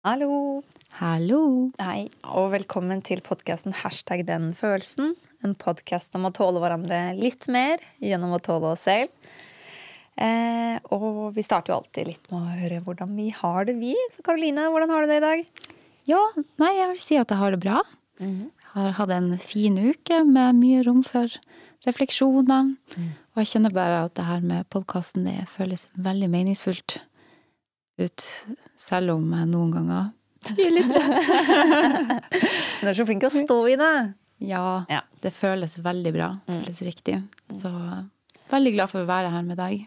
Hallo. 0.00 0.62
Hallo. 0.96 1.68
Hei, 1.76 2.06
og 2.24 2.54
velkommen 2.54 3.02
til 3.04 3.20
podkasten 3.20 3.74
Hashtag 3.82 4.22
den 4.24 4.46
følelsen. 4.56 5.10
En 5.44 5.52
podkast 5.60 6.14
om 6.16 6.24
å 6.24 6.30
tåle 6.32 6.62
hverandre 6.62 7.00
litt 7.18 7.44
mer 7.52 7.82
gjennom 8.00 8.32
å 8.32 8.38
tåle 8.40 8.70
oss 8.70 8.86
selv. 8.88 9.12
Eh, 10.16 10.80
og 10.96 11.34
vi 11.36 11.44
starter 11.44 11.74
jo 11.74 11.76
alltid 11.82 12.08
litt 12.08 12.32
med 12.32 12.40
å 12.40 12.56
høre 12.62 12.78
hvordan 12.86 13.12
vi 13.18 13.28
har 13.42 13.68
det, 13.68 13.74
vi. 13.76 13.92
Så 14.14 14.24
Karoline, 14.24 14.70
hvordan 14.72 14.94
har 14.94 15.04
du 15.04 15.12
det 15.12 15.20
i 15.20 15.26
dag? 15.26 15.44
Ja, 16.08 16.22
nei, 16.64 16.72
jeg 16.78 16.88
vil 16.94 17.04
si 17.04 17.20
at 17.20 17.36
jeg 17.36 17.42
har 17.42 17.52
det 17.52 17.60
bra. 17.60 17.84
Jeg 18.24 18.72
har 18.72 18.96
hatt 19.02 19.12
en 19.18 19.34
fin 19.36 19.76
uke 19.76 20.22
med 20.24 20.62
mye 20.62 20.80
rom 20.88 21.04
for 21.04 21.28
refleksjoner. 21.84 22.72
Og 22.96 23.44
jeg 23.44 23.52
kjenner 23.52 23.76
bare 23.76 24.00
at 24.08 24.16
det 24.16 24.24
her 24.32 24.48
med 24.48 24.72
podkasten 24.72 25.28
føles 25.44 25.90
veldig 25.92 26.32
meningsfullt 26.32 27.02
ut, 28.06 28.24
selv 28.80 29.14
om 29.16 29.28
jeg 29.36 29.48
noen 29.50 29.70
ganger 29.74 30.08
blir 30.56 30.70
litt 30.72 30.92
redd. 30.96 31.12
Du 32.80 32.88
er 32.88 32.96
så 32.96 33.04
flink 33.04 33.20
til 33.20 33.28
å 33.28 33.42
stå 33.44 33.56
i 33.68 33.76
det. 33.80 33.92
Ja, 34.48 34.84
Ja. 34.88 35.02
det 35.20 35.34
føles 35.36 35.74
veldig 35.84 36.12
bra. 36.16 36.30
Føles 36.48 36.80
riktig. 36.86 37.18
Så 37.60 37.68
veldig 38.50 38.72
glad 38.72 38.88
for 38.92 39.02
å 39.04 39.08
være 39.10 39.32
her 39.34 39.42
med 39.44 39.60
deg. 39.60 39.82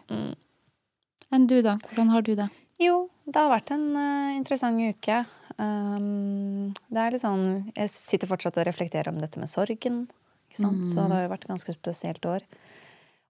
Enn 1.34 1.48
du, 1.50 1.56
da? 1.66 1.74
Hvordan 1.90 2.12
har 2.14 2.22
du 2.22 2.34
det? 2.38 2.46
Jo, 2.82 3.08
det 3.26 3.34
har 3.40 3.50
vært 3.50 3.72
en 3.74 3.88
uh, 3.96 4.30
interessant 4.36 4.78
uke. 4.78 5.24
Um, 5.58 6.70
det 6.90 6.98
er 7.02 7.14
litt 7.14 7.22
sånn 7.22 7.44
Jeg 7.76 7.90
sitter 7.92 8.26
fortsatt 8.30 8.56
og 8.58 8.66
reflekterer 8.66 9.10
om 9.12 9.18
dette 9.22 9.38
med 9.42 9.50
sorgen. 9.50 10.04
Ikke 10.50 10.62
sant? 10.62 10.86
Så 10.86 11.02
det 11.08 11.16
har 11.18 11.26
jo 11.26 11.32
vært 11.34 11.46
et 11.48 11.52
ganske 11.54 11.74
spesielt 11.74 12.26
år. 12.30 12.46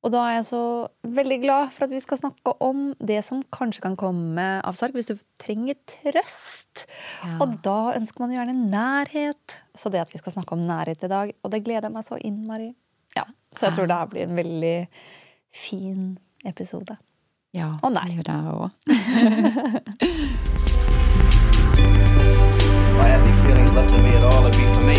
Og 0.04 0.12
da 0.12 0.20
er 0.28 0.34
jeg 0.36 0.48
så 0.50 0.62
veldig 1.16 1.38
glad 1.40 1.70
for 1.72 1.86
at 1.86 1.92
vi 1.94 2.00
skal 2.02 2.18
snakke 2.20 2.52
om 2.64 2.90
det 3.00 3.22
som 3.24 3.40
kanskje 3.54 3.80
kan 3.86 3.96
komme 3.96 4.44
av 4.60 4.76
sorg, 4.76 4.92
hvis 4.98 5.08
du 5.08 5.16
trenger 5.40 5.78
trøst. 5.88 6.84
Ja. 7.24 7.38
Og 7.40 7.56
da 7.64 7.94
ønsker 7.96 8.20
man 8.20 8.34
jo 8.34 8.36
gjerne 8.36 8.68
nærhet. 8.68 9.56
Så 9.72 9.88
det 9.92 10.02
at 10.04 10.12
vi 10.12 10.20
skal 10.20 10.36
snakke 10.36 10.58
om 10.58 10.66
nærhet 10.68 11.00
i 11.06 11.10
dag, 11.10 11.32
og 11.40 11.54
det 11.54 11.64
gleder 11.64 11.88
jeg 11.88 11.96
meg 11.96 12.04
så 12.04 12.20
innmari. 12.20 12.74
Ja, 13.16 13.24
så 13.54 13.70
jeg 13.70 13.78
tror 13.78 13.88
det 13.88 13.96
her 14.02 14.12
blir 14.12 14.28
en 14.28 14.36
veldig 14.36 14.76
fin 15.54 16.18
episode. 16.44 16.98
Ja, 17.54 17.72
og 17.80 17.94
nei. 17.94 18.04
det 18.10 18.16
gjør 18.18 18.30
jeg 18.34 18.44
òg. 18.52 18.68
I 22.94 23.08
had 23.08 23.20
any 23.20 23.34
feelings 23.46 23.72
left 23.72 23.92
me 23.92 24.10
at 24.10 24.24
all, 24.24 24.50
to 24.50 24.58
be 24.58 24.64
for 24.74 24.82
me. 24.82 24.98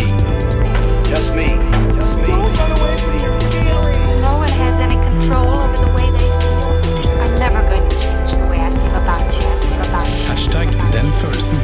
Just 1.08 1.34
me. 1.36 1.75
Hashtag 10.28 10.68
den 10.92 11.08
følelsen. 11.18 11.58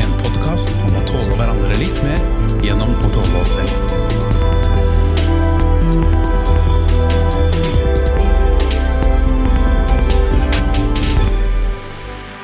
En 0.00 0.12
podkast 0.22 0.70
om 0.86 0.96
å 0.96 1.02
tåle 1.08 1.36
hverandre 1.36 1.76
litt 1.76 2.00
mer 2.04 2.24
gjennom 2.64 2.94
å 2.96 3.10
tåle 3.12 3.42
oss 3.42 3.52
selv. 3.58 3.72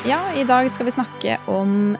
Ja, 0.05 0.21
i 0.37 0.45
dag 0.45 0.69
skal 0.69 0.91
vi 0.91 0.97
snakke 0.99 1.39
om 1.49 1.97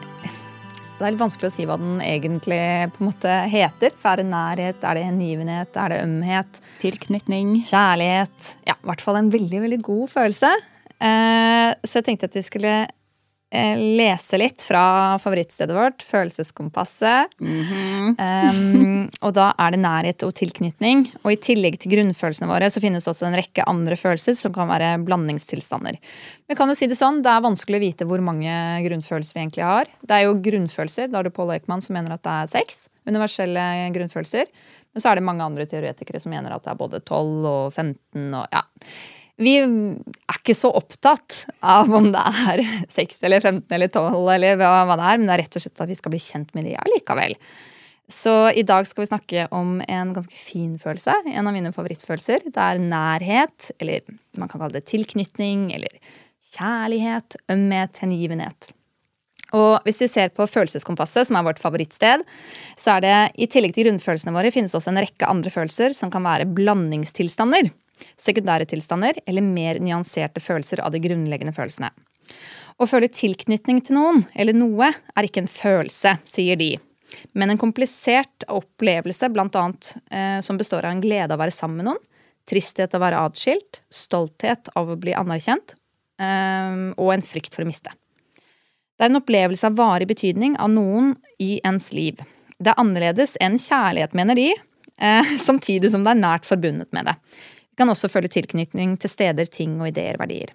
Det 1.01 1.07
er 1.07 1.15
litt 1.15 1.23
vanskelig 1.23 1.49
å 1.49 1.53
si 1.55 1.63
hva 1.65 1.79
den 1.81 1.95
egentlig 2.05 2.61
på 2.93 3.01
en 3.01 3.07
måte 3.07 3.37
heter. 3.49 3.95
For 3.97 4.11
er 4.11 4.21
det 4.21 4.27
nærhet, 4.29 4.83
er 4.85 4.99
det 4.99 5.05
hengivenhet, 5.07 5.79
er 5.81 5.89
det 5.89 6.03
ømhet? 6.03 6.59
Tilknytning. 6.83 7.55
Kjærlighet. 7.65 8.51
Ja, 8.69 8.75
i 8.77 8.89
hvert 8.91 9.01
fall 9.01 9.17
en 9.17 9.31
veldig, 9.33 9.63
veldig 9.63 9.79
god 9.87 10.11
følelse. 10.13 10.51
Eh, 11.01 11.69
så 11.81 11.97
jeg 11.97 12.05
tenkte 12.05 12.29
at 12.29 12.37
vi 12.37 12.43
skulle 12.45 12.75
lese 13.51 14.37
litt 14.39 14.63
fra 14.63 15.17
favorittstedet 15.19 15.75
vårt, 15.75 16.05
Følelseskompasset. 16.07 17.33
um, 17.41 19.09
og 19.19 19.33
da 19.35 19.49
er 19.59 19.75
det 19.75 19.81
nærhet 19.83 20.23
og 20.23 20.31
tilknytning. 20.39 21.03
Og 21.25 21.33
i 21.33 21.39
tillegg 21.41 21.75
til 21.81 21.91
grunnfølelsene 21.91 22.47
våre 22.47 22.69
så 22.71 22.83
finnes 22.83 23.09
også 23.11 23.27
en 23.27 23.35
rekke 23.35 23.65
andre 23.67 23.97
følelser 23.99 24.37
som 24.39 24.55
kan 24.55 24.71
være 24.71 24.93
blandingstilstander. 25.03 25.99
Men 26.47 26.59
kan 26.59 26.71
jo 26.71 26.77
si 26.79 26.87
Det 26.91 26.99
sånn, 26.99 27.21
det 27.25 27.31
er 27.31 27.43
vanskelig 27.43 27.79
å 27.79 27.85
vite 27.85 28.07
hvor 28.07 28.23
mange 28.23 28.55
grunnfølelser 28.87 29.35
vi 29.35 29.43
egentlig 29.43 29.67
har. 29.67 29.91
Det 29.99 30.17
er 30.17 30.27
jo 30.27 30.39
grunnfølelser. 30.47 31.11
Da 31.11 31.19
har 31.19 31.27
du 31.27 31.35
Paul 31.35 31.51
Eichmann 31.51 31.83
som 31.83 31.95
mener 31.99 32.15
at 32.15 32.23
det 32.23 32.31
er 32.31 32.53
seks 32.55 32.85
universelle 33.07 33.63
grunnfølelser. 33.95 34.51
Men 34.91 35.03
så 35.03 35.11
er 35.11 35.19
det 35.19 35.27
mange 35.27 35.45
andre 35.45 35.67
teoretikere 35.67 36.19
som 36.19 36.33
mener 36.33 36.53
at 36.55 36.65
det 36.65 36.73
er 36.73 36.79
både 36.79 36.99
12 37.03 37.47
og 37.47 37.73
15 37.73 38.31
og 38.35 38.45
ja. 38.51 38.63
Vi 39.41 39.55
er 39.57 40.37
ikke 40.37 40.55
så 40.57 40.69
opptatt 40.77 41.45
av 41.65 41.89
om 41.97 42.11
det 42.13 42.21
er 42.45 42.63
6 42.93 43.23
eller 43.27 43.41
15 43.41 43.75
eller 43.77 43.89
12 43.89 44.29
eller 44.35 44.59
hva 44.61 44.85
det 44.93 45.07
er, 45.09 45.19
men 45.19 45.27
det 45.27 45.35
er 45.35 45.43
rett 45.43 45.57
og 45.57 45.65
slett 45.65 45.83
at 45.83 45.91
vi 45.91 45.97
skal 45.97 46.13
bli 46.13 46.21
kjent 46.21 46.53
med 46.57 46.69
de 46.69 46.77
allikevel. 46.77 47.37
Så 48.11 48.33
i 48.59 48.63
dag 48.67 48.87
skal 48.87 49.05
vi 49.05 49.09
snakke 49.09 49.45
om 49.55 49.79
en 49.87 50.11
ganske 50.13 50.35
fin 50.35 50.73
følelse. 50.79 51.13
En 51.31 51.47
av 51.47 51.55
mine 51.55 51.71
favorittfølelser. 51.71 52.49
Det 52.51 52.59
er 52.59 52.81
nærhet, 52.83 53.71
eller 53.79 54.03
man 54.37 54.51
kan 54.51 54.59
kalle 54.59 54.75
det 54.75 54.89
tilknytning, 54.91 55.69
eller 55.77 55.95
kjærlighet, 56.51 57.39
ømhet, 57.53 58.01
hengivenhet. 58.03 58.71
Og 59.55 59.83
hvis 59.87 59.99
vi 60.03 60.07
ser 60.11 60.31
på 60.35 60.47
Følelseskompasset, 60.47 61.27
som 61.27 61.37
er 61.39 61.47
vårt 61.47 61.59
favorittsted, 61.59 62.23
så 62.79 62.97
er 62.97 63.03
det 63.03 63.15
i 63.43 63.47
tillegg 63.51 63.75
til 63.75 63.87
grunnfølelsene 63.87 64.35
våre 64.35 64.51
finnes 64.53 64.75
også 64.75 64.93
en 64.93 65.01
rekke 65.03 65.27
andre 65.27 65.51
følelser 65.51 65.95
som 65.95 66.11
kan 66.11 66.23
være 66.23 66.47
blandingstilstander, 66.51 67.71
sekundære 68.19 68.67
tilstander 68.69 69.19
eller 69.25 69.45
mer 69.45 69.79
nyanserte 69.83 70.43
følelser 70.43 70.83
av 70.85 70.93
de 70.93 71.01
grunnleggende 71.03 71.55
følelsene. 71.55 71.91
Å 72.81 72.87
føle 72.89 73.11
tilknytning 73.11 73.81
til 73.85 73.97
noen 73.97 74.23
eller 74.33 74.57
noe 74.57 74.89
er 74.89 75.27
ikke 75.27 75.43
en 75.43 75.51
følelse, 75.51 76.15
sier 76.25 76.57
de, 76.57 76.73
men 77.37 77.51
en 77.51 77.59
komplisert 77.59 78.45
opplevelse 78.49 79.29
blant 79.33 79.55
annet 79.59 79.91
eh, 80.11 80.39
som 80.41 80.57
består 80.57 80.85
av 80.85 80.95
en 80.95 81.03
glede 81.03 81.29
av 81.33 81.39
å 81.39 81.43
være 81.43 81.55
sammen 81.55 81.81
med 81.81 81.91
noen, 81.91 82.03
tristhet 82.49 82.95
av 82.95 83.01
å 83.01 83.05
være 83.05 83.23
atskilt, 83.27 83.81
stolthet 83.93 84.71
av 84.79 84.89
å 84.89 84.99
bli 84.99 85.13
anerkjent 85.17 85.75
eh, 86.21 86.77
og 86.95 87.13
en 87.13 87.25
frykt 87.25 87.57
for 87.57 87.65
å 87.65 87.69
miste. 87.69 87.93
Det 89.01 89.07
er 89.07 89.13
en 89.13 89.21
opplevelse 89.21 89.65
av 89.65 89.77
varig 89.79 90.07
betydning 90.11 90.57
av 90.61 90.69
noen 90.69 91.15
i 91.41 91.55
ens 91.65 91.89
liv. 91.95 92.19
Det 92.61 92.69
er 92.69 92.81
annerledes 92.81 93.33
enn 93.41 93.57
kjærlighet, 93.57 94.13
mener 94.17 94.37
de, 94.37 94.51
eh, 95.01 95.31
samtidig 95.47 95.89
som 95.93 96.05
det 96.05 96.13
er 96.13 96.21
nært 96.21 96.49
forbundet 96.49 96.91
med 96.93 97.09
det. 97.09 97.17
Kan 97.81 97.89
også 97.89 98.11
føle 98.13 98.29
tilknytning 98.29 98.93
til 99.01 99.09
steder, 99.09 99.47
ting 99.49 99.79
og 99.81 99.87
ideer, 99.89 100.19
verdier. 100.21 100.51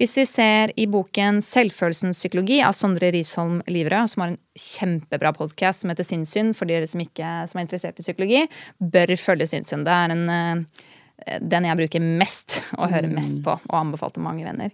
Hvis 0.00 0.18
vi 0.18 0.24
ser 0.28 0.72
i 0.76 0.84
boken 0.90 1.38
Selvfølelsens 1.44 2.18
psykologi 2.20 2.58
av 2.64 2.74
Sondre 2.76 3.08
Risholm 3.14 3.62
Livrød, 3.72 4.10
som 4.12 4.24
har 4.24 4.32
en 4.32 4.40
kjempebra 4.58 5.32
podkast 5.36 5.80
som 5.80 5.92
heter 5.92 6.04
Sinnssyn, 6.04 6.52
for 6.56 6.68
dere 6.68 6.88
som 6.90 7.00
ikke 7.00 7.30
som 7.48 7.60
er 7.60 7.64
interessert 7.64 8.00
i 8.00 8.04
psykologi, 8.04 8.42
bør 8.80 9.14
følge 9.20 9.48
Sinnssyn. 9.48 9.86
Det 9.86 9.96
er 9.96 10.12
en, 10.12 10.24
eh, 10.28 11.40
den 11.40 11.70
jeg 11.70 11.80
bruker 11.80 12.04
mest 12.20 12.60
og 12.76 12.92
hører 12.92 13.08
mest 13.08 13.40
på, 13.44 13.56
og 13.56 13.78
anbefalt 13.80 14.18
til 14.18 14.26
mange 14.28 14.44
venner. 14.44 14.72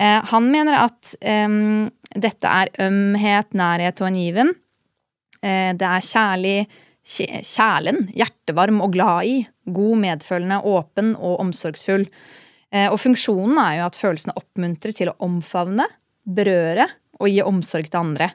Eh, 0.00 0.20
Han 0.32 0.48
mener 0.48 0.86
at 0.86 1.14
um, 1.20 1.90
dette 2.16 2.48
er 2.48 2.72
ømhet, 2.86 3.52
nærhet 3.52 4.00
og 4.00 4.08
en 4.08 4.22
given. 4.24 4.54
Det 5.40 5.86
er 5.88 6.04
kjærlig, 6.04 6.68
kjælen, 7.06 8.04
hjertevarm 8.14 8.80
og 8.84 8.92
glad 8.94 9.24
i. 9.28 9.38
God, 9.66 9.98
medfølende, 10.02 10.60
åpen 10.66 11.14
og 11.16 11.40
omsorgsfull. 11.40 12.06
Eh, 12.72 12.90
Og 12.92 13.00
funksjonen 13.00 13.58
er 13.58 13.78
jo 13.78 13.86
at 13.88 13.98
følelsene 13.98 14.36
oppmuntrer 14.36 14.94
til 14.94 15.10
å 15.10 15.16
omfavne, 15.26 15.86
berøre 16.24 16.86
og 17.20 17.28
gi 17.28 17.42
omsorg 17.42 17.90
til 17.90 18.00
andre. 18.00 18.30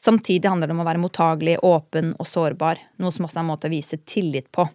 Samtidig 0.00 0.48
handler 0.48 0.68
det 0.68 0.74
om 0.74 0.82
å 0.82 0.88
være 0.88 1.02
mottagelig, 1.02 1.58
åpen 1.62 2.14
og 2.18 2.26
sårbar, 2.26 2.78
noe 2.98 3.12
som 3.12 3.26
også 3.26 3.38
er 3.38 3.44
en 3.44 3.50
måte 3.52 3.68
å 3.68 3.72
vise 3.72 3.98
tillit 4.08 4.50
på. 4.52 4.68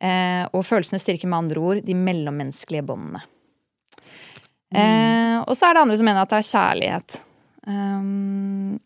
Eh, 0.00 0.46
Og 0.52 0.64
følelsene 0.64 1.00
styrker 1.02 1.28
med 1.28 1.38
andre 1.44 1.60
ord 1.60 1.84
de 1.84 1.94
mellommenneskelige 1.94 2.86
båndene. 2.86 3.22
Mm. 4.74 5.44
og 5.46 5.54
så 5.54 5.68
er 5.68 5.74
det 5.74 5.82
andre 5.84 5.96
som 5.96 6.06
mener 6.08 6.22
at 6.24 6.30
det 6.32 6.38
er 6.40 6.48
kjærlighet. 6.48 7.18
Um, 7.68 8.80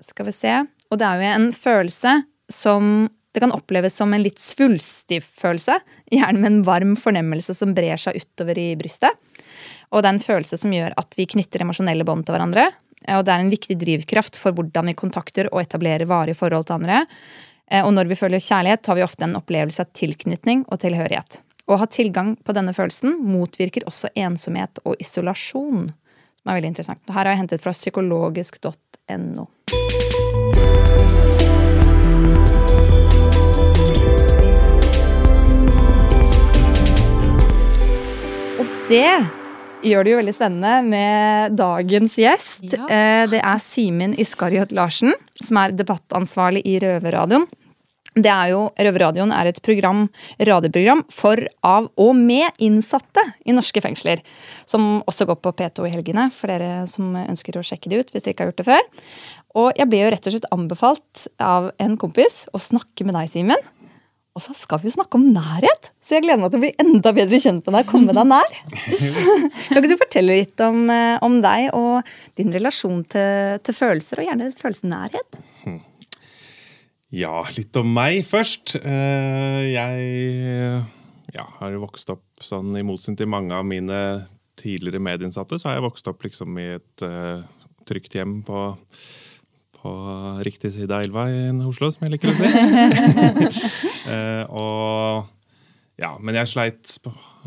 skal 0.00 0.28
vi 0.28 0.34
se. 0.36 0.52
Og 0.90 0.98
det 1.00 1.06
er 1.06 1.16
jo 1.18 1.30
en 1.34 1.48
følelse 1.52 2.12
som 2.52 3.08
det 3.32 3.40
kan 3.40 3.52
oppleves 3.54 3.94
som 3.94 4.12
en 4.14 4.22
litt 4.24 4.42
svulstig 4.42 5.20
følelse. 5.22 5.76
Gjerne 6.10 6.40
med 6.40 6.50
en 6.50 6.62
varm 6.66 6.96
fornemmelse 6.98 7.54
som 7.54 7.74
brer 7.76 8.00
seg 8.00 8.18
utover 8.18 8.58
i 8.58 8.72
brystet. 8.78 9.14
Og 9.90 10.02
det 10.02 10.10
er 10.10 10.16
en 10.16 10.24
følelse 10.24 10.58
som 10.58 10.72
gjør 10.74 10.96
at 10.98 11.14
vi 11.18 11.28
knytter 11.30 11.62
emosjonelle 11.62 12.06
bånd 12.06 12.26
til 12.26 12.34
hverandre. 12.34 12.66
Og 13.14 13.22
det 13.24 13.32
er 13.32 13.44
en 13.44 13.52
viktig 13.52 13.76
drivkraft 13.80 14.38
for 14.38 14.54
hvordan 14.56 14.90
vi 14.90 14.96
kontakter 14.98 15.48
og 15.52 15.62
etablerer 15.62 16.10
varige 16.10 16.38
forhold 16.38 16.66
til 16.68 16.80
andre. 16.80 17.04
Eh, 17.70 17.84
Og 17.86 17.94
når 17.94 18.10
vi 18.10 18.18
føler 18.18 18.42
kjærlighet, 18.42 18.86
har 18.86 18.98
vi 18.98 19.06
ofte 19.06 19.24
en 19.24 19.38
opplevelse 19.38 19.86
av 19.86 19.94
tilknytning 19.94 20.66
og 20.68 20.82
tilhørighet. 20.82 21.40
Å 21.70 21.78
ha 21.78 21.86
tilgang 21.86 22.34
på 22.36 22.52
denne 22.52 22.74
følelsen 22.74 23.20
motvirker 23.22 23.86
også 23.86 24.10
ensomhet 24.18 24.82
og 24.84 24.98
isolasjon. 24.98 25.92
Som 26.40 26.50
er 26.50 26.58
veldig 26.58 26.72
interessant. 26.72 27.02
Her 27.06 27.22
har 27.22 27.34
jeg 27.34 27.44
hentet 27.44 27.62
fra 27.62 27.72
psykologisk.no. 27.76 29.46
det 38.90 39.06
gjør 39.86 40.04
det 40.04 40.12
jo 40.12 40.18
veldig 40.20 40.34
spennende 40.36 40.74
med 40.90 41.56
dagens 41.58 42.18
gjest. 42.20 42.66
Ja. 42.74 42.84
Eh, 42.90 43.24
Det 43.30 43.40
er 43.40 43.62
Simen 43.62 44.16
Iskariot 44.18 44.74
Larsen, 44.76 45.14
som 45.40 45.56
er 45.62 45.72
debattansvarlig 45.72 46.64
i 46.68 46.78
Røverradioen. 46.82 47.46
Det 48.10 48.26
er 48.26 48.48
jo, 48.50 48.64
Røverradioen 48.74 49.30
er 49.30 49.46
et 49.46 49.60
program, 49.62 50.08
radioprogram 50.42 51.04
for, 51.14 51.38
av 51.62 51.86
og 51.96 52.16
med 52.18 52.50
innsatte 52.58 53.22
i 53.46 53.54
norske 53.54 53.80
fengsler. 53.80 54.18
Som 54.66 54.98
også 55.06 55.28
går 55.30 55.38
på 55.38 55.52
P2 55.54 55.86
i 55.86 55.92
helgene, 55.94 56.26
for 56.34 56.50
dere 56.50 56.88
som 56.90 57.14
ønsker 57.14 57.54
å 57.60 57.62
sjekke 57.62 57.88
det 57.88 58.00
ut. 58.02 58.10
hvis 58.10 58.24
dere 58.26 58.34
ikke 58.34 58.44
har 58.44 58.50
gjort 58.50 58.64
det 58.64 58.66
før. 58.66 58.88
Og 59.62 59.78
jeg 59.78 59.88
ble 59.90 60.02
jo 60.02 60.10
rett 60.10 60.26
og 60.26 60.34
slett 60.34 60.50
anbefalt 60.50 61.28
av 61.38 61.70
en 61.78 61.96
kompis 61.96 62.48
å 62.52 62.58
snakke 62.58 63.06
med 63.06 63.14
deg, 63.14 63.30
Simen. 63.30 63.70
Og 64.38 64.44
så 64.44 64.54
skal 64.54 64.78
vi 64.84 64.92
snakke 64.94 65.18
om 65.18 65.24
nærhet, 65.34 65.90
så 65.98 66.16
jeg 66.16 66.24
gleder 66.24 66.38
meg 66.44 66.52
til 66.52 66.60
å 66.60 66.62
bli 66.62 66.70
enda 66.84 67.12
bedre 67.16 67.40
kjent 67.42 67.66
med 67.66 67.74
deg. 67.76 67.88
komme 67.90 68.14
deg 68.14 68.28
nær. 68.30 68.52
kan 69.66 69.80
ikke 69.80 69.90
du 69.90 69.96
fortelle 69.98 70.36
litt 70.38 70.62
om, 70.62 70.84
eh, 70.94 71.16
om 71.26 71.40
deg 71.42 71.72
og 71.74 72.06
din 72.38 72.54
relasjon 72.54 73.02
til, 73.10 73.58
til 73.66 73.76
følelser, 73.76 74.22
og 74.22 74.30
gjerne 74.30 74.52
følelsen 74.60 74.94
nærhet? 74.94 75.40
Ja, 77.10 77.42
litt 77.56 77.74
om 77.74 77.90
meg 77.90 78.22
først. 78.22 78.76
Eh, 78.78 79.62
Jeg 79.74 80.84
ja, 81.34 81.46
har 81.58 81.72
jo 81.74 81.82
vokst 81.84 82.10
opp 82.14 82.42
sånn, 82.42 82.70
i 82.78 82.86
motsetning 82.86 83.18
til 83.20 83.30
mange 83.30 83.56
av 83.56 83.66
mine 83.66 83.98
tidligere 84.60 85.02
medinnsatte, 85.02 85.58
så 85.58 85.70
har 85.70 85.78
jeg 85.78 85.86
vokst 85.86 86.10
opp 86.10 86.24
liksom 86.26 86.58
i 86.60 86.68
et 86.76 87.04
uh, 87.06 87.42
trygt 87.88 88.16
hjem 88.18 88.40
på, 88.46 88.64
på 89.80 89.90
riktig 90.44 90.72
side 90.74 90.92
av 90.92 91.04
elva 91.06 91.26
i 91.32 91.50
Oslo, 91.66 91.90
som 91.92 92.06
jeg 92.06 92.16
liker 92.16 92.32
å 92.32 92.38
si. 92.38 92.48
Eh, 94.10 94.42
og 94.58 95.28
ja, 96.00 96.14
men 96.24 96.34
jeg 96.34 96.48
sleit 96.50 96.94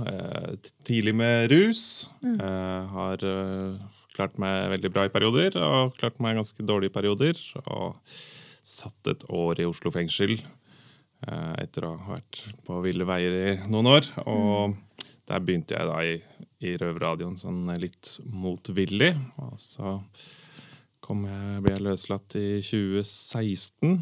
eh, 0.06 0.53
tidlig 0.88 1.15
med 1.18 1.50
rus. 1.51 1.81
Eh, 2.24 2.94
har 2.94 3.25
eh, 3.27 3.81
klart 4.13 4.38
meg 4.41 4.69
veldig 4.75 4.91
bra 4.94 5.07
i 5.07 5.12
perioder, 5.12 5.57
og 5.57 5.97
klart 5.97 6.21
meg 6.24 6.38
ganske 6.38 6.65
dårlig 6.65 6.91
i 6.91 6.94
perioder. 6.94 7.39
Og 7.65 7.97
satt 8.63 9.12
et 9.12 9.25
år 9.33 9.59
i 9.59 9.68
Oslo 9.68 9.91
fengsel 9.91 10.38
eh, 10.38 11.56
etter 11.63 11.89
å 11.89 11.95
ha 11.97 12.13
vært 12.15 12.44
på 12.68 12.77
ville 12.85 13.07
veier 13.09 13.39
i 13.41 13.57
noen 13.74 13.91
år. 13.95 14.12
Og 14.30 14.77
der 15.27 15.44
begynte 15.44 15.75
jeg 15.75 15.89
da 15.89 16.00
i, 16.06 16.15
i 16.63 16.77
Røverradioen 16.80 17.35
sånn 17.41 17.65
litt 17.81 18.15
motvillig. 18.30 19.15
Og 19.41 19.57
så 19.62 19.97
kom 21.03 21.25
jeg, 21.27 21.63
ble 21.65 21.75
jeg 21.75 21.85
løslatt 21.88 22.38
i 22.39 22.47
2016 22.63 23.97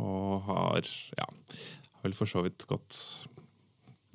og 0.00 0.46
har 0.46 0.86
ja, 1.18 1.26
har 1.26 2.06
vel 2.06 2.16
for 2.16 2.30
så 2.30 2.44
vidt 2.46 2.64
gått 2.70 2.96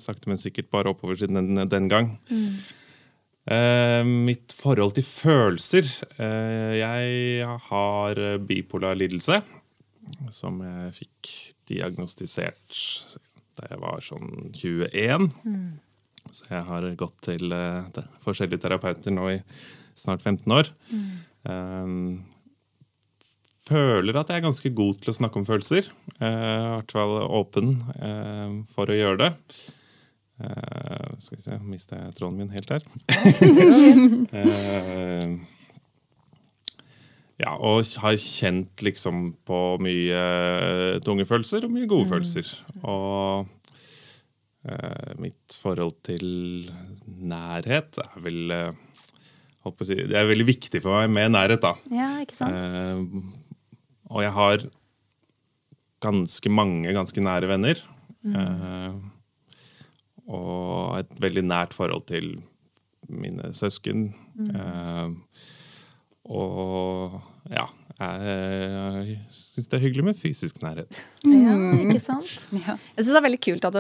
sakte, 0.02 0.28
men 0.28 0.40
sikkert 0.40 0.72
bare 0.74 0.92
oppover 0.92 1.20
siden 1.20 1.40
den, 1.40 1.70
den 1.72 1.90
gang. 1.92 2.10
Eh, 3.46 4.02
mitt 4.04 4.56
forhold 4.58 4.96
til 4.98 5.06
følelser 5.06 5.86
eh, 6.18 6.72
Jeg 6.80 7.46
har 7.68 8.22
bipolar 8.42 8.98
lidelse, 8.98 9.38
som 10.34 10.64
jeg 10.66 10.96
fikk 10.98 11.32
diagnostisert 11.70 12.82
da 13.56 13.70
jeg 13.70 13.80
var 13.80 14.04
sånn 14.04 14.52
21. 14.52 15.30
Så 16.34 16.50
jeg 16.50 16.64
har 16.68 16.90
gått 17.00 17.22
til 17.30 17.56
eh, 17.56 18.04
forskjellige 18.26 18.66
terapeuter 18.66 19.14
nå 19.14 19.30
i 19.38 19.40
snart 19.96 20.26
15 20.26 20.52
år. 20.52 20.72
Eh, 20.92 21.35
føler 23.66 24.20
at 24.20 24.30
jeg 24.30 24.42
er 24.42 24.46
ganske 24.46 24.72
god 24.78 25.00
til 25.02 25.12
å 25.14 25.18
snakke 25.18 25.42
om 25.42 25.48
følelser. 25.48 25.90
Eh, 26.20 26.28
I 26.28 26.70
hvert 26.76 26.94
fall 26.96 27.18
åpen 27.26 27.74
eh, 27.98 28.54
for 28.76 28.92
å 28.92 28.98
gjøre 28.98 29.20
det. 29.24 29.32
Eh, 30.36 31.12
skal 31.24 31.40
vi 31.40 31.44
se, 31.46 31.58
mista 31.64 32.00
jeg 32.00 32.16
tråden 32.18 32.40
min 32.44 32.54
helt 32.56 32.76
her? 32.76 32.86
Eh, 34.36 35.36
ja, 37.36 37.52
og 37.60 37.84
har 38.00 38.16
kjent 38.22 38.80
liksom 38.86 39.34
på 39.48 39.60
mye 39.84 40.22
tunge 41.04 41.26
følelser 41.28 41.66
og 41.68 41.74
mye 41.74 41.90
gode 41.92 42.08
følelser. 42.14 42.48
Og 42.88 43.50
eh, 44.70 45.12
mitt 45.20 45.58
forhold 45.60 45.98
til 46.08 46.70
nærhet 47.06 48.00
er 48.06 48.24
vel 48.24 48.56
eh, 48.56 48.72
holdt 48.72 48.80
på 48.80 48.80
å 48.80 48.80
si, 48.80 49.55
Det 49.66 50.16
er 50.16 50.30
veldig 50.30 50.48
viktig 50.48 50.82
for 50.84 51.02
meg 51.02 51.10
med 51.14 51.34
nærhet, 51.34 51.64
da. 51.64 51.74
Ja, 51.90 52.10
ikke 52.22 52.38
sant? 52.38 52.54
Eh, 52.54 54.12
og 54.14 54.22
jeg 54.22 54.34
har 54.36 54.66
ganske 56.06 56.52
mange 56.54 56.94
ganske 56.94 57.24
nære 57.24 57.50
venner. 57.50 57.82
Eh, 58.26 58.94
og 60.26 61.00
et 61.00 61.18
veldig 61.22 61.46
nært 61.46 61.74
forhold 61.78 62.06
til 62.10 62.36
mine 63.10 63.52
søsken. 63.58 64.08
Eh, 64.46 65.10
og 66.26 67.20
ja, 67.54 67.68
jeg 67.96 69.14
syns 69.32 69.70
det 69.72 69.78
er 69.78 69.84
hyggelig 69.86 70.04
med 70.10 70.18
fysisk 70.20 70.58
nærhet. 70.60 70.98
Ja, 71.24 71.54
ikke 71.80 72.02
sant? 72.04 72.28
Ja. 72.52 72.76
Jeg 72.76 73.06
synes 73.06 73.14
det 73.14 73.20
er 73.22 73.26
veldig 73.30 73.40
kult 73.46 73.68
at 73.70 73.78
du, 73.78 73.80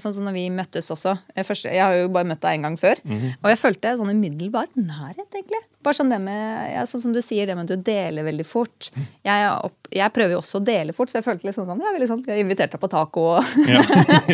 sånn 0.00 0.14
som 0.16 0.24
når 0.24 0.36
vi 0.38 0.44
møttes 0.54 0.88
også 0.94 1.12
jeg, 1.34 1.44
først, 1.44 1.68
jeg 1.68 1.82
har 1.82 1.92
jo 1.98 2.08
bare 2.14 2.28
møtt 2.30 2.40
deg 2.40 2.56
en 2.56 2.64
gang 2.70 2.78
før. 2.80 3.02
Og 3.04 3.50
jeg 3.52 3.60
følte 3.60 3.92
sånn 4.00 4.14
umiddelbar 4.14 4.70
nærhet, 4.78 5.28
egentlig. 5.28 5.60
Bare 5.84 5.98
sånn 5.98 6.08
det 6.14 6.22
med, 6.24 6.70
ja, 6.72 6.86
sånn 6.88 7.02
som 7.04 7.12
du 7.12 7.20
sier, 7.20 7.44
det 7.50 7.58
med 7.58 7.68
at 7.68 7.76
du 7.76 7.84
deler 7.84 8.24
veldig 8.24 8.46
fort. 8.48 8.88
Jeg, 8.96 9.34
er 9.34 9.50
opp, 9.52 9.90
jeg 9.92 10.14
prøver 10.16 10.38
jo 10.38 10.40
også 10.40 10.62
å 10.62 10.64
dele 10.64 10.96
fort, 10.96 11.12
så 11.12 11.20
jeg 11.20 11.26
følte 11.28 11.44
litt 11.50 11.58
sånn, 11.58 11.68
jeg, 11.68 11.84
ja, 11.84 11.92
veldig 11.98 12.10
sånn, 12.14 12.24
jeg 12.32 12.46
inviterte 12.46 12.78
deg 12.78 12.84
på 12.86 12.92
taco. 12.96 13.26
Og, 13.34 13.52
Ja. 13.68 13.84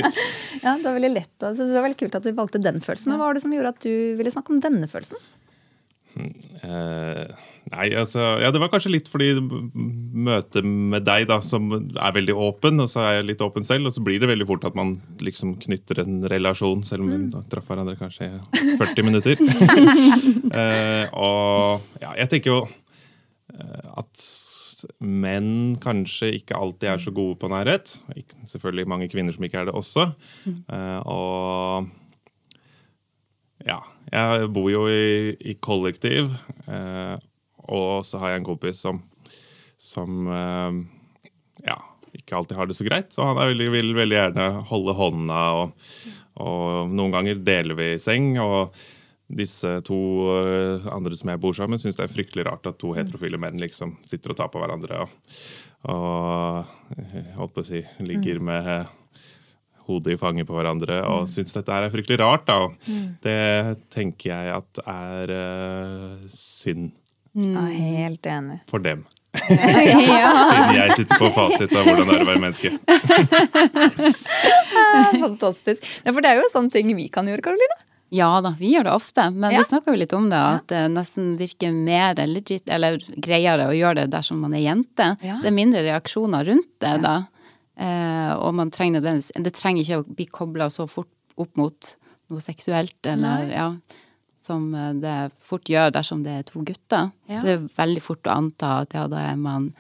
ja, 0.63 0.77
det 0.77 0.87
var 0.87 0.95
veldig 0.95 1.13
lett. 1.17 1.35
Og 1.41 1.49
jeg 1.51 1.59
synes 1.59 1.73
det 1.73 1.79
var 1.81 1.89
veldig 1.89 2.01
kult 2.05 2.17
at 2.21 2.27
du 2.27 2.33
valgte 2.39 2.63
den 2.63 2.79
følelsen. 2.85 3.11
Men 3.11 3.19
hva 3.19 3.31
var 3.33 3.39
det 3.39 3.43
som 3.43 3.55
gjorde 3.59 3.75
at 3.75 3.83
du 3.83 3.93
ville 4.21 4.33
snakke 4.35 4.55
om 4.55 4.63
denne 4.63 4.87
følelsen? 4.91 5.19
Eh, 6.61 7.23
nei, 7.73 7.87
altså 7.97 8.25
Ja, 8.43 8.51
det 8.53 8.61
var 8.63 8.71
kanskje 8.73 8.93
litt 8.93 9.11
fordi 9.11 9.33
møtet 9.41 10.67
med 10.67 11.07
deg, 11.09 11.27
da, 11.31 11.41
som 11.45 11.71
er 11.77 12.17
veldig 12.17 12.37
åpen, 12.37 12.83
og 12.83 12.91
så 12.93 13.05
er 13.05 13.17
jeg 13.19 13.29
litt 13.33 13.45
åpen 13.45 13.67
selv, 13.67 13.91
og 13.91 13.97
så 13.97 14.05
blir 14.05 14.21
det 14.23 14.31
veldig 14.31 14.49
fort 14.49 14.67
at 14.69 14.79
man 14.79 14.97
liksom 15.23 15.57
knytter 15.63 16.03
en 16.05 16.21
relasjon, 16.31 16.85
selv 16.87 17.07
om 17.07 17.13
vi 17.15 17.43
traff 17.53 17.71
hverandre 17.71 17.99
kanskje 18.01 18.31
i 18.31 18.77
40 18.81 19.09
minutter. 19.09 19.41
eh, 20.61 21.07
og 21.15 22.01
ja, 22.03 22.15
jeg 22.23 22.33
tenker 22.35 22.55
jo 22.55 22.63
eh, 22.67 23.85
at 24.01 24.27
menn 25.05 25.77
kanskje 25.81 26.31
ikke 26.39 26.59
alltid 26.59 26.93
er 26.93 27.01
så 27.03 27.13
gode 27.15 27.39
på 27.41 27.51
nærhet. 27.53 27.99
Selvfølgelig 28.49 28.89
mange 28.89 29.09
kvinner 29.13 29.35
som 29.35 29.45
ikke 29.45 29.63
er 29.63 29.69
det 29.69 29.77
også. 29.77 30.11
Eh, 30.49 31.01
og 31.05 31.91
ja, 33.67 33.81
jeg 34.11 34.51
bor 34.55 34.71
jo 34.73 34.87
i, 34.91 35.35
i 35.53 35.57
kollektiv, 35.63 36.33
eh, 36.67 37.17
og 37.71 38.07
så 38.07 38.21
har 38.23 38.33
jeg 38.33 38.43
en 38.43 38.49
kompis 38.49 38.81
som, 38.83 39.03
som 39.81 40.31
eh, 40.33 40.79
ja, 41.67 41.77
ikke 42.17 42.39
alltid 42.39 42.59
har 42.59 42.71
det 42.71 42.79
så 42.79 42.87
greit. 42.89 43.13
Så 43.15 43.27
han 43.27 43.39
er 43.39 43.53
veldig, 43.53 43.69
vil 43.75 43.93
veldig 43.99 44.19
gjerne 44.19 44.49
holde 44.71 44.97
hånda, 44.99 45.43
og, 45.61 45.93
og 46.41 46.95
noen 46.95 47.15
ganger 47.15 47.45
deler 47.45 47.79
vi 47.79 47.93
seng. 48.03 48.33
og 48.43 48.75
disse 49.31 49.77
to 49.87 49.97
eh, 50.35 50.87
andre 50.91 51.17
som 51.17 51.31
jeg 51.31 51.41
bor 51.43 51.55
sammen 51.55 51.77
med, 51.77 51.83
syns 51.83 51.99
det 51.99 52.07
er 52.07 52.13
fryktelig 52.13 52.47
rart 52.49 52.67
at 52.67 52.81
to 52.83 52.91
heterofile 52.97 53.39
menn 53.41 53.61
liksom 53.63 53.95
sitter 54.09 54.35
og 54.35 54.41
tar 54.41 54.51
på 54.51 54.63
hverandre 54.63 55.05
og, 55.05 55.13
og 55.93 56.97
eh, 56.97 57.29
holdt 57.37 57.55
på 57.55 57.63
å 57.63 57.69
si, 57.69 57.85
ligger 58.03 58.43
med 58.43 58.91
hodet 59.91 60.15
i 60.15 60.19
fanget 60.21 60.47
på 60.49 60.55
hverandre 60.57 61.03
og 61.11 61.29
syns 61.31 61.53
dette 61.59 61.75
her 61.75 61.87
er 61.89 61.93
fryktelig 61.93 62.21
rart. 62.23 62.47
da. 62.49 62.59
Mm. 62.89 63.07
Det 63.27 63.39
tenker 63.93 64.31
jeg 64.33 64.55
at 64.57 64.83
er 64.87 65.35
uh, 65.37 66.29
synd 66.33 66.93
Ja, 67.35 67.67
helt 67.71 68.27
enig. 68.27 68.61
for 68.71 68.83
dem. 68.83 69.05
Siden 69.47 70.75
jeg 70.75 70.95
sitter 70.99 71.21
på 71.23 71.29
fasit 71.37 71.71
av 71.79 71.85
hvordan 71.87 72.09
det 72.11 72.17
er 72.17 72.25
å 72.25 72.31
være 72.33 72.43
menneske. 72.43 72.73
Fantastisk. 75.21 75.87
Ja, 76.05 76.13
for 76.13 76.21
det 76.25 76.33
er 76.33 76.41
jo 76.43 76.49
sånne 76.53 76.73
ting 76.75 76.91
vi 76.99 77.07
kan 77.13 77.29
gjøre, 77.31 77.45
Karoline. 77.45 77.79
Ja 78.11 78.41
da, 78.43 78.51
vi 78.59 78.73
gjør 78.75 78.89
det 78.89 78.93
ofte, 78.97 79.29
men 79.31 79.53
Ja. 79.55 79.61
vi 79.63 79.69
snakker 79.71 79.93
jo 79.95 80.01
litt 80.01 80.13
om 80.19 80.25
det, 80.33 80.39
at 80.39 80.67
det 80.73 80.81
nesten 80.91 81.37
virker 81.39 81.71
mer 81.73 82.19
legit, 82.27 82.65
eller 82.67 82.99
greiere 83.23 83.69
å 83.71 83.77
gjøre 83.77 84.01
det 84.03 84.09
dersom 84.17 84.41
man 84.43 84.53
er 84.59 84.65
jente. 84.65 85.13
Ja. 85.23 85.39
Det 85.39 85.47
er 85.47 85.55
mindre 85.55 85.85
reaksjoner 85.87 86.45
rundt 86.51 86.73
det 86.83 86.97
da. 87.05 87.13
Eh, 87.81 88.33
og 88.37 88.53
man 88.59 88.69
trenger 88.75 88.99
nødvendigvis 88.99 89.33
Det 89.47 89.55
trenger 89.57 89.81
ikke 89.87 90.01
å 90.03 90.17
bli 90.19 90.27
kobla 90.29 90.67
så 90.73 90.85
fort 90.91 91.09
opp 91.41 91.57
mot 91.57 91.95
noe 92.31 92.43
seksuelt, 92.45 92.99
eller 93.09 93.47
Nei. 93.47 93.55
ja. 93.57 93.71
Som 94.41 94.75
eh, 94.77 94.93
det 95.01 95.15
fort 95.45 95.69
gjør 95.71 95.95
dersom 95.97 96.23
det 96.27 96.35
er 96.39 96.45
to 96.49 96.61
gutter. 96.67 97.09
Ja. 97.31 97.41
Det 97.45 97.55
er 97.57 97.65
veldig 97.79 98.03
fort 98.05 98.29
å 98.29 98.37
anta 98.37 98.75
at 98.85 98.95
ja, 98.97 99.07
da 99.11 99.25
er 99.31 99.41
man 99.41 99.71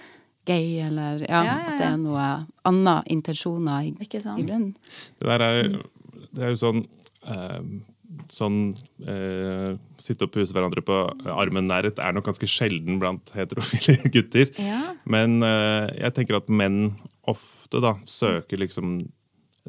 gay, 0.49 0.79
eller 0.87 1.21
ja, 1.27 1.43
Ja, 1.45 1.45
ja, 1.45 1.59
at 1.69 1.79
det 1.83 1.87
er 1.91 2.01
noe 2.01 2.27
annet 2.67 3.13
intensjoner 3.13 3.91
i, 3.91 3.95
Ikke 4.07 4.23
sant? 4.25 4.41
i 4.41 4.49
grunnen. 4.49 4.73
Det 5.21 5.29
der 5.29 5.45
er, 5.47 5.71
det 6.33 6.45
er 6.49 6.55
jo 6.57 6.61
sånn 6.65 6.85
eh, 7.29 7.63
Sånn 8.31 8.57
eh, 9.07 9.69
sitte 10.03 10.27
og 10.27 10.33
puse 10.35 10.51
hverandre 10.57 10.83
på 10.83 10.97
armen 11.31 11.69
nærhet 11.71 12.01
er 12.03 12.17
nok 12.17 12.27
ganske 12.27 12.49
sjelden 12.51 12.99
blant 12.99 13.31
heterofile 13.37 14.09
gutter. 14.17 14.51
Ja. 14.59 14.81
Men 15.07 15.39
eh, 15.47 15.93
jeg 16.01 16.17
tenker 16.17 16.41
at 16.41 16.51
menn 16.51 16.97
ofte 17.31 17.81
da 17.85 17.95
søker 18.11 18.61
liksom 18.61 18.99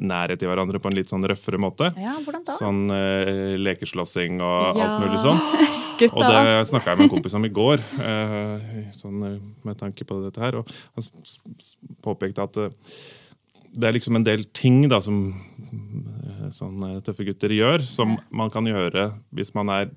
nærhet 0.02 0.40
til 0.40 0.48
hverandre 0.48 0.80
på 0.80 0.88
en 0.88 0.96
litt 0.96 1.10
sånn 1.12 1.24
røffere 1.28 1.58
måte. 1.60 1.90
Ja, 2.00 2.14
hvordan 2.24 2.44
da? 2.48 2.54
Sånn 2.58 2.80
eh, 2.90 3.54
lekeslåssing 3.60 4.40
og 4.40 4.78
Ja. 4.80 4.86
alt 4.88 5.02
mulig 5.04 5.20
sånt. 5.22 5.56
Gutta. 6.00 6.16
Og 6.16 6.22
det 6.24 6.66
snakka 6.70 6.90
jeg 6.94 6.98
med 6.98 7.04
en 7.06 7.12
kompis 7.12 7.34
om 7.38 7.44
i 7.46 7.50
går, 7.52 7.82
eh, 8.00 8.68
sånn, 8.96 9.18
eh, 9.28 9.36
med 9.68 9.76
tanke 9.78 10.06
på 10.08 10.16
dette 10.24 10.40
her. 10.42 10.56
Og 10.58 10.70
han 10.96 11.04
påpekte 12.02 12.42
at 12.48 12.56
eh, 12.64 12.70
det 13.72 13.88
er 13.88 13.94
liksom 13.96 14.16
en 14.18 14.24
del 14.26 14.42
ting 14.56 14.82
da 14.90 14.98
som 15.04 15.20
eh, 15.30 16.48
sånne 16.56 16.96
tøffe 17.06 17.24
gutter 17.28 17.54
gjør, 17.54 17.84
som 17.86 18.16
man 18.34 18.50
kan 18.52 18.66
gjøre 18.68 19.10
hvis 19.36 19.54
man 19.54 19.70
er 19.76 19.92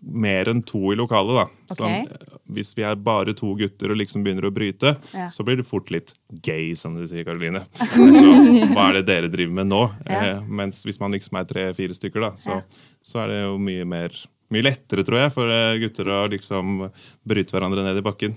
mer 0.00 0.48
enn 0.52 0.62
to 0.64 0.92
i 0.92 0.96
lokalet. 1.00 1.40
da. 1.42 1.74
Sånn, 1.80 2.06
eh, 2.06 2.29
hvis 2.54 2.72
vi 2.78 2.84
er 2.86 2.98
bare 3.00 3.34
to 3.36 3.52
gutter 3.58 3.92
og 3.94 3.98
liksom 4.00 4.24
begynner 4.26 4.48
å 4.48 4.52
bryte, 4.54 4.96
Ja. 5.14 5.28
så 5.32 5.44
blir 5.46 5.56
det 5.60 5.66
fort 5.68 5.90
litt 5.90 6.14
gay, 6.42 6.74
som 6.78 6.94
du 6.98 7.06
sier, 7.06 7.24
Karoline. 7.24 7.64
Hva 8.74 8.88
er 8.90 9.00
det 9.00 9.06
dere 9.10 9.30
driver 9.32 9.54
med 9.60 9.70
nå? 9.70 9.82
Ja. 10.08 10.20
Eh, 10.36 10.42
mens 10.46 10.82
hvis 10.86 11.00
man 11.00 11.12
liksom 11.14 11.38
er 11.40 11.48
tre-fire 11.50 11.96
stykker, 11.96 12.20
da, 12.28 12.32
så, 12.36 12.58
Ja. 12.60 12.84
så 13.02 13.24
er 13.24 13.32
det 13.34 13.40
jo 13.44 13.56
mye 13.58 13.86
mer 13.88 14.10
mye 14.50 14.64
lettere, 14.66 15.04
tror 15.06 15.20
jeg, 15.22 15.30
for 15.32 15.46
eh, 15.54 15.78
gutter 15.78 16.08
å 16.10 16.24
liksom 16.30 16.90
bryte 17.22 17.54
hverandre 17.54 17.84
ned 17.86 18.00
i 18.00 18.02
bakken. 18.02 18.34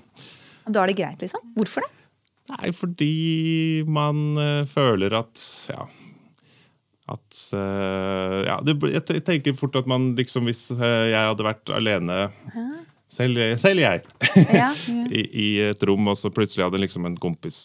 Da 0.69 0.83
er 0.83 0.91
det 0.93 0.99
greit, 0.99 1.19
liksom? 1.25 1.41
Hvorfor 1.57 1.81
det? 1.81 1.89
Nei, 2.53 2.69
fordi 2.75 3.83
man 3.87 4.37
eh, 4.37 4.63
føler 4.69 5.15
at 5.17 5.41
ja, 5.71 5.87
at 7.13 7.39
uh, 7.51 8.39
ja, 8.47 8.57
det, 8.63 8.77
jeg 8.93 9.23
tenker 9.27 9.55
fort 9.59 9.75
at 9.75 9.87
man 9.91 10.13
liksom 10.15 10.45
Hvis 10.47 10.69
jeg 10.71 11.11
hadde 11.19 11.43
vært 11.43 11.67
alene 11.75 12.29
selv, 13.13 13.41
selv 13.61 13.83
jeg. 13.83 14.01
Ja. 14.53 14.71
I, 15.19 15.21
I 15.21 15.47
et 15.69 15.83
rom, 15.87 16.07
og 16.09 16.17
så 16.19 16.31
plutselig 16.33 16.65
hadde 16.65 16.81
liksom 16.81 17.05
en 17.09 17.17
kompis 17.21 17.59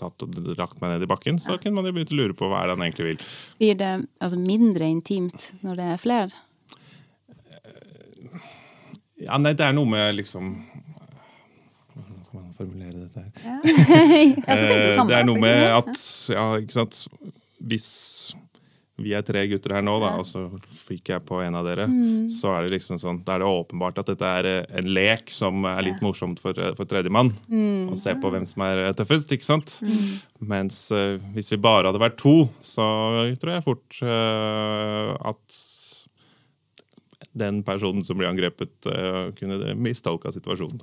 tatt 0.00 0.24
og 0.24 0.38
lagt 0.58 0.80
meg 0.82 0.94
ned 0.94 1.04
i 1.06 1.10
bakken. 1.10 1.40
Så 1.42 1.58
kunne 1.60 1.76
man 1.78 1.88
jo 1.88 1.94
begynt 1.96 2.14
å 2.14 2.18
lure 2.18 2.36
på 2.38 2.48
hva 2.50 2.62
er 2.62 2.70
det 2.70 2.78
han 2.78 2.86
egentlig 2.88 3.10
vil. 3.10 3.28
Blir 3.60 3.78
det 3.80 3.92
altså, 4.18 4.40
mindre 4.40 4.88
intimt 4.88 5.50
når 5.64 5.80
det 5.80 5.90
er 5.92 6.02
flere? 6.02 6.44
Ja, 9.24 9.38
nei, 9.38 9.54
det 9.56 9.64
er 9.64 9.76
noe 9.76 9.88
med 9.88 10.16
liksom 10.18 10.56
Hvordan 11.94 12.24
skal 12.26 12.40
man 12.40 12.54
formulere 12.56 13.04
dette 13.04 13.22
her? 13.22 13.30
Eh, 14.54 15.06
det 15.06 15.16
er 15.16 15.26
noe 15.26 15.40
med 15.40 15.68
at 15.70 16.00
Ja, 16.32 16.48
ikke 16.58 16.74
sant. 16.74 17.04
Hvis 17.64 17.86
vi 18.96 19.10
er 19.16 19.24
tre 19.26 19.40
gutter 19.50 19.74
her 19.74 19.82
nå, 19.82 19.96
da, 19.98 20.12
og 20.20 20.26
så 20.28 20.44
fikk 20.70 21.10
jeg 21.10 21.24
på 21.26 21.40
en 21.42 21.56
av 21.58 21.66
dere, 21.66 21.88
Mm. 21.90 22.30
så 22.30 22.52
er 22.54 22.62
det 22.62 22.76
liksom 22.76 23.00
sånn, 23.02 23.24
da 23.26 23.34
er 23.34 23.42
det 23.42 23.50
åpenbart 23.50 23.98
at 23.98 24.06
dette 24.06 24.22
er 24.22 24.46
eh, 24.46 24.66
en 24.78 24.86
lek 24.94 25.30
som 25.34 25.64
er 25.66 25.82
litt 25.82 26.00
morsomt 26.04 26.38
for, 26.38 26.54
eh, 26.54 26.74
for 26.78 26.86
tredjemann. 26.86 27.32
Mm. 27.50 27.90
Å 27.90 27.98
se 27.98 28.14
på 28.14 28.30
hvem 28.30 28.46
som 28.46 28.62
er 28.62 28.84
eh, 28.86 28.92
tøffest, 28.94 29.32
ikke 29.34 29.44
sant? 29.46 29.80
Mens 30.44 30.92
uh, 30.92 31.18
hvis 31.34 31.50
vi 31.50 31.58
bare 31.58 31.88
hadde 31.88 32.02
vært 32.02 32.18
to, 32.20 32.48
så 32.62 32.84
tror 33.40 33.54
jeg 33.54 33.64
fort 33.64 33.98
uh, 34.04 35.14
at 35.32 35.58
den 37.34 37.62
personen 37.66 38.04
som 38.06 38.18
blir 38.18 38.28
angrepet, 38.28 38.74
uh, 38.86 39.32
kunne 39.34 39.74
mistolka 39.74 40.30
situasjonen. 40.30 40.78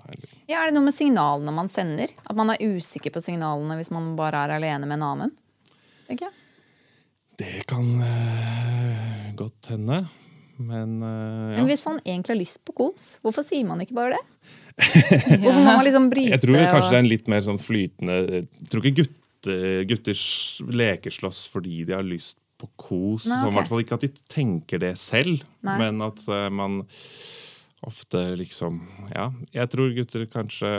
Ja, 0.49 0.63
er 0.63 0.67
det 0.67 0.75
noe 0.75 0.89
med 0.89 0.97
signalene 0.97 1.53
man 1.55 1.71
sender? 1.71 2.11
At 2.25 2.35
man 2.35 2.51
er 2.51 2.59
usikker 2.59 3.13
på 3.13 3.23
signalene 3.23 3.79
hvis 3.79 3.93
man 3.93 4.17
bare 4.19 4.43
er 4.43 4.57
alene 4.57 4.89
med 4.89 4.99
en 4.99 5.07
annen? 5.13 5.35
Tenker 6.09 6.27
jeg. 6.27 6.40
Det 7.41 7.63
kan 7.69 7.87
uh, 7.97 9.35
godt 9.35 9.71
hende, 9.73 10.03
men 10.61 10.99
uh, 11.01 11.53
ja. 11.55 11.57
Men 11.57 11.69
hvis 11.71 11.85
han 11.87 11.97
egentlig 12.03 12.35
har 12.35 12.39
lyst 12.41 12.59
på 12.67 12.75
kos, 12.77 13.05
hvorfor 13.25 13.45
sier 13.47 13.65
man 13.65 13.81
ikke 13.81 13.97
bare 13.97 14.19
det? 14.19 14.21
Hvorfor 15.41 15.57
må 15.57 15.65
man 15.65 15.83
liksom 15.85 16.07
bryte? 16.09 16.31
Jeg 16.31 16.43
tror 16.45 16.59
kanskje 16.59 16.85
og... 16.85 16.91
det 16.91 16.97
er 16.99 17.03
en 17.03 17.09
litt 17.11 17.27
mer 17.29 17.41
sånn 17.45 17.59
flytende 17.61 18.13
Jeg 18.23 18.69
tror 18.71 18.85
ikke 18.87 19.03
gutter, 19.03 19.65
gutter 19.89 20.21
lekeslåss 20.79 21.41
fordi 21.51 21.81
de 21.89 21.93
har 21.97 22.05
lyst 22.07 22.39
på 22.61 22.69
kos. 22.79 23.27
Nei, 23.27 23.41
okay. 23.41 23.49
ok. 23.49 23.51
I 23.51 23.57
hvert 23.57 23.71
fall 23.73 23.83
ikke 23.83 23.97
at 23.99 24.05
de 24.05 24.11
tenker 24.31 24.81
det 24.81 24.93
selv, 25.01 25.43
Nei. 25.65 25.77
men 25.81 26.01
at 26.05 26.23
uh, 26.29 26.47
man 26.53 26.81
ofte 27.81 28.23
liksom 28.37 28.83
Ja, 29.15 29.31
jeg 29.49 29.73
tror 29.73 29.93
gutter 29.97 30.27
kanskje, 30.29 30.73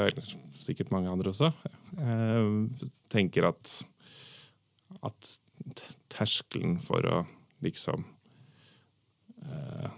sikkert 0.62 0.94
mange 0.94 1.10
andre 1.10 1.34
også, 1.34 1.50
uh, 1.98 2.86
tenker 3.12 3.50
at 3.50 3.80
at 5.00 5.36
terskelen 6.22 6.78
for 6.82 7.06
å 7.08 7.24
liksom 7.64 8.06
eh, 9.42 9.90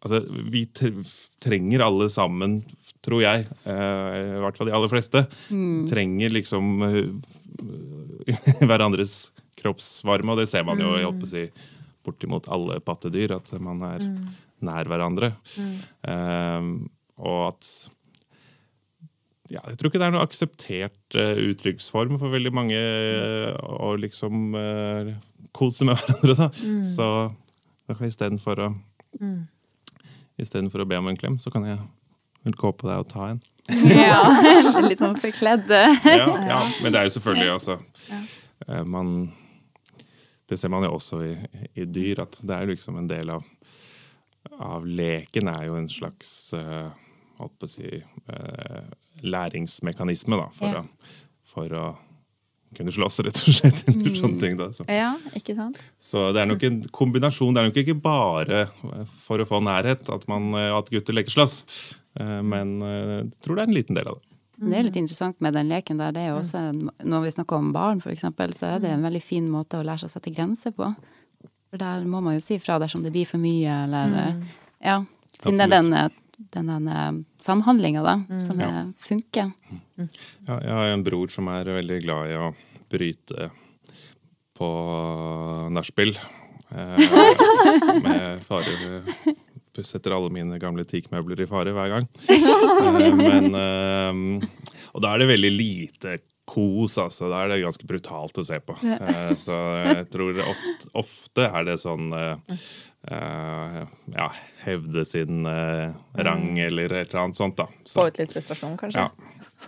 Altså, 0.00 0.22
vi 0.48 0.62
trenger 1.44 1.82
alle 1.84 2.06
sammen, 2.08 2.54
tror 3.04 3.20
jeg, 3.20 3.42
eh, 3.68 4.14
i 4.16 4.38
hvert 4.40 4.56
fall 4.56 4.70
de 4.70 4.72
aller 4.72 4.88
fleste, 4.88 5.20
trenger 5.90 6.32
liksom 6.32 6.70
eh, 6.86 8.30
hverandres 8.70 9.34
kroppsvarme, 9.60 10.32
og 10.32 10.40
det 10.40 10.48
ser 10.48 10.64
man 10.64 10.80
jo 10.80 10.94
jeg 10.96 11.04
håper 11.04 11.28
å 11.28 11.32
si, 11.34 11.44
bortimot 12.08 12.48
alle 12.48 12.78
pattedyr, 12.80 13.36
at 13.36 13.52
man 13.60 13.84
er 13.90 14.06
nær 14.64 14.88
hverandre. 14.88 15.34
Eh, 15.60 16.72
og 17.20 17.40
at 17.50 17.68
ja, 19.50 19.62
jeg 19.66 19.78
tror 19.78 19.90
ikke 19.90 19.98
det 19.98 20.06
er 20.06 20.14
noe 20.14 20.26
akseptert 20.26 21.16
uh, 21.18 21.40
uttrykksform 21.50 22.20
for 22.20 22.30
veldig 22.30 22.52
mange 22.54 22.78
uh, 22.78 23.50
å 23.82 23.96
liksom 23.98 24.54
eh, 24.54 25.10
kose 25.56 25.86
med 25.88 25.96
hverandre. 25.98 26.36
da. 26.38 26.50
Så 26.86 27.06
istedenfor 28.06 28.66
å 28.66 28.70
Istedenfor 30.40 30.80
å 30.84 30.88
be 30.88 30.96
om 30.96 31.08
en 31.10 31.18
klem, 31.18 31.34
så 31.36 31.50
kan 31.52 31.66
jeg 31.68 31.76
vel 32.46 32.54
gå 32.56 32.70
på 32.72 32.86
deg 32.88 33.02
og 33.02 33.08
ta 33.10 33.26
en. 33.32 33.40
Ja. 33.92 34.22
Litt 34.88 35.02
sånn 35.02 35.18
forkledde. 35.20 35.80
Ja, 36.06 36.28
ja. 36.48 36.60
Men 36.80 36.94
det 36.94 37.02
er 37.02 37.08
jo 37.10 37.14
selvfølgelig 37.18 37.50
altså 37.52 37.76
ja. 38.08 38.80
man, 38.88 39.10
Det 40.48 40.56
ser 40.58 40.72
man 40.72 40.86
jo 40.86 40.94
også 40.96 41.20
i, 41.26 41.34
i 41.76 41.84
dyr, 41.84 42.22
at 42.24 42.40
det 42.40 42.56
er 42.56 42.70
liksom 42.72 42.96
en 43.02 43.10
del 43.10 43.34
av, 43.34 43.44
av 44.56 44.86
leken 44.88 45.52
er 45.52 45.66
jo 45.68 45.76
en 45.78 45.90
slags 45.92 46.32
uh, 46.56 46.88
holdt 47.40 47.58
på 47.60 47.68
å 47.68 47.74
si 47.74 47.92
uh, 48.00 48.88
læringsmekanisme, 49.20 50.40
da, 50.40 50.48
for, 50.56 50.72
Ja. 50.72 50.80
å, 50.80 51.20
for 51.52 51.76
å 51.76 51.84
kunne 52.76 52.92
slåss, 52.94 53.20
rett 53.26 53.40
og 53.42 53.54
slett. 53.56 53.80
Eller 53.90 54.14
sånne 54.18 54.40
ting, 54.40 54.56
da. 54.58 54.68
Så. 54.74 54.84
Ja, 54.88 55.12
ikke 55.36 55.56
sant? 55.58 55.80
Så 55.98 56.28
det 56.34 56.42
er 56.42 56.50
nok 56.50 56.62
en 56.68 56.80
kombinasjon. 56.94 57.54
Det 57.54 57.62
er 57.62 57.70
nok 57.70 57.80
ikke 57.82 57.96
bare 58.04 58.64
for 59.26 59.42
å 59.42 59.48
få 59.48 59.62
nærhet 59.64 60.10
at, 60.12 60.26
man, 60.30 60.52
at 60.54 60.90
gutter 60.92 61.16
leker 61.16 61.34
slåss. 61.34 61.56
Eh, 62.20 62.40
Men 62.46 62.76
eh, 62.82 63.14
jeg 63.20 63.30
tror 63.44 63.58
det 63.58 63.64
er 63.64 63.70
en 63.72 63.78
liten 63.80 63.98
del 63.98 64.10
av 64.12 64.18
det. 64.20 64.26
Det 64.60 64.76
er 64.76 64.84
litt 64.84 64.98
interessant 65.00 65.38
med 65.40 65.54
den 65.56 65.70
leken 65.72 66.00
der. 66.02 66.12
Det 66.12 66.20
er 66.20 66.34
jo 66.34 66.40
også 66.42 66.60
når 67.08 67.22
vi 67.24 67.30
snakker 67.32 67.56
om 67.56 67.70
barn, 67.72 68.02
for 68.04 68.12
eksempel, 68.12 68.52
så 68.52 68.74
er 68.74 68.82
det 68.82 68.90
en 68.92 69.06
veldig 69.06 69.22
fin 69.24 69.46
måte 69.48 69.78
å 69.78 69.86
lære 69.86 70.02
seg 70.02 70.10
å 70.10 70.14
sette 70.18 70.32
grenser 70.36 70.74
på. 70.76 70.90
For 71.70 71.80
der 71.80 72.04
må 72.04 72.20
man 72.20 72.36
jo 72.36 72.42
si 72.44 72.58
fra 72.60 72.76
dersom 72.82 73.04
det 73.06 73.12
blir 73.14 73.28
for 73.30 73.40
mye, 73.40 73.84
eller 73.86 74.34
Ja. 74.84 74.98
Finne 75.40 75.64
den, 75.70 75.88
eh, 75.96 76.10
den, 76.10 76.19
den 76.54 76.88
eh, 76.88 77.12
samhandlinga, 77.38 78.02
da, 78.06 78.14
som 78.40 78.60
Ja. 78.60 78.70
funker. 78.98 79.52
funker. 79.68 80.10
Ja, 80.48 80.60
jeg 80.64 80.72
har 80.78 80.92
en 80.94 81.04
bror 81.04 81.28
som 81.30 81.48
er 81.52 81.64
veldig 81.64 82.00
glad 82.04 82.30
i 82.32 82.36
å 82.40 82.50
bryte 82.90 83.50
på 84.58 84.70
nachspiel. 85.72 86.16
Eh, 86.70 86.96
med 88.02 88.44
fare 88.46 89.02
Setter 89.80 90.12
alle 90.12 90.28
mine 90.34 90.58
gamle 90.60 90.84
teakmøbler 90.84 91.40
i 91.40 91.46
fare 91.48 91.72
hver 91.72 91.88
gang. 91.94 92.08
Eh, 92.28 93.14
men 93.16 93.54
eh, 93.56 94.48
Og 94.92 95.00
da 95.00 95.14
er 95.14 95.22
det 95.22 95.28
veldig 95.30 95.50
lite 95.54 96.18
kos, 96.50 96.98
altså. 97.00 97.28
Da 97.30 97.44
er 97.44 97.52
det 97.54 97.60
ganske 97.62 97.86
brutalt 97.88 98.40
å 98.42 98.44
se 98.44 98.58
på. 98.60 98.74
Eh, 98.84 99.32
så 99.40 99.56
jeg 99.86 100.08
tror 100.12 100.40
ofte, 100.42 100.90
ofte 101.00 101.46
er 101.48 101.64
det 101.70 101.76
sånn 101.80 102.10
eh, 102.12 102.58
eh, 103.08 103.80
ja, 104.18 104.28
hevde 104.64 105.04
sin 105.08 105.46
eh, 105.48 105.92
rang 106.20 106.58
eller 106.60 106.92
et 107.00 107.08
eller 107.12 107.22
annet 107.26 107.38
sånt, 107.38 107.56
da. 107.56 107.66
Så- 107.84 108.00
Få 108.02 108.08
ut 108.10 108.18
litt 108.20 108.32
frustrasjon, 108.34 108.76
kanskje? 108.80 109.06
ja. 109.06 109.10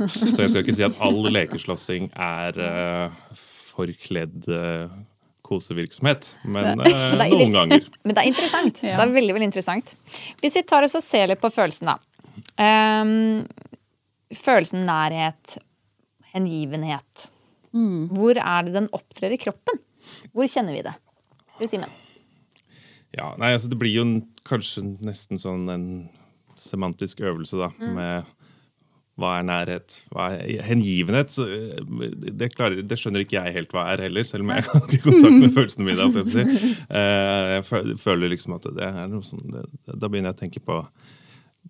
Så 0.09 0.43
jeg 0.43 0.51
skal 0.53 0.63
ikke 0.65 0.75
si 0.77 0.85
at 0.87 1.01
all 1.05 1.23
lekeslåssing 1.33 2.11
er 2.17 2.59
eh, 2.67 3.35
forkledd 3.73 4.49
eh, 4.53 4.95
kosevirksomhet, 5.49 6.31
men 6.45 6.81
eh, 6.81 7.19
noen 7.33 7.53
ganger. 7.57 7.89
Men 8.05 8.17
det 8.17 8.23
er 8.25 8.31
interessant. 8.31 8.83
Ja. 8.85 8.97
Det 9.01 9.07
er 9.09 9.15
veldig, 9.19 9.35
veldig 9.39 9.49
interessant. 9.51 9.95
Hvis 10.41 10.57
vi 10.61 10.65
tar 10.69 10.87
oss 10.87 10.97
og 10.99 11.05
ser 11.05 11.29
litt 11.33 11.43
på 11.43 11.51
følelsen, 11.53 11.93
da. 11.93 11.99
Um, 12.57 13.45
følelsen 14.33 14.87
nærhet, 14.89 15.59
hengivenhet. 16.33 17.29
Hvor 17.73 18.37
er 18.41 18.67
det 18.69 18.75
den 18.77 18.89
opptrer 18.97 19.33
i 19.33 19.41
kroppen? 19.41 19.81
Hvor 20.33 20.49
kjenner 20.51 20.77
vi 20.77 20.83
det? 20.85 20.93
Du, 21.59 21.67
Simen. 21.69 21.93
Ja, 23.13 23.35
nei, 23.41 23.53
altså 23.55 23.69
Det 23.69 23.77
blir 23.81 23.93
jo 23.93 24.05
en, 24.07 24.15
kanskje 24.49 24.85
nesten 25.05 25.39
sånn 25.43 25.69
en 25.73 25.89
semantisk 26.59 27.21
øvelse, 27.25 27.59
da, 27.59 27.71
med 27.81 28.31
hva 29.21 29.35
er 29.39 29.45
nærhet? 29.45 29.99
Hva 30.11 30.31
er 30.39 30.63
hengivenhet? 30.65 31.35
Så, 31.35 31.45
eh, 31.45 32.13
det, 32.33 32.49
klarer, 32.55 32.81
det 32.87 32.97
skjønner 32.99 33.23
ikke 33.27 33.37
jeg 33.43 33.55
helt 33.59 33.75
hva 33.77 33.83
er 33.93 34.01
heller, 34.07 34.25
selv 34.27 34.47
om 34.47 34.53
jeg 34.55 34.65
har 34.69 34.87
ikke 34.87 35.03
kontakt 35.05 35.37
med 35.43 35.53
følelsene 35.57 35.89
mine. 35.89 36.07
jeg. 36.33 36.61
Eh, 36.89 37.57
Jeg 37.59 37.99
føler 38.01 38.33
liksom 38.33 38.57
at 38.57 38.71
det 38.73 38.87
er 38.89 39.11
noe 39.13 39.27
sånn 39.27 39.45
Da 39.53 40.09
begynner 40.09 40.33
jeg 40.33 40.39
å 40.39 40.43
tenke 40.47 40.65
på 40.65 40.81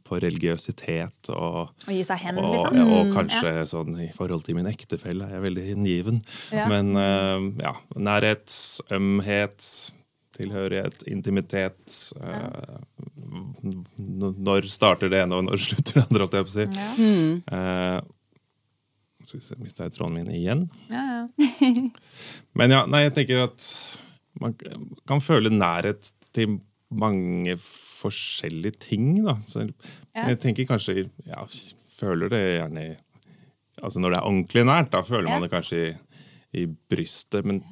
på 0.08 0.16
religiøsitet 0.18 1.28
og 1.30 1.58
og 1.68 1.90
gi 1.92 2.00
seg 2.04 2.18
hen, 2.24 2.38
og, 2.40 2.54
liksom. 2.56 2.76
ja, 2.78 2.84
og 2.96 3.10
kanskje 3.14 3.50
sånn 3.70 3.98
i 4.02 4.08
forhold 4.16 4.42
til 4.46 4.56
min 4.56 4.66
ektefelle 4.70 5.28
er 5.28 5.36
jeg 5.36 5.44
veldig 5.44 5.64
hengiven. 5.68 6.18
Ja. 6.52 6.64
Men 6.70 6.96
eh, 6.98 7.44
ja, 7.62 7.74
nærhet, 8.00 8.48
ømhet, 8.96 9.68
tilhørighet, 10.36 11.02
intimitet 11.12 11.96
ja. 12.18 12.40
n- 13.62 13.84
Når 14.42 14.68
starter 14.72 15.10
det 15.12 15.22
ene, 15.24 15.38
og 15.38 15.46
når 15.50 15.60
slutter 15.66 15.98
det 16.00 16.04
andre, 16.06 16.24
holdt 16.26 16.36
jeg 16.38 16.48
på 16.48 16.52
å 16.52 16.56
si. 16.56 16.66
Ja. 16.78 16.90
uh, 17.52 18.00
skal 19.22 19.38
vi 19.38 19.44
se, 19.46 19.58
mista 19.62 19.86
jeg 19.86 19.94
tråden 19.94 20.16
min 20.18 20.30
igjen? 20.34 20.64
Ja, 20.90 21.02
ja. 21.22 21.72
Men 22.58 22.74
ja, 22.74 22.80
nei, 22.90 23.04
jeg 23.06 23.14
tenker 23.20 23.44
at 23.44 23.66
man 24.42 24.56
kan 25.06 25.20
føle 25.22 25.52
nærhet 25.52 26.08
til 26.34 26.56
mange 26.92 27.54
forskjellige 27.62 28.80
ting, 28.88 29.12
da. 29.26 29.36
Så 29.52 29.68
Ja. 30.12 30.26
Jeg 30.28 30.40
tenker 30.42 30.66
kanskje 30.68 31.06
Ja, 31.24 31.46
føler 31.96 32.28
det 32.28 32.40
gjerne 32.58 32.82
Altså 33.82 33.98
når 34.02 34.10
det 34.12 34.18
er 34.18 34.26
ordentlig 34.28 34.64
nært, 34.68 34.90
da 34.92 35.00
føler 35.06 35.30
Ja. 35.30 35.38
man 35.38 35.46
det 35.46 35.50
kanskje 35.54 35.78
i, 35.86 35.94
i 36.60 36.66
brystet. 36.68 37.46
Men, 37.48 37.62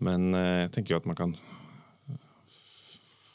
men 0.00 0.30
eh, 0.34 0.62
jeg 0.64 0.70
tenker 0.78 0.94
jo 0.94 1.00
at 1.02 1.06
man 1.10 1.18
kan 1.18 1.34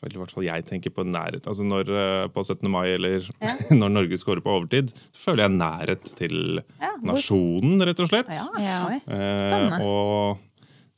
eller 0.04 0.16
i 0.18 0.22
hvert 0.24 0.34
fall 0.36 0.46
jeg 0.48 0.66
tenker 0.70 0.94
på 0.96 1.06
nærhet. 1.08 1.48
Altså 1.50 1.66
når, 1.68 1.90
eh, 1.92 2.28
På 2.34 2.44
17. 2.46 2.70
mai 2.72 2.88
eller 2.96 3.26
Ja. 3.42 3.56
når 3.82 3.90
Norge 3.96 4.20
scorer 4.22 4.44
på 4.46 4.54
overtid, 4.58 4.94
så 5.12 5.30
føler 5.30 5.46
jeg 5.48 5.58
nærhet 5.58 6.14
til 6.20 6.62
Ja, 6.80 6.94
nasjonen, 7.04 7.82
rett 7.88 8.00
og 8.00 8.12
slett. 8.12 8.30
Ja. 8.34 8.48
Ja. 8.64 9.00
Eh, 9.08 9.80
og 9.86 10.40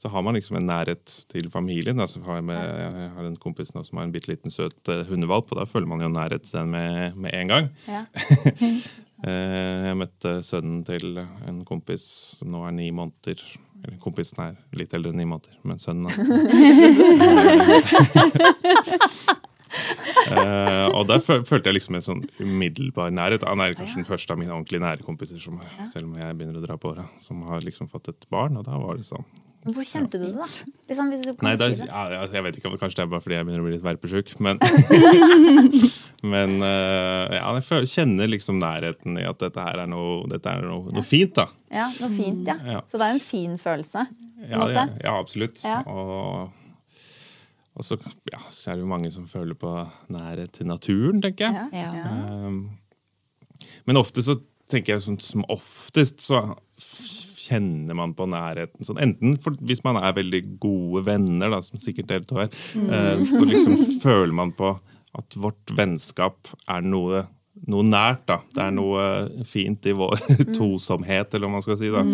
så 0.02 0.10
har 0.10 0.24
man 0.26 0.34
liksom 0.34 0.58
en 0.58 0.66
nærhet 0.66 1.06
til 1.30 1.50
familien. 1.54 2.00
Altså, 2.02 2.24
har 2.26 2.40
jeg, 2.40 2.46
med, 2.50 2.58
jeg 2.58 3.10
har 3.14 3.28
en 3.28 3.38
kompis 3.38 3.70
nå 3.76 3.84
som 3.86 4.00
har 4.00 4.08
en 4.08 4.14
bitte 4.16 4.32
liten 4.32 4.50
søt 4.54 4.90
eh, 4.90 5.04
hundevalp, 5.10 5.52
og 5.54 5.60
da 5.62 5.68
føler 5.70 5.86
man 5.92 6.02
jo 6.02 6.10
nærhet 6.10 6.48
til 6.48 6.58
den 6.58 6.72
med, 6.74 7.16
med 7.22 7.38
en 7.38 7.48
gang. 7.56 7.72
Ja. 7.88 8.06
Eh, 9.22 9.84
jeg 9.86 9.98
møtte 10.00 10.32
sønnen 10.42 10.80
til 10.82 11.20
en 11.46 11.60
kompis 11.70 12.02
som 12.40 12.50
nå 12.50 12.64
er 12.66 12.72
ni 12.74 12.88
måneder. 12.90 13.38
Eller 13.82 13.98
kompisen 14.02 14.44
er 14.44 14.58
litt 14.78 14.94
eldre 14.94 15.12
enn 15.14 15.22
ni 15.22 15.26
måneder, 15.26 15.56
men 15.66 15.80
sønnen 15.82 16.06
uh, 20.32 20.88
og 20.98 21.08
der 21.10 21.22
følte 21.24 21.70
jeg 21.70 21.78
liksom 21.80 21.98
en 21.98 22.06
sånn 22.06 22.24
umiddelbar 22.42 23.14
nærhet. 23.16 23.48
Han 23.48 23.64
er 23.64 23.78
kanskje 23.78 24.04
den 24.04 24.10
første 24.10 24.36
av 24.36 24.42
mine 24.42 24.54
ordentlig 24.54 24.84
nære 24.84 25.08
kompiser, 25.08 25.42
som, 25.42 25.58
selv 25.90 26.12
om 26.12 26.20
jeg 26.22 26.38
begynner 26.38 26.62
å 26.62 26.66
dra 26.66 26.78
på 26.78 26.94
åra, 26.94 27.08
som 27.22 27.42
har 27.50 27.66
liksom 27.66 27.90
fått 27.90 28.12
et 28.14 28.30
barn. 28.34 28.60
Og 28.62 28.68
da 28.68 28.78
var 28.82 29.02
det 29.02 29.08
sånn 29.10 29.26
Hvor 29.62 29.86
kjente 29.86 30.18
du 30.18 30.24
det, 30.26 30.34
da? 30.34 30.46
Liksom, 30.90 31.10
hvis 31.14 31.22
du 31.22 31.44
Nei, 31.46 31.52
da, 31.60 31.68
ja, 31.70 32.04
ja, 32.16 32.22
jeg 32.34 32.44
vet 32.48 32.56
ikke, 32.58 32.70
om- 32.72 32.80
Kanskje 32.82 32.98
det 32.98 33.04
er 33.04 33.12
bare 33.12 33.22
fordi 33.22 33.36
jeg 33.36 33.46
begynner 33.46 33.62
å 33.62 33.68
bli 33.68 33.74
litt 33.76 33.86
verpesjuk. 33.86 34.32
Men, 34.42 34.58
men 36.34 36.56
eh, 36.66 37.36
ja, 37.38 37.52
jeg 37.60 37.90
kjenner 37.92 38.32
liksom 38.32 38.58
nærheten 38.62 39.20
i 39.22 39.28
at 39.30 39.38
dette 39.44 39.62
her 39.68 39.84
er 39.84 39.92
noe, 39.92 40.24
dette 40.32 40.50
er 40.50 40.66
noe, 40.66 40.90
noe 40.96 41.06
fint. 41.06 41.36
da. 41.38 41.46
Ja, 41.70 41.86
noe 42.02 42.10
fint, 42.16 42.42
ja. 42.50 42.58
Ja. 42.66 42.82
Så 42.90 42.98
det 42.98 43.06
er 43.06 43.16
en 43.20 43.24
fin 43.24 43.54
følelse. 43.62 44.08
Ja, 44.48 44.64
måte. 44.64 44.74
ja, 44.74 44.88
ja 45.06 45.16
absolutt. 45.20 45.62
Ja. 45.62 45.84
Og, 45.86 46.50
og 47.78 47.86
så, 47.86 48.00
ja, 48.34 48.42
så 48.50 48.72
er 48.72 48.80
det 48.80 48.88
jo 48.88 48.90
mange 48.90 49.14
som 49.14 49.30
føler 49.30 49.54
på 49.62 49.76
nærhet 50.10 50.58
til 50.58 50.72
naturen, 50.74 51.22
tenker 51.22 51.52
jeg. 51.52 51.86
Ja. 51.86 51.90
Ja. 52.02 52.16
Um, 52.50 52.64
men 53.86 54.02
ofte 54.02 54.26
så 54.26 54.40
tenker 54.72 54.96
jeg 54.96 55.06
sånn, 55.06 55.22
som 55.22 55.46
oftest 55.54 56.26
så 56.26 56.42
kjenner 57.52 57.98
man 57.98 58.16
på 58.16 58.28
nærheten. 58.32 58.86
Sånn, 58.88 59.02
enten 59.04 59.36
for, 59.44 59.58
hvis 59.68 59.84
man 59.84 60.00
er 60.00 60.16
veldig 60.18 60.42
gode 60.64 61.04
venner, 61.10 61.52
da, 61.52 61.60
som 61.66 61.82
sikkert 61.82 62.10
dere 62.12 62.28
to 62.28 62.40
er, 62.44 62.52
mm. 62.80 63.26
så 63.28 63.44
liksom 63.48 63.78
føler 64.06 64.34
man 64.36 64.54
på 64.58 64.74
at 65.18 65.36
vårt 65.44 65.74
vennskap 65.76 66.48
er 66.72 66.86
noe, 66.86 67.26
noe 67.68 67.88
nært. 67.88 68.24
da. 68.32 68.40
Det 68.56 68.64
er 68.64 68.76
noe 68.76 69.08
fint 69.48 69.90
i 69.92 69.96
vår 69.98 70.16
tosomhet, 70.58 71.34
eller 71.34 71.48
hva 71.50 71.58
man 71.58 71.66
skal 71.66 71.80
si. 71.82 71.92
da. 71.92 72.06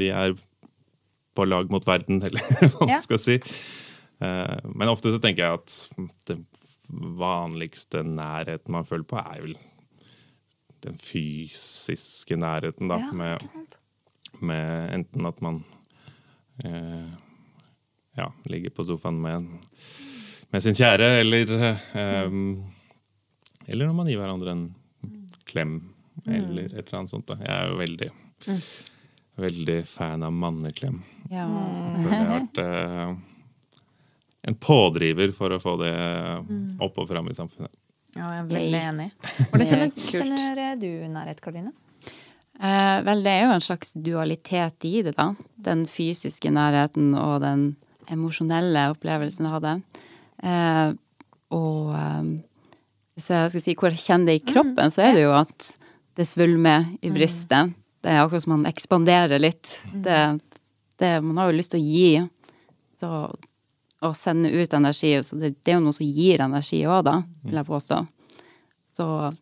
Vi 0.00 0.08
er 0.14 0.36
på 1.36 1.46
lag 1.48 1.70
mot 1.72 1.84
verden, 1.86 2.22
eller 2.26 2.72
hva 2.72 2.88
man 2.88 3.04
skal 3.04 3.20
si. 3.20 3.36
Eh, 4.20 4.56
Men 4.72 4.92
ofte 4.92 5.12
så 5.12 5.20
tenker 5.22 5.46
jeg 5.46 5.60
at 5.60 6.16
det 6.30 6.40
vanligste 7.20 8.02
nærheten 8.02 8.72
man 8.74 8.88
føler 8.88 9.06
på, 9.06 9.20
er 9.20 9.44
vel 9.44 9.58
den 10.80 10.96
fysiske 10.96 12.38
nærheten, 12.40 12.88
da. 12.88 12.96
Ja, 13.04 13.12
med, 13.12 13.44
sant? 13.52 13.76
Med 14.46 14.94
enten 14.94 15.26
at 15.28 15.40
man 15.44 15.62
eh, 16.64 17.06
ja, 18.16 18.32
ligger 18.44 18.70
på 18.74 18.84
sofaen 18.84 19.20
med, 19.22 19.48
med 20.50 20.62
sin 20.64 20.76
kjære, 20.76 21.08
eller 21.20 21.54
eh, 21.60 22.36
Eller 23.66 23.86
når 23.86 23.94
man 23.94 24.10
gir 24.10 24.20
hverandre 24.20 24.54
en 24.56 24.68
klem, 25.46 25.76
eller 26.26 26.70
et 26.70 26.86
eller 26.86 26.98
annet 27.00 27.10
sånt. 27.10 27.26
Da. 27.30 27.36
Jeg 27.40 27.54
er 27.54 27.68
jo 27.70 27.76
veldig, 27.78 28.08
veldig 29.46 29.80
fan 29.86 30.22
av 30.26 30.32
manneklem. 30.34 31.02
Ja. 31.30 31.46
For 31.46 32.08
det 32.08 32.18
har 32.18 32.32
vært 32.34 32.62
eh, 32.64 33.12
en 34.50 34.58
pådriver 34.58 35.34
for 35.36 35.54
å 35.54 35.60
få 35.62 35.76
det 35.82 35.94
opp 36.82 36.98
og 36.98 37.08
fram 37.10 37.30
i 37.30 37.36
samfunnet. 37.36 37.72
Ja, 38.16 38.26
jeg 38.34 38.42
er 38.42 38.48
veldig 38.50 38.82
enig. 38.88 39.08
Hvordan 39.52 39.68
kjenner, 39.70 39.92
kjenner 40.02 40.80
du 40.80 40.90
nærhet, 41.14 41.42
Karoline? 41.44 41.72
Eh, 42.60 42.98
vel, 43.06 43.22
det 43.24 43.32
er 43.32 43.46
jo 43.46 43.54
en 43.54 43.64
slags 43.64 43.94
dualitet 43.96 44.84
i 44.84 45.00
det, 45.06 45.14
da. 45.16 45.30
Den 45.56 45.86
fysiske 45.88 46.52
nærheten 46.52 47.14
og 47.16 47.40
den 47.44 47.70
emosjonelle 48.12 48.90
opplevelsen 48.92 49.48
av 49.48 49.60
det. 49.64 49.76
Eh, 50.44 50.88
og 51.56 51.92
eh, 51.96 52.30
hvis 53.16 53.30
jeg 53.32 53.52
skal 53.52 53.64
si 53.64 53.76
hvor 53.78 53.94
jeg 53.94 54.04
kjenner 54.04 54.32
det 54.32 54.40
i 54.40 54.46
kroppen, 54.52 54.92
så 54.92 55.06
er 55.06 55.16
det 55.16 55.24
jo 55.24 55.34
at 55.38 55.70
det 56.20 56.28
svulmer 56.28 56.90
i 57.00 57.12
brystet. 57.14 57.72
Det 58.00 58.12
er 58.12 58.22
akkurat 58.22 58.44
som 58.44 58.56
man 58.58 58.68
ekspanderer 58.68 59.40
litt. 59.40 59.72
Det, 59.92 60.20
det, 61.00 61.14
man 61.24 61.40
har 61.40 61.50
jo 61.50 61.56
lyst 61.56 61.72
til 61.74 61.80
å 61.80 61.88
gi. 61.88 62.10
Så 63.00 63.10
å 64.00 64.12
sende 64.16 64.50
ut 64.52 64.72
energi. 64.76 65.14
Så 65.24 65.36
det, 65.40 65.54
det 65.60 65.72
er 65.72 65.78
jo 65.78 65.84
noe 65.84 65.96
som 65.96 66.08
gir 66.08 66.44
energi 66.44 66.80
òg, 66.88 67.04
da, 67.08 67.20
vil 67.44 67.60
jeg 67.60 67.68
påstå. 67.68 68.00
Så 68.90 69.08
eh, 69.28 69.38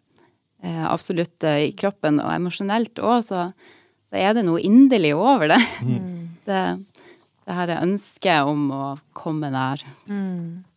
absolutt 0.67 1.45
eh, 1.47 1.69
i 1.69 1.73
kroppen 1.79 2.19
og 2.23 2.33
emosjonelt 2.35 2.99
òg, 2.99 3.21
så, 3.27 3.49
så 4.11 4.19
er 4.19 4.35
det 4.37 4.47
noe 4.47 4.63
inderlig 4.65 5.15
over 5.17 5.53
det. 5.53 5.61
det. 6.49 6.63
Det 7.49 7.57
her 7.57 7.75
ønsket 7.79 8.49
om 8.49 8.67
å 8.75 8.85
komme 9.17 9.49
nær. 9.55 9.85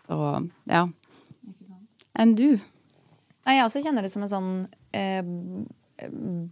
Så 0.08 0.20
ja. 0.72 0.86
Enn 2.22 2.36
du? 2.38 2.50
Nei, 3.42 3.58
jeg 3.58 3.66
også 3.66 3.82
kjenner 3.84 4.06
det 4.06 4.12
som 4.14 4.24
en 4.24 4.32
sånn 4.32 4.52
eh, 4.96 5.26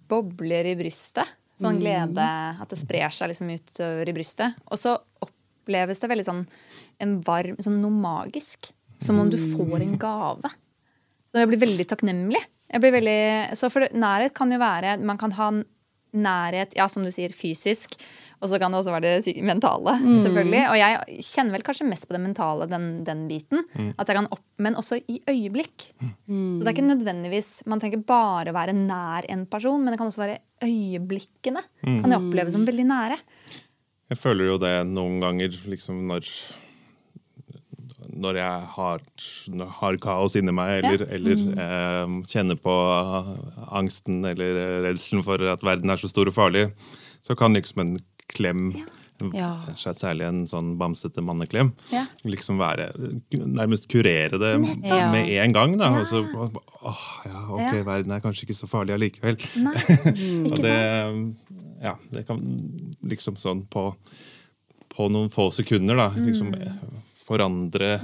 bobler 0.10 0.72
i 0.72 0.76
brystet. 0.80 1.38
Sånn 1.60 1.80
glede, 1.82 2.26
at 2.63 2.72
det 2.72 2.80
sprer 2.80 3.12
seg 3.12 3.34
liksom 3.34 3.50
utover 3.52 4.08
i 4.08 4.15
brystet. 4.15 4.60
Og 4.72 4.80
så 4.80 4.96
oppleves 5.26 6.00
det 6.00 6.08
veldig 6.08 6.26
sånn 6.28 6.46
en 7.04 7.18
varm, 7.28 7.58
sånn 7.60 7.82
noe 7.84 7.92
magisk. 7.92 8.72
Som 9.04 9.20
om 9.22 9.30
du 9.32 9.38
får 9.39 9.84
en 9.84 9.96
gave. 10.00 10.52
Så 11.32 11.39
jeg 11.39 11.50
blir 11.52 11.62
veldig 11.62 11.86
takknemlig. 11.88 12.42
Jeg 12.70 12.84
blir 12.84 12.94
veldig, 12.94 13.20
så 13.58 13.70
for 13.74 13.90
nærhet 13.98 14.36
kan 14.38 14.52
jo 14.54 14.60
være 14.62 14.98
Man 15.02 15.18
kan 15.18 15.34
ha 15.38 15.52
nærhet, 16.10 16.74
ja, 16.78 16.88
som 16.90 17.04
du 17.06 17.12
sier, 17.14 17.34
fysisk. 17.36 18.00
Og 18.40 18.48
så 18.50 18.58
kan 18.58 18.72
det 18.72 18.80
også 18.80 18.94
være 18.96 19.18
det 19.20 19.34
mentale, 19.44 19.94
mentale, 20.00 20.22
selvfølgelig. 20.24 20.62
Og 20.72 20.78
jeg 20.80 21.24
kjenner 21.28 21.56
vel 21.58 21.66
kanskje 21.68 21.88
mest 21.90 22.08
på 22.08 22.16
det 22.16 22.22
mentale, 22.24 22.68
den, 22.72 22.86
den 23.06 23.26
biten. 23.30 23.66
At 24.00 24.08
jeg 24.10 24.18
kan 24.18 24.30
opp, 24.32 24.46
men 24.64 24.78
også 24.80 24.98
i 25.12 25.20
øyeblikk. 25.28 25.90
Så 26.00 26.62
det 26.64 26.70
er 26.70 26.74
ikke 26.74 26.88
nødvendigvis 26.88 27.50
Man 27.70 27.82
trenger 27.82 28.00
ikke 28.00 28.10
bare 28.10 28.56
være 28.56 28.78
nær 28.78 29.28
en 29.30 29.44
person, 29.52 29.84
men 29.84 29.92
det 29.94 30.00
kan 30.00 30.10
også 30.10 30.24
være 30.24 30.40
øyeblikkene. 30.66 31.66
Kan 31.84 32.10
jeg 32.10 32.22
oppleve 32.22 32.56
som 32.56 32.66
veldig 32.68 32.88
nære. 32.90 33.20
Jeg 34.10 34.18
føler 34.18 34.54
jo 34.54 34.58
det 34.62 34.74
noen 34.90 35.20
ganger 35.22 35.54
liksom 35.70 36.02
når 36.10 36.26
når 38.20 38.40
jeg 38.42 38.68
har, 38.76 39.02
har 39.80 39.98
kaos 40.04 40.36
inni 40.40 40.52
meg, 40.56 40.84
eller, 40.84 41.06
eller 41.16 41.44
eh, 41.66 42.16
kjenner 42.32 42.60
på 42.60 42.74
angsten 43.80 44.24
eller 44.28 44.82
redselen 44.88 45.24
for 45.26 45.42
at 45.54 45.64
verden 45.66 45.90
er 45.94 46.02
så 46.02 46.10
stor 46.12 46.30
og 46.32 46.36
farlig, 46.36 46.68
så 47.26 47.36
kan 47.40 47.56
liksom 47.58 47.82
en 47.86 47.94
klem, 48.30 48.72
Ja. 49.36 49.66
særlig 49.76 50.24
en 50.30 50.46
sånn 50.48 50.78
bamsete 50.80 51.20
manneklem, 51.22 51.74
Ja. 51.92 52.06
liksom 52.24 52.56
være 52.58 52.86
Nærmest 53.36 53.90
kurere 53.92 54.40
det 54.40 54.54
Ja. 54.88 55.12
med 55.12 55.28
en 55.44 55.52
gang. 55.52 55.78
Da. 55.78 55.90
Og 56.00 56.06
så 56.08 56.22
åh, 56.24 57.02
ja, 57.26 57.42
ok, 57.52 57.60
Ja. 57.76 57.84
verden 57.84 58.12
er 58.16 58.22
kanskje 58.24 58.46
ikke 58.48 58.56
så 58.56 58.70
farlig 58.72 58.96
allikevel. 58.96 59.36
Nei, 59.60 59.76
Og 60.52 60.56
ikke 60.56 60.62
det, 60.64 61.36
ja, 61.84 61.96
det 62.14 62.26
kan 62.28 62.40
liksom 63.04 63.36
sånn 63.36 63.66
på, 63.68 63.90
på 64.96 65.10
noen 65.12 65.30
få 65.30 65.50
sekunder 65.52 65.96
da, 66.00 66.10
liksom 66.16 66.54
forandre 67.30 67.98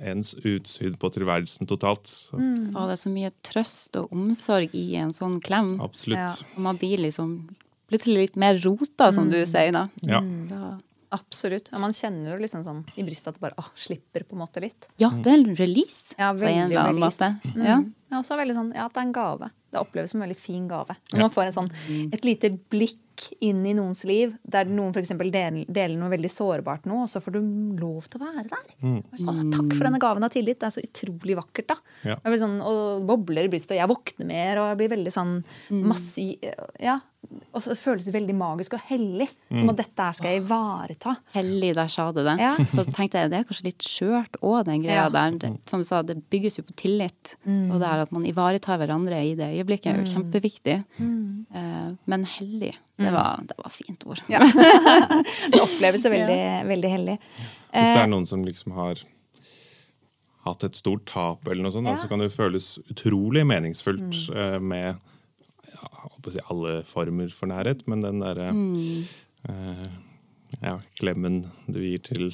ens 0.00 0.34
utsyn 0.34 0.94
på 1.00 1.10
tilværelsen 1.12 1.68
totalt. 1.68 2.08
Mm. 2.32 2.70
Og 2.72 2.88
det 2.88 2.94
er 2.96 3.00
så 3.02 3.12
mye 3.12 3.32
trøst 3.44 3.98
og 4.00 4.12
omsorg 4.16 4.76
i 4.76 4.86
en 5.00 5.12
sånn 5.16 5.40
klem. 5.44 5.74
Absolutt. 5.84 6.20
Ja. 6.20 6.54
Og 6.56 6.62
man 6.68 6.80
blir 6.80 7.02
liksom 7.04 7.34
plutselig 7.90 8.28
litt 8.28 8.38
mer 8.40 8.60
rota, 8.62 9.10
som 9.12 9.28
du 9.32 9.40
sier, 9.42 9.74
da. 9.74 9.88
Ja. 10.06 10.22
da 10.22 10.78
Absolutt. 11.10 11.72
Og 11.74 11.82
man 11.82 11.94
kjenner 11.94 12.36
jo 12.36 12.38
liksom 12.38 12.62
sånn 12.62 12.84
i 12.94 13.02
brystet 13.02 13.32
at 13.32 13.38
det 13.40 13.42
bare 13.42 13.58
å, 13.58 13.64
slipper 13.74 14.22
på 14.28 14.36
en 14.36 14.44
måte 14.44 14.62
litt. 14.62 14.86
Ja, 15.02 15.10
det 15.10 15.32
er 15.32 15.40
en 15.40 15.56
release 15.58 16.14
Ja, 16.14 16.30
veldig 16.38 16.76
en 16.78 16.92
release. 16.92 17.32
Mm. 17.50 17.64
Ja. 17.66 17.78
Ja, 18.10 18.20
også 18.20 18.38
veldig 18.38 18.54
sånn, 18.54 18.70
ja, 18.78 18.86
at 18.86 18.94
det 18.94 19.02
er 19.02 19.08
en 19.08 19.16
gave. 19.16 19.50
Det 19.70 19.78
oppleves 19.80 20.10
som 20.10 20.20
en 20.22 20.26
veldig 20.28 20.40
fin 20.40 20.66
gave. 20.70 20.96
Når 21.12 21.20
man 21.26 21.30
får 21.30 21.46
en 21.50 21.56
sånn, 21.60 21.70
et 22.12 22.24
lite 22.26 22.50
blikk 22.72 22.98
inn 23.44 23.58
i 23.68 23.74
noens 23.76 24.00
liv, 24.08 24.30
der 24.48 24.64
noen 24.64 24.94
f.eks. 24.96 25.10
Deler, 25.20 25.58
deler 25.68 25.98
noe 26.00 26.08
veldig 26.08 26.30
sårbart 26.32 26.86
nå, 26.88 27.02
og 27.04 27.10
så 27.12 27.20
får 27.20 27.34
du 27.36 27.40
lov 27.78 28.06
til 28.08 28.22
å 28.22 28.30
være 28.30 28.46
der. 28.48 29.02
Så, 29.20 29.34
takk 29.52 29.74
for 29.76 29.84
denne 29.84 30.00
gaven 30.00 30.24
av 30.24 30.32
tillit. 30.32 30.56
Det 30.62 30.70
er 30.70 30.74
så 30.78 30.84
utrolig 30.86 31.36
vakkert, 31.36 31.68
da. 31.68 31.76
Ja. 32.02 32.16
Jeg 32.16 32.32
blir 32.32 32.40
sånn, 32.40 32.56
og 32.64 33.04
bobler 33.10 33.44
i 33.44 33.52
brystet, 33.52 33.76
og 33.76 33.82
jeg 33.82 33.92
våkner 33.92 34.30
mer, 34.32 34.62
og 34.62 34.70
jeg 34.72 34.80
blir 34.82 34.92
veldig 34.96 35.12
sånn 35.14 35.36
massiv 35.84 36.50
Ja. 36.80 36.98
Og 37.52 37.60
så 37.62 37.74
føles 37.76 38.06
det 38.08 38.14
veldig 38.14 38.32
magisk 38.34 38.72
og 38.78 38.80
hellig. 38.88 39.26
Som 39.52 39.68
at 39.68 39.76
dette 39.82 40.02
her 40.06 40.14
skal 40.16 40.32
jeg 40.32 40.40
ivareta. 40.40 41.12
Hellig, 41.34 41.74
der 41.76 41.90
sa 41.92 42.06
du 42.16 42.22
det. 42.24 42.32
Ja. 42.40 42.54
Så 42.64 42.86
tenkte 42.88 43.20
jeg 43.20 43.30
det 43.30 43.42
er 43.42 43.44
kanskje 43.44 43.66
litt 43.68 43.84
skjørt 43.84 44.38
òg, 44.40 44.64
den 44.70 44.80
greia 44.86 45.02
Ja. 45.04 45.08
der. 45.12 45.36
Det, 45.36 45.50
som 45.68 45.84
du 45.84 45.86
sa, 45.86 46.00
det 46.02 46.16
bygges 46.32 46.56
jo 46.58 46.64
på 46.64 46.72
tillit. 46.80 47.34
Og 47.44 47.76
det 47.78 47.86
er 47.90 48.06
at 48.06 48.10
man 48.16 48.24
ivaretar 48.24 48.80
hverandre 48.80 49.20
i 49.20 49.34
det 49.36 49.50
øyeblikket, 49.60 49.92
er 49.92 50.00
jo 50.00 50.10
kjempeviktig. 50.10 50.76
Eh, 51.00 51.86
men 52.10 52.26
hellig, 52.36 52.72
det 53.00 53.12
var, 53.14 53.44
det 53.46 53.56
var 53.58 53.72
fint 53.74 54.04
ord. 54.08 54.22
Ja. 54.32 54.42
det 55.52 55.62
oppleves 55.62 56.04
jo 56.06 56.12
veldig, 56.12 56.42
veldig 56.70 56.92
hellig. 56.96 57.16
Hvis 57.70 57.94
det 57.94 58.02
er 58.02 58.10
noen 58.10 58.28
som 58.28 58.44
liksom 58.46 58.74
har 58.76 59.02
hatt 60.46 60.64
et 60.66 60.78
stort 60.78 61.04
tap, 61.10 61.46
eller 61.48 61.66
noe 61.66 61.74
sånt, 61.74 61.90
Ja. 61.90 61.98
så 62.00 62.08
kan 62.08 62.22
det 62.22 62.32
føles 62.32 62.78
utrolig 62.90 63.44
meningsfullt 63.46 64.30
mm. 64.32 64.64
med 64.64 64.96
ja, 65.68 66.44
alle 66.48 66.80
former 66.88 67.32
for 67.34 67.50
nærhet, 67.52 67.84
men 67.90 68.04
den 68.04 68.22
derre 68.24 68.48
eh, 68.50 69.90
ja, 70.58 70.78
klemmen 70.98 71.44
du 71.68 71.80
gir 71.82 72.00
til 72.08 72.32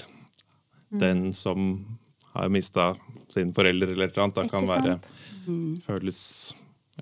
den 0.94 1.32
som 1.34 1.98
har 2.36 2.48
mista 2.52 2.94
sin 3.32 3.52
forelder 3.54 3.92
eller 3.92 4.08
et 4.08 4.16
eller 4.16 4.28
annet, 4.28 4.38
da 4.38 4.46
kan 4.50 4.68
være 4.68 4.98
føles 5.86 6.20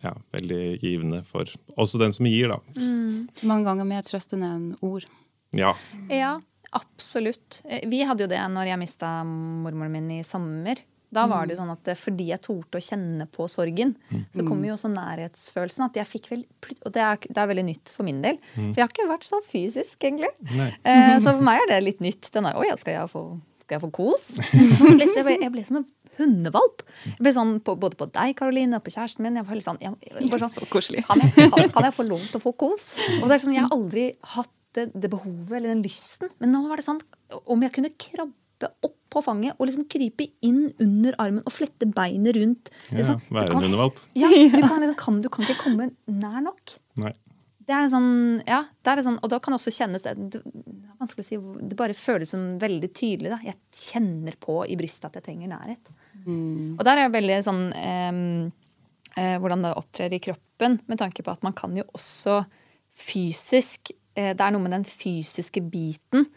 ja, 0.02 0.14
veldig 0.34 0.80
givende 0.82 1.22
for 1.24 1.44
også 1.78 2.00
den 2.02 2.12
som 2.16 2.26
gir, 2.26 2.48
da. 2.50 2.58
Mange 3.46 3.64
ganger 3.68 3.84
mer 3.88 4.02
trøstende 4.06 4.48
enn 4.50 4.66
ord. 4.82 5.04
Ja. 5.54 5.74
Ja, 6.10 6.40
absolutt. 6.74 7.60
Eh, 7.68 7.84
Vi 7.88 8.02
hadde 8.06 8.24
jo 8.26 8.30
det 8.32 8.40
når 8.50 8.72
jeg 8.72 8.80
mista 8.82 9.12
mormoren 9.24 9.92
min 9.94 10.10
i 10.18 10.24
sommer. 10.26 10.80
Da 11.14 11.28
var 11.30 11.46
det 11.46 11.54
jo 11.54 11.60
sånn 11.60 11.70
at 11.76 11.86
eh, 11.92 11.94
fordi 11.98 12.24
jeg 12.32 12.42
torde 12.42 12.80
å 12.80 12.82
kjenne 12.82 13.28
på 13.30 13.46
sorgen, 13.48 13.92
så 14.34 14.42
kom 14.48 14.64
jo 14.66 14.74
også 14.74 14.90
nærhetsfølelsen. 14.90 15.84
At 15.86 15.94
jeg 16.00 16.10
fikk 16.10 16.26
vel, 16.32 16.42
Og 16.82 16.90
det 16.96 17.04
er, 17.06 17.20
det 17.28 17.38
er 17.38 17.50
veldig 17.52 17.66
nytt 17.68 17.92
for 17.94 18.02
min 18.08 18.18
del. 18.24 18.40
For 18.56 18.74
jeg 18.74 18.82
har 18.82 18.90
ikke 18.90 19.06
vært 19.12 19.28
så 19.28 19.38
fysisk, 19.46 19.94
egentlig. 20.02 20.32
Eh, 20.82 21.14
Så 21.22 21.36
for 21.36 21.44
meg 21.46 21.62
er 21.62 21.76
det 21.76 21.82
litt 21.86 22.02
nytt. 22.02 22.32
Den 22.34 22.48
der, 22.50 22.58
Oi, 22.58 22.66
skal 22.82 22.96
jeg 22.98 23.12
få, 23.14 23.22
skal 23.62 23.76
jeg 23.78 23.84
få 23.86 23.92
kos? 23.94 24.26
Jeg 25.14 25.22
ble, 25.24 25.36
jeg 25.40 25.52
ble 25.54 25.62
som 25.64 25.78
en 25.84 25.86
hundevalp. 26.18 26.84
Jeg 27.06 27.22
ble 27.22 27.34
sånn 27.36 27.54
på, 27.64 27.76
både 27.80 27.98
på 28.00 28.08
deg, 28.14 28.34
Karoline, 28.38 28.80
og 28.80 28.86
på 28.86 28.94
kjæresten 28.94 29.26
min. 29.26 29.38
Jeg 29.40 29.46
var 29.46 29.56
helt 29.56 29.66
sånn, 29.66 29.80
jeg, 29.82 29.96
jeg, 30.10 30.30
bare 30.32 30.48
sånn 30.48 30.70
koselig. 30.74 31.04
kan 31.08 31.22
jeg, 31.22 31.50
kan, 31.54 31.70
kan 31.74 31.88
jeg 31.88 31.96
få 31.96 32.06
lov 32.08 32.24
til 32.24 32.40
å 32.40 32.44
få 32.44 32.54
kos? 32.64 32.94
Og 33.20 33.26
det 33.28 33.38
er 33.38 33.44
sånn, 33.44 33.56
Jeg 33.56 33.66
har 33.66 33.76
aldri 33.76 34.08
hatt 34.36 34.52
det, 34.74 34.88
det 34.94 35.10
behovet 35.12 35.58
eller 35.58 35.70
den 35.74 35.84
lysten. 35.86 36.32
Men 36.42 36.54
nå 36.54 36.64
var 36.68 36.80
det 36.80 36.88
sånn 36.88 37.02
om 37.50 37.64
jeg 37.64 37.74
kunne 37.74 37.92
krabbe 37.94 38.70
opp 38.84 38.98
på 39.14 39.22
fanget 39.22 39.58
og 39.58 39.68
liksom 39.68 39.86
krype 39.90 40.26
inn 40.46 40.64
under 40.82 41.14
armen 41.22 41.44
og 41.46 41.54
flette 41.54 41.86
beinet 41.86 42.38
rundt. 42.38 42.72
liksom. 42.90 43.20
ja, 43.22 43.36
være 43.38 43.54
en 43.54 43.68
hundevalp. 43.68 44.00
Ja, 44.18 44.30
du 44.30 44.58
kan, 44.64 44.82
du, 44.82 44.94
kan, 44.98 45.20
du 45.22 45.30
kan 45.32 45.46
ikke 45.46 45.60
komme 45.62 45.92
nær 46.10 46.40
nok. 46.44 46.78
Nei. 47.02 47.14
Det 47.64 47.72
er 47.72 47.86
en 47.86 47.92
sånn, 47.92 48.08
ja, 48.44 48.60
det 48.84 48.92
er 48.92 49.00
en 49.00 49.06
sånn, 49.06 49.20
og 49.24 49.30
da 49.32 49.38
kan 49.40 49.54
det 49.54 49.56
også 49.56 49.72
kjennes 49.72 50.02
det, 50.04 50.12
det 50.34 50.40
er 50.42 50.98
vanskelig 51.00 51.24
å 51.24 51.28
si, 51.30 51.38
det 51.70 51.78
bare 51.78 51.96
føles 51.96 52.34
som 52.34 52.42
veldig 52.60 52.90
tydelig. 52.92 53.30
da. 53.32 53.38
Jeg 53.46 53.56
kjenner 53.72 54.36
på 54.40 54.58
i 54.68 54.76
brystet 54.76 55.08
at 55.08 55.16
jeg 55.20 55.28
trenger 55.30 55.54
nærhet. 55.54 55.94
Og 56.78 56.84
der 56.86 56.98
er 56.98 57.06
jeg 57.06 57.14
veldig 57.16 57.38
sånn 57.46 57.64
eh, 57.76 58.12
eh, 59.20 59.36
Hvordan 59.42 59.66
det 59.66 59.74
opptrer 59.78 60.14
i 60.16 60.22
kroppen, 60.22 60.78
med 60.86 61.00
tanke 61.00 61.24
på 61.24 61.32
at 61.34 61.44
man 61.46 61.56
kan 61.56 61.74
jo 61.76 61.84
også 61.92 62.42
fysisk 62.94 63.92
eh, 64.14 64.32
Det 64.36 64.40
er 64.40 64.54
noe 64.54 64.64
med 64.64 64.74
den 64.76 64.86
fysiske 64.88 65.62
biten. 65.68 66.28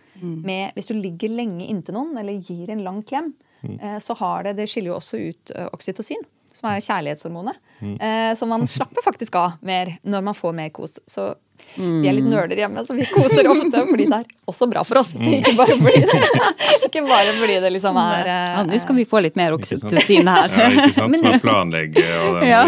Med, 0.44 0.72
hvis 0.74 0.90
du 0.90 0.96
ligger 0.98 1.30
lenge 1.30 1.68
inntil 1.70 1.94
noen, 1.94 2.16
eller 2.18 2.42
gir 2.42 2.72
en 2.74 2.82
lang 2.86 3.04
klem, 3.06 3.34
eh, 3.64 4.00
så 4.02 4.18
har 4.18 4.48
det 4.48 4.58
Det 4.58 4.66
skiller 4.70 4.94
jo 4.94 4.98
også 4.98 5.22
ut 5.22 5.54
eh, 5.56 5.70
oksytocin, 5.74 6.24
som 6.58 6.70
er 6.72 6.84
kjærlighetshormonet. 6.84 7.60
Eh, 7.84 8.32
så 8.38 8.50
man 8.50 8.66
slapper 8.70 9.06
faktisk 9.06 9.38
av 9.40 9.60
mer 9.66 9.96
når 10.04 10.30
man 10.30 10.38
får 10.38 10.56
mer 10.58 10.74
kos. 10.76 10.98
Så 11.10 11.34
vi 11.76 12.08
er 12.08 12.16
litt 12.16 12.26
nerder 12.26 12.58
hjemme, 12.58 12.82
så 12.86 12.96
vi 12.96 13.06
koser 13.10 13.48
ofte 13.50 13.82
fordi 13.90 14.06
det 14.10 14.18
er 14.22 14.30
også 14.50 14.68
bra 14.72 14.82
for 14.88 15.02
oss. 15.02 15.12
Ikke 15.18 15.54
bare 15.58 15.76
fordi 15.78 16.00
det, 16.10 16.20
ikke 16.88 17.04
bare 17.06 17.34
fordi 17.38 17.58
det 17.64 17.72
liksom 17.76 17.98
er 18.02 18.30
eh, 18.30 18.46
Ja, 18.56 18.64
Nå 18.66 18.80
skal 18.82 18.98
vi 18.98 19.06
få 19.10 19.22
litt 19.26 19.38
mer 19.38 19.54
oksytocin 19.58 20.30
her. 20.32 20.54
Ja, 20.54 20.70
ikke 20.72 20.96
sant? 20.96 21.18
Som 21.22 21.30
å 21.34 21.42
planlegge 21.44 22.06
og 22.22 22.38
den 22.40 22.48
Ja. 22.50 22.62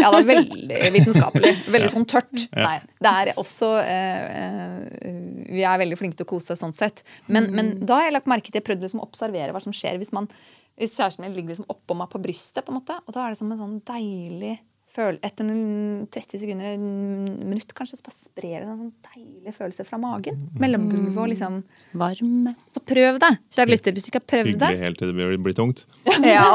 Ja, 0.00 0.10
det 0.14 0.22
er 0.22 0.28
veldig 0.30 0.82
vitenskapelig. 0.96 1.54
Veldig 1.76 1.92
sånn 1.92 2.08
tørt. 2.10 2.46
Nei, 2.56 2.76
det 3.06 3.14
er 3.22 3.32
også 3.36 3.72
eh, 3.82 4.42
eh, 4.42 5.16
Vi 5.58 5.66
er 5.66 5.82
veldig 5.82 6.00
flinke 6.00 6.18
til 6.18 6.26
å 6.26 6.32
kose 6.36 6.58
sånn 6.58 6.74
sett. 6.76 7.04
Men, 7.26 7.50
men 7.54 7.74
da 7.86 8.00
har 8.00 8.08
jeg 8.08 8.18
lagt 8.18 8.30
merke 8.30 8.50
til 8.50 8.62
Jeg 8.62 8.66
prøvde 8.70 8.88
liksom 8.88 9.04
å 9.04 9.10
observere 9.10 9.54
hva 9.54 9.62
som 9.62 9.74
skjer 9.76 10.00
hvis, 10.00 10.14
man, 10.16 10.30
hvis 10.76 10.96
kjæresten 10.98 11.24
min 11.26 11.34
ligger 11.36 11.54
liksom 11.54 11.68
oppå 11.72 11.96
meg 11.96 12.08
på 12.12 12.20
brystet. 12.22 12.64
på 12.64 12.72
en 12.74 12.80
måte, 12.80 12.98
Og 13.06 13.14
da 13.16 13.26
er 13.26 13.30
det 13.34 13.38
som 13.42 13.52
en 13.52 13.58
sånn 13.64 13.78
deilig 13.88 14.58
følelse 14.96 15.26
Etter 15.28 15.44
noen 15.44 16.06
30 16.08 16.38
sekunder, 16.40 16.70
en 16.72 17.24
minutt 17.50 17.72
kanskje, 17.76 17.98
så 17.98 18.04
bare 18.06 18.16
sprer 18.16 18.62
det 18.62 18.68
en 18.70 18.78
sånn 18.78 18.92
deilig 19.10 19.52
følelse 19.52 19.84
fra 19.84 19.98
magen. 20.00 20.38
Mellomgulvet 20.56 21.18
og 21.20 21.28
liksom 21.28 21.58
Varm. 22.00 22.46
Så 22.72 22.80
prøv 22.80 23.18
det, 23.20 23.28
kjære 23.52 23.72
lytter, 23.74 23.92
hvis 23.92 24.06
du 24.06 24.08
ikke 24.08 24.22
har 24.22 24.28
prøvd 24.32 24.54
det. 24.62 24.70
Hyggelig 24.70 24.86
helt 24.86 25.00
til 25.02 25.10
det 25.10 25.16
blir, 25.18 25.36
blir 25.48 25.56
tungt. 25.58 25.82
Ja, 26.24 26.46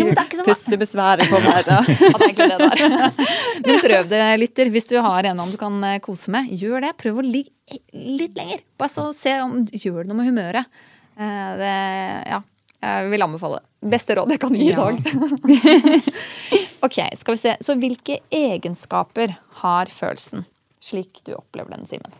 Pustebesværet 0.48 1.28
kommer. 1.28 1.60
da. 1.66 1.80
Ja, 2.00 2.14
det 2.16 2.30
er 2.40 2.54
det 2.54 2.70
der. 2.70 3.26
Men 3.66 3.80
prøv 3.84 4.08
det, 4.14 4.22
lytter. 4.46 4.70
Hvis 4.72 4.88
du 4.88 4.96
har 5.04 5.28
en 5.28 5.40
om 5.44 5.50
du 5.52 5.58
kan 5.60 5.76
eh, 5.84 5.98
kose 6.00 6.32
med, 6.32 6.48
gjør 6.56 6.86
det. 6.86 6.94
Prøv 7.00 7.20
å 7.20 7.26
ligge 7.26 7.52
litt 7.92 8.32
lenger. 8.38 8.64
Bare 8.80 8.92
så 8.96 9.10
se 9.16 9.36
om 9.44 9.60
Gjør 9.70 10.02
det 10.04 10.08
noe 10.14 10.22
med 10.22 10.30
humøret. 10.32 10.72
Eh, 11.20 11.50
Det, 11.60 11.74
ja, 12.32 12.40
jeg 12.80 13.10
vil 13.12 13.22
anbefale 13.26 13.58
det. 13.60 13.90
Beste 13.92 14.14
råd 14.16 14.30
jeg 14.34 14.40
kan 14.42 14.54
gi 14.56 14.66
i 14.66 14.72
Ja. 14.72 14.88
dag. 14.88 14.96
ok, 16.86 16.98
skal 17.20 17.34
vi 17.36 17.40
se. 17.42 17.54
Så 17.64 17.76
hvilke 17.80 18.18
egenskaper 18.32 19.36
har 19.62 19.86
følelsen? 19.92 20.46
Slik 20.80 21.20
du 21.26 21.34
opplever 21.36 21.74
den, 21.76 21.86
Simen. 21.88 22.12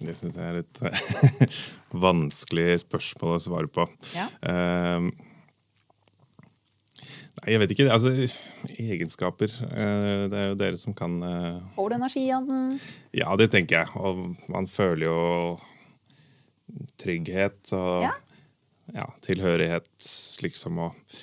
Det 0.00 0.14
syns 0.16 0.36
jeg 0.38 0.46
er 0.46 0.58
et 0.62 0.82
eh, 0.86 1.46
vanskelig 2.06 2.80
spørsmål 2.84 3.36
å 3.36 3.42
svare 3.44 3.68
på. 3.72 3.86
Ja. 4.14 4.26
Uh, 4.46 5.10
nei, 7.42 7.48
jeg 7.54 7.60
vet 7.62 7.74
ikke. 7.74 7.88
Altså, 7.92 8.12
egenskaper 8.80 9.52
eh, 9.66 10.22
Det 10.32 10.38
er 10.42 10.48
jo 10.52 10.58
dere 10.62 10.78
som 10.80 10.94
kan 10.96 11.16
eh, 11.24 11.58
Får 11.76 11.96
energi 11.98 12.24
av 12.34 12.46
den? 12.48 12.76
Ja, 13.16 13.34
det 13.40 13.50
tenker 13.52 13.82
jeg. 13.82 13.92
Og 14.00 14.36
man 14.52 14.68
føler 14.70 15.08
jo 15.10 15.18
trygghet 17.00 17.72
og 17.76 18.06
Ja. 18.06 18.14
Ja, 18.94 19.08
tilhørighet, 19.24 19.90
liksom, 20.44 20.78
og 20.86 21.18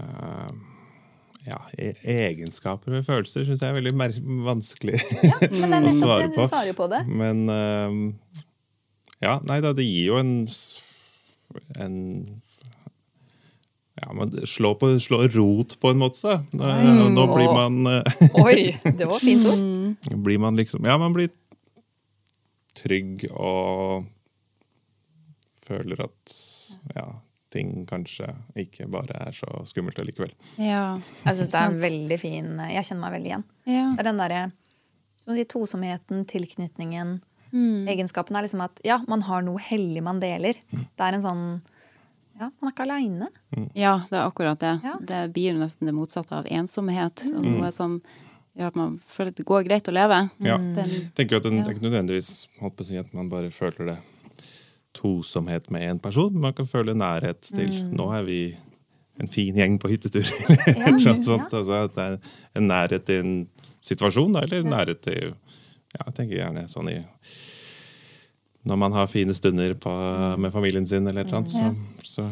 uh, 0.00 0.50
ja, 1.46 1.58
e 1.78 1.94
egenskaper 2.02 2.92
med 2.92 3.06
følelser 3.06 3.46
syns 3.46 3.62
jeg 3.62 3.70
er 3.70 3.78
veldig 3.78 3.94
mer 3.96 4.12
vanskelig 4.44 4.98
Men 5.54 5.72
det 5.72 5.80
å 5.94 5.96
svare 5.96 6.28
på. 6.34 6.44
du 6.44 6.52
svarer 6.52 6.76
på 6.76 6.90
det. 6.92 7.00
Men 7.08 7.46
uh, 7.48 8.38
ja, 9.22 9.38
nei 9.48 9.60
da, 9.64 9.74
det 9.76 9.88
gir 9.88 10.12
jo 10.12 10.20
en 10.20 10.36
en 11.82 11.96
ja, 14.00 14.12
man 14.16 14.32
slår, 14.46 14.74
på, 14.80 15.00
slår 15.00 15.28
rot 15.28 15.74
på 15.80 15.90
en 15.90 15.98
måte, 16.00 16.22
da. 16.24 16.38
Nå, 16.56 17.08
nå 17.12 17.24
blir 17.34 17.50
man 17.52 17.90
eh, 17.90 18.22
Oi, 18.40 18.62
det 18.96 19.08
var 19.08 19.20
fint 19.20 19.44
ord. 19.50 20.14
blir 20.24 20.40
man 20.40 20.56
liksom 20.56 20.86
Ja, 20.88 20.96
man 21.00 21.12
blir 21.12 21.28
trygg 22.80 23.26
og 23.34 24.06
føler 25.70 26.04
at 26.06 26.36
ja, 26.94 27.06
ting 27.50 27.84
kanskje 27.90 28.28
ikke 28.58 28.86
bare 28.90 29.16
er 29.26 29.34
så 29.34 29.48
skummelt 29.68 29.98
allikevel. 30.02 30.30
Ja. 30.60 30.84
Jeg 31.24 31.40
syns 31.40 31.50
det 31.54 31.62
er 31.64 31.80
veldig 31.82 32.18
fin 32.22 32.52
Jeg 32.70 32.86
kjenner 32.86 33.02
meg 33.06 33.16
veldig 33.16 33.32
igjen. 33.32 33.48
Ja. 33.70 33.88
Det 33.96 34.04
er 34.04 34.08
den 34.10 34.22
derre 34.22 34.44
si, 35.26 35.44
tosomheten, 35.50 36.24
tilknytningen. 36.30 37.18
Mm. 37.50 37.88
Egenskapen 37.90 38.38
er 38.38 38.46
liksom 38.46 38.62
at 38.62 38.78
ja, 38.86 39.00
man 39.10 39.24
har 39.26 39.42
noe 39.42 39.58
hellig 39.62 40.02
man 40.06 40.22
deler. 40.22 40.58
Det 40.70 41.06
er 41.06 41.18
en 41.18 41.24
sånn 41.26 41.44
Ja, 42.40 42.46
man 42.62 42.70
er 42.70 42.72
ikke 42.72 42.86
aleine. 42.86 43.26
ja, 43.76 43.96
det 44.08 44.16
er 44.16 44.22
akkurat 44.24 44.60
det. 44.62 44.76
Ja. 44.86 44.94
Det 45.04 45.24
blir 45.34 45.58
nesten 45.58 45.90
det 45.90 45.94
motsatte 45.96 46.38
av 46.38 46.46
ensomhet. 46.48 47.26
Mm. 47.34 47.50
Noe 47.58 47.72
som 47.74 47.98
gjør 48.56 48.70
at 48.70 48.78
man 48.78 48.94
føler 49.10 49.34
at 49.34 49.40
det 49.42 49.46
går 49.48 49.66
greit 49.66 49.90
å 49.90 49.94
leve. 49.94 50.22
Ja. 50.46 50.56
Den, 50.56 50.78
Jeg 50.88 51.10
tenker 51.18 51.36
jo 51.36 51.42
at 51.42 51.48
den, 51.50 51.58
Det 51.60 51.68
er 51.68 51.76
ikke 51.76 51.88
nødvendigvis 51.88 52.32
holdt 52.62 52.78
på 52.78 52.86
å 52.86 52.88
si 52.88 52.96
at 53.00 53.12
man 53.16 53.28
bare 53.32 53.50
føler 53.54 53.92
det 53.92 53.98
tosomhet 54.96 55.70
med 55.70 55.86
én 55.86 56.00
person. 56.02 56.34
Man 56.40 56.54
kan 56.56 56.66
føle 56.66 56.94
nærhet 56.98 57.42
til 57.46 57.70
Nå 57.94 58.10
er 58.16 58.26
vi 58.26 58.40
en 59.20 59.28
fin 59.28 59.56
gjeng 59.56 59.78
på 59.80 59.90
hyttetur. 59.92 60.26
eller 60.70 60.96
noe 60.96 61.22
sånt. 61.26 61.52
Altså, 61.52 61.84
at 61.84 61.96
det 61.96 62.06
er 62.06 62.60
en 62.60 62.68
nærhet 62.70 63.06
til 63.06 63.24
en 63.24 63.34
situasjon, 63.84 64.36
eller 64.42 64.66
nærhet 64.66 65.02
til 65.04 65.30
ja, 65.30 66.04
Jeg 66.06 66.14
tenker 66.16 66.36
gjerne 66.40 66.66
sånn 66.70 66.92
i 66.92 66.98
når 68.62 68.76
man 68.76 68.92
har 68.92 69.06
fine 69.08 69.32
stunder 69.34 69.72
på, 69.80 69.90
med 70.36 70.52
familien 70.52 70.86
sin, 70.86 71.06
eller 71.08 71.22
et 71.22 71.30
eller 71.30 71.38
annet, 71.38 71.50
så, 71.50 71.70
så 72.04 72.26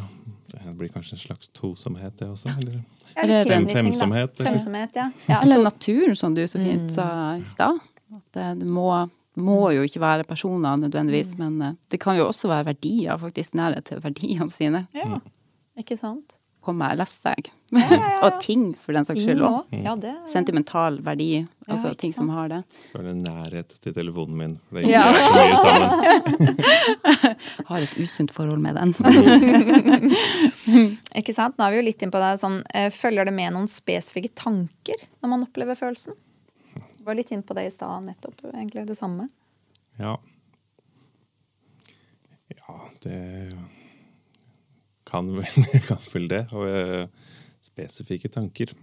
det 0.52 0.74
blir 0.76 0.90
kanskje 0.92 1.16
en 1.16 1.22
slags 1.22 1.48
tosomhet, 1.56 2.18
det 2.20 2.28
også? 2.28 2.52
Eller? 2.60 2.82
Ja, 3.14 3.22
Eller 3.22 3.48
fem- 3.48 3.68
femsomhet, 3.68 4.34
eller? 4.40 4.50
Femsomhet, 4.50 4.90
ja. 4.96 5.10
ja. 5.26 5.38
Eller 5.42 5.62
naturen, 5.62 6.16
som 6.16 6.34
du 6.36 6.42
så 6.46 6.60
fint 6.60 6.92
sa 6.92 7.36
i 7.36 7.44
stad. 7.48 7.80
At 8.12 8.36
det, 8.36 8.48
det 8.60 8.68
må, 8.68 8.90
må 9.38 9.70
jo 9.74 9.82
ikke 9.86 10.00
være 10.02 10.24
personer 10.28 10.76
nødvendigvis, 10.82 11.36
men 11.38 11.62
eh, 11.62 11.72
det 11.90 12.00
kan 12.02 12.16
jo 12.18 12.26
også 12.28 12.48
være 12.50 12.66
verdier, 12.74 13.18
faktisk 13.22 13.54
nærhet 13.58 13.84
til 13.92 14.02
verdiene 14.04 14.50
sine. 14.52 14.86
ja. 14.94 15.18
Ikke 15.78 15.96
sant? 15.96 16.34
Kommer 16.68 16.88
jeg 16.90 16.98
leste 16.98 17.28
jeg. 17.30 17.44
ja, 17.72 17.78
ja. 17.94 17.98
Og 18.26 18.40
ting, 18.42 18.74
for 18.82 18.92
den 18.92 19.04
saks 19.06 19.20
skyld 19.22 19.40
òg. 19.46 19.60
Ja, 19.84 19.92
det 19.96 20.10
Sentimental 20.28 20.98
verdi, 21.06 21.46
altså 21.70 21.88
ting 21.94 21.98
ting 22.02 22.12
som 22.16 22.28
har 22.34 22.48
det. 22.50 22.58
Føler 22.92 23.14
nærhet 23.14 23.68
til 23.80 23.94
telefonen 23.94 24.36
min. 24.36 24.58
For 24.68 24.76
det 24.82 24.90
Ja. 24.90 25.02
er 25.06 25.12
så 25.22 25.30
mye 25.38 25.56
sammen. 25.62 25.88
Har 27.70 27.78
et 27.86 27.94
usunt 28.02 28.32
forhold 28.34 28.58
med 28.60 28.74
den. 28.76 28.90
Ikke 31.18 31.34
sant? 31.36 31.56
Nå 31.58 31.64
er 31.68 31.72
vi 31.76 31.80
jo 31.80 31.86
litt 31.88 32.02
inn 32.04 32.12
på 32.12 32.20
det 32.22 32.32
sånn, 32.42 32.60
eh, 32.74 32.90
Følger 32.94 33.28
det 33.30 33.34
med 33.38 33.54
noen 33.54 33.68
spesifikke 33.70 34.32
tanker 34.38 34.98
når 35.22 35.32
man 35.32 35.44
opplever 35.46 35.78
følelsen? 35.78 36.14
Var 37.08 37.16
litt 37.16 37.30
inn 37.32 37.42
på 37.46 37.56
det 37.56 37.64
i 37.64 37.72
stad, 37.72 38.04
nettopp. 38.04 38.42
Egentlig 38.52 38.84
det 38.90 38.98
samme. 38.98 39.28
Ja. 39.96 40.18
Ja, 42.68 42.76
det 43.00 43.56
kan 45.08 45.30
vel, 45.36 45.64
kan 45.88 46.02
vel 46.12 46.28
det. 46.28 46.42
Og 46.52 46.68
eh, 46.68 47.32
spesifikke 47.64 48.28
tanker. 48.32 48.74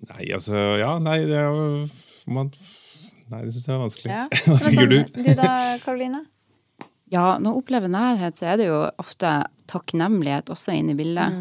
Nei, 0.00 0.30
altså 0.32 0.56
Ja, 0.80 0.94
nei, 1.02 1.18
det 1.28 1.36
er 1.36 1.50
jo 1.52 1.64
man, 2.32 2.48
Nei, 3.30 3.42
det 3.44 3.52
syns 3.52 3.66
jeg 3.68 3.74
er 3.76 3.82
vanskelig. 3.84 4.12
Ja. 4.14 4.22
Hva 4.48 4.58
tenker 4.64 4.88
du? 4.90 4.98
sånn, 5.04 5.26
Du 5.26 5.32
da, 5.38 5.50
Karoline? 5.84 6.22
Ja, 7.12 7.26
når 7.42 7.52
jeg 7.52 7.60
opplever 7.60 7.90
nærhet, 7.92 8.38
så 8.40 8.48
er 8.54 8.60
det 8.60 8.70
jo 8.70 8.80
ofte 9.02 9.34
takknemlighet 9.70 10.50
også 10.54 10.74
inne 10.78 10.94
i 10.94 10.98
bildet. 10.98 11.36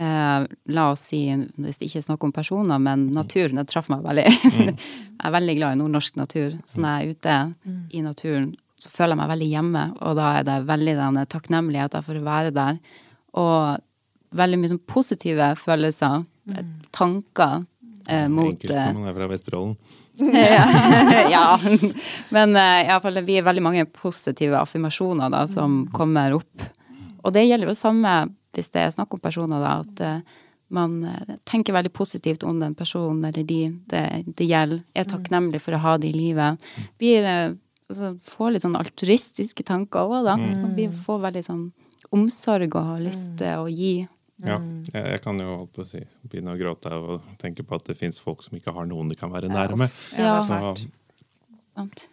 Eh, 0.00 0.46
la 0.72 0.86
oss 0.94 1.02
si, 1.10 1.26
hvis 1.60 1.76
det 1.76 1.90
ikke 1.90 2.00
er 2.00 2.06
snakk 2.06 2.22
om 2.24 2.32
personer, 2.32 2.80
men 2.80 3.10
naturen, 3.12 3.60
det 3.60 3.68
traff 3.68 3.90
meg 3.92 4.06
veldig. 4.06 4.24
jeg 4.56 4.72
er 5.26 5.34
veldig 5.34 5.56
glad 5.58 5.76
i 5.76 5.80
nordnorsk 5.82 6.16
natur. 6.16 6.56
Så 6.64 6.80
når 6.80 6.94
jeg 6.94 7.02
er 7.02 7.18
ute 7.18 7.36
i 7.92 8.00
naturen, 8.06 8.46
så 8.80 8.92
føler 8.94 9.12
jeg 9.12 9.20
meg 9.20 9.32
veldig 9.34 9.50
hjemme, 9.50 9.84
og 10.00 10.16
da 10.16 10.30
er 10.38 10.48
det 10.48 10.56
veldig 10.70 10.96
den 11.02 11.20
takknemligheten 11.34 12.06
for 12.06 12.16
å 12.16 12.24
være 12.30 12.54
der. 12.56 12.80
Og 13.40 13.84
veldig 14.40 14.62
mye 14.62 14.72
sånn 14.72 14.84
positive 14.88 15.52
følelser, 15.60 16.24
mm. 16.48 16.72
tanker 16.96 17.60
eh, 18.08 18.24
mot 18.32 18.54
Enkelt 18.54 18.72
eh, 18.72 18.88
når 18.94 19.00
man 19.02 19.12
er 19.12 19.20
fra 19.20 19.30
Vesterålen. 19.34 19.76
ja. 21.34 21.46
Men 22.38 22.56
eh, 22.56 22.86
iallfall 22.86 23.20
det 23.20 23.26
blir 23.28 23.44
veldig 23.44 23.68
mange 23.68 23.84
positive 23.84 24.56
affirmasjoner 24.64 25.36
da, 25.36 25.44
som 25.50 25.82
kommer 25.92 26.40
opp. 26.40 26.70
Og 27.20 27.34
det 27.36 27.44
gjelder 27.50 27.68
jo 27.68 27.76
samme 27.76 28.14
hvis 28.56 28.70
det 28.74 28.84
er 28.84 28.94
snakk 28.94 29.14
om 29.14 29.22
personer, 29.22 29.62
da, 29.62 29.72
at 29.84 30.04
eh, 30.04 30.38
man 30.74 31.00
eh, 31.06 31.34
tenker 31.48 31.74
veldig 31.76 31.92
positivt 31.94 32.46
om 32.46 32.60
den 32.62 32.76
personen 32.78 33.24
eller 33.28 33.46
de 33.46 33.60
det, 33.90 34.04
det 34.26 34.46
gjelder, 34.46 34.84
er 34.94 35.10
takknemlig 35.10 35.62
for 35.64 35.76
å 35.76 35.82
ha 35.82 35.96
det 35.98 36.12
i 36.12 36.16
livet. 36.16 36.70
Blir, 37.00 37.26
eh, 37.26 37.58
altså, 37.90 38.14
får 38.26 38.54
litt 38.54 38.66
sånn 38.66 38.78
altruistiske 38.78 39.66
tanker 39.66 40.06
òg, 40.06 40.22
da. 40.28 40.38
Man 40.38 40.74
blir, 40.78 40.94
får 41.06 41.26
veldig 41.26 41.44
sånn 41.46 41.66
omsorg 42.14 42.74
og 42.74 42.94
har 42.94 43.04
lyst 43.04 43.36
til 43.38 43.66
å 43.66 43.68
gi. 43.70 43.94
Ja, 44.40 44.56
jeg, 44.88 45.02
jeg 45.04 45.20
kan 45.20 45.36
jo 45.38 45.50
holdt 45.52 45.74
på 45.76 45.84
å 45.84 45.88
si, 45.88 46.00
begynne 46.24 46.54
å 46.54 46.58
gråte 46.60 46.92
av 46.96 47.10
å 47.16 47.18
tenke 47.40 47.66
på 47.66 47.76
at 47.76 47.90
det 47.90 47.98
fins 47.98 48.22
folk 48.22 48.40
som 48.46 48.56
ikke 48.56 48.72
har 48.72 48.88
noen 48.88 49.10
de 49.10 49.18
kan 49.18 49.32
være 49.32 49.50
nærme. 49.52 49.90
Ja. 50.16 50.38
Så 50.48 50.88
Sant? 51.70 52.08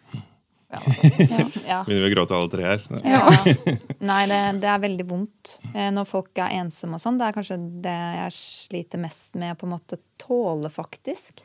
Ja. 0.68 1.78
begynner 1.86 2.02
vi 2.04 2.08
å 2.10 2.12
gråte 2.12 2.36
alle 2.36 2.50
tre 2.52 2.64
her. 2.66 2.82
Ja. 3.08 3.22
Nei, 4.10 4.18
det, 4.28 4.40
det 4.60 4.68
er 4.68 4.82
veldig 4.82 5.06
vondt 5.08 5.54
eh, 5.72 5.88
når 5.94 6.04
folk 6.10 6.40
er 6.44 6.58
ensomme 6.58 6.98
og 6.98 7.02
sånn. 7.04 7.16
Det 7.20 7.24
er 7.28 7.36
kanskje 7.38 7.56
det 7.86 7.94
jeg 8.18 8.34
sliter 8.36 9.00
mest 9.00 9.38
med 9.40 9.54
å 9.54 9.58
på 9.62 9.68
en 9.68 9.72
måte 9.76 9.98
tåle, 10.20 10.68
faktisk. 10.72 11.40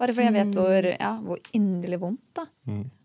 Bare 0.00 0.10
fordi 0.16 0.26
jeg 0.26 0.34
vet 0.34 0.58
hvor, 0.58 0.88
ja, 0.90 1.12
hvor 1.22 1.38
inderlig 1.54 2.00
vondt, 2.02 2.24
da. 2.40 2.48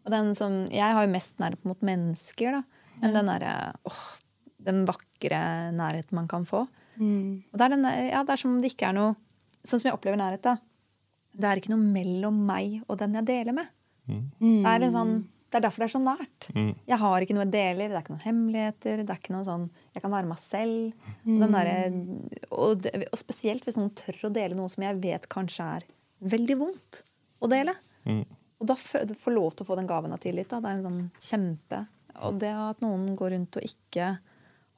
Og 0.06 0.10
den 0.16 0.32
som, 0.38 0.56
jeg 0.74 0.96
har 0.98 1.06
jo 1.06 1.14
mest 1.14 1.38
nærhet 1.44 1.68
mot 1.70 1.86
mennesker, 1.86 2.58
da. 2.58 2.64
Men 3.04 3.14
den 3.16 3.30
derre 3.30 3.54
åh, 3.88 4.02
den 4.66 4.82
vakre 4.90 5.38
nærheten 5.78 6.18
man 6.18 6.26
kan 6.32 6.50
få. 6.50 6.66
Og 7.54 7.56
det 7.62 7.64
er, 7.68 7.76
den, 7.78 7.86
ja, 8.10 8.24
det 8.26 8.34
er 8.34 8.42
som 8.42 8.56
om 8.56 8.60
det 8.60 8.74
ikke 8.74 8.90
er 8.90 8.98
noe 8.98 9.14
Sånn 9.64 9.80
som 9.82 9.90
jeg 9.90 9.96
opplever 9.98 10.18
nærhet, 10.20 10.42
da. 10.44 10.54
Det 11.36 11.46
er 11.50 11.60
ikke 11.60 11.72
noe 11.74 11.84
mellom 11.94 12.38
meg 12.48 12.78
og 12.88 12.96
den 13.02 13.18
jeg 13.20 13.26
deler 13.28 13.54
med. 13.58 13.68
Det 14.64 14.70
er, 14.72 14.86
en 14.88 14.94
sånn, 14.96 15.12
det 15.50 15.58
er 15.58 15.64
derfor 15.66 15.82
det 15.84 15.88
er 15.90 15.94
så 15.96 16.02
nært. 16.04 16.48
Jeg 16.88 16.98
har 17.02 17.22
ikke 17.26 17.34
noe 17.36 17.46
jeg 17.48 17.54
deler, 17.56 17.90
det 17.90 17.98
er 17.98 18.04
ikke 18.04 18.14
noen 18.16 18.26
hemmeligheter. 18.26 19.04
det 19.04 19.10
er 19.14 19.22
ikke 19.22 19.34
noe 19.34 19.48
sånn, 19.48 19.70
Jeg 19.96 20.04
kan 20.04 20.12
være 20.14 20.30
meg 20.30 20.42
selv. 20.44 21.06
Den 21.26 21.56
derre- 21.56 22.50
og, 22.52 22.82
det, 22.84 23.08
og 23.12 23.18
spesielt 23.18 23.66
hvis 23.66 23.78
noen 23.80 23.94
tør 23.98 24.30
å 24.30 24.34
dele 24.34 24.56
noe 24.58 24.70
som 24.70 24.84
jeg 24.86 25.00
vet 25.02 25.28
kanskje 25.30 25.70
er 25.80 25.88
veldig 26.22 26.58
vondt 26.60 27.02
å 27.42 27.50
dele. 27.50 27.74
Og 28.60 28.68
da 28.68 28.76
få 28.76 29.32
lov 29.34 29.54
til 29.56 29.64
å 29.66 29.70
få 29.72 29.78
den 29.80 29.88
gaven 29.90 30.12
av 30.14 30.20
tillit. 30.20 30.50
Da. 30.52 30.60
Det 30.60 30.70
er 30.70 30.80
en 30.80 30.88
sånn 30.90 31.12
kjempe 31.24 31.86
Og 32.28 32.40
det 32.42 32.52
at 32.52 32.82
noen 32.84 33.16
går 33.16 33.32
rundt 33.32 33.56
og 33.58 33.64
ikke 33.64 34.10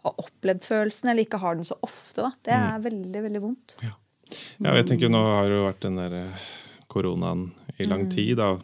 har 0.01 0.13
opplevd 0.21 0.63
følelsen, 0.65 1.09
eller 1.11 1.25
ikke 1.25 1.39
har 1.41 1.55
den 1.57 1.65
så 1.67 1.75
ofte, 1.85 2.21
da, 2.23 2.31
det 2.45 2.53
er 2.57 2.79
veldig, 2.81 3.21
veldig 3.27 3.41
vondt. 3.41 3.75
Ja, 4.61 4.73
jeg 4.77 4.87
tenker 4.89 5.09
Nå 5.11 5.19
har 5.25 5.49
det 5.49 5.57
jo 5.59 5.65
vært 5.67 5.83
den 5.85 5.99
der 5.99 6.15
eh, 6.17 6.45
koronaen 6.89 7.51
i 7.77 7.85
lang 7.89 8.07
tid, 8.09 8.37
da. 8.37 8.55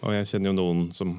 Og 0.00 0.14
jeg 0.14 0.28
kjenner 0.30 0.52
jo 0.52 0.56
noen 0.56 0.86
som 0.96 1.12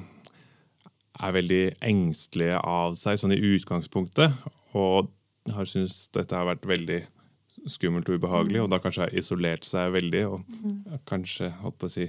er 1.22 1.34
veldig 1.36 1.62
engstelige 1.86 2.58
av 2.58 2.96
seg, 2.98 3.20
sånn 3.20 3.34
i 3.36 3.42
utgangspunktet. 3.54 4.34
Og 4.78 5.10
har 5.52 5.68
syntes 5.68 6.06
dette 6.14 6.36
har 6.36 6.48
vært 6.48 6.66
veldig 6.68 7.00
skummelt 7.70 8.08
og 8.10 8.18
ubehagelig, 8.18 8.62
og 8.64 8.70
da 8.72 8.80
kanskje 8.82 9.06
har 9.06 9.16
isolert 9.18 9.66
seg 9.66 9.94
veldig. 9.94 10.22
Og 10.34 11.00
kanskje, 11.08 11.52
holdt 11.62 11.78
på 11.80 11.90
å 11.90 11.94
si, 11.94 12.08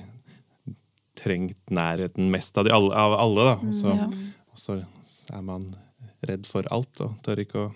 trengt 1.19 1.59
nærheten 1.73 2.31
mest 2.33 2.57
av, 2.57 2.67
de 2.67 2.73
alle, 2.73 2.93
av 2.97 3.17
alle. 3.19 3.47
da. 3.51 3.55
Og 3.69 3.77
så, 3.77 3.97
og 4.53 4.61
så 4.63 4.79
er 5.33 5.45
man 5.45 5.71
redd 6.23 6.47
for 6.47 6.67
alt 6.73 7.01
og 7.03 7.17
tør 7.25 7.41
ikke 7.43 7.65
å, 7.67 7.71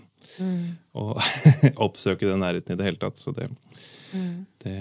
å 0.98 1.08
oppsøke 1.88 2.28
den 2.28 2.42
nærheten 2.44 2.76
i 2.76 2.80
det 2.80 2.88
hele 2.88 3.02
tatt. 3.02 3.20
Så 3.22 3.34
det, 3.36 3.50
det 4.64 4.78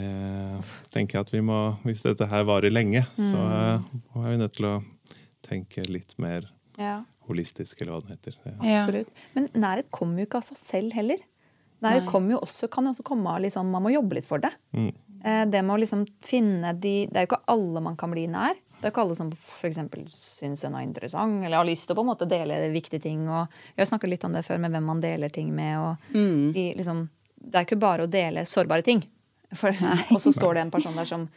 tenker 0.95 1.19
jeg 1.19 1.27
at 1.27 1.33
vi 1.35 1.43
må 1.45 1.59
Hvis 1.85 2.05
dette 2.07 2.29
her 2.31 2.47
varer 2.49 2.73
lenge, 2.73 3.03
så 3.19 3.43
eh, 3.43 3.89
er 4.23 4.31
vi 4.31 4.39
nødt 4.41 4.57
til 4.57 4.71
å 4.71 4.77
tenke 5.47 5.87
litt 5.89 6.17
mer 6.23 6.51
Ja. 6.77 6.99
holistisk, 7.29 7.81
eller 7.81 7.95
hva 7.97 8.03
det 8.05 8.17
heter. 8.17 8.37
Ja. 8.45 8.83
Absolutt. 8.83 9.15
Men 9.35 9.49
nærhet 9.55 9.91
kommer 9.91 10.21
jo 10.21 10.27
ikke 10.29 10.43
av 10.43 10.47
seg 10.51 10.61
selv 10.61 10.93
heller. 10.99 11.23
Nærhet 11.85 12.07
kommer 12.09 12.37
jo 12.37 12.43
også, 12.45 12.69
kan 12.73 12.87
jo 12.89 12.95
også 12.95 13.05
komme 13.05 13.33
av 13.33 13.43
liksom, 13.45 13.69
Man 13.71 13.85
må 13.85 13.93
jobbe 13.93 14.17
litt 14.19 14.29
for 14.29 14.43
det. 14.43 14.53
Mm. 14.73 14.93
Det 15.51 15.63
med 15.65 15.75
å 15.75 15.81
liksom 15.81 16.05
finne 16.23 16.71
de 16.79 17.07
Det 17.11 17.17
er 17.19 17.25
jo 17.25 17.31
ikke 17.33 17.49
alle 17.51 17.81
man 17.83 17.97
kan 17.99 18.13
bli 18.13 18.27
nær. 18.31 18.55
Det 18.77 18.85
er 18.85 18.93
ikke 18.93 19.03
alle 19.07 19.17
som 19.17 19.31
for 19.33 19.73
syns 19.73 20.65
en 20.65 20.75
er 20.77 20.85
interessant 20.85 21.45
eller 21.45 21.57
har 21.57 21.67
lyst 21.67 21.89
til 21.89 21.97
å 21.97 21.99
på 21.99 22.05
en 22.05 22.11
måte 22.13 22.29
dele 22.29 22.59
viktige 22.75 23.03
ting. 23.03 23.25
Og 23.25 23.49
jeg 23.75 23.81
har 23.81 23.89
snakket 23.91 24.13
litt 24.13 24.27
om 24.29 24.37
det 24.37 24.45
før 24.47 24.61
med 24.61 24.75
hvem 24.77 24.85
man 24.85 25.01
deler 25.01 25.33
ting 25.33 25.49
med. 25.57 25.79
Og 25.81 26.13
de, 26.13 26.67
liksom, 26.77 27.07
det 27.41 27.55
er 27.57 27.67
ikke 27.67 27.81
bare 27.81 28.05
å 28.05 28.11
dele 28.13 28.45
sårbare 28.45 28.85
ting. 28.87 29.03
For, 29.57 29.73
og 30.13 30.21
så 30.21 30.33
står 30.35 30.59
det 30.59 30.67
en 30.67 30.75
person 30.75 30.97
der 30.99 31.09
som 31.09 31.29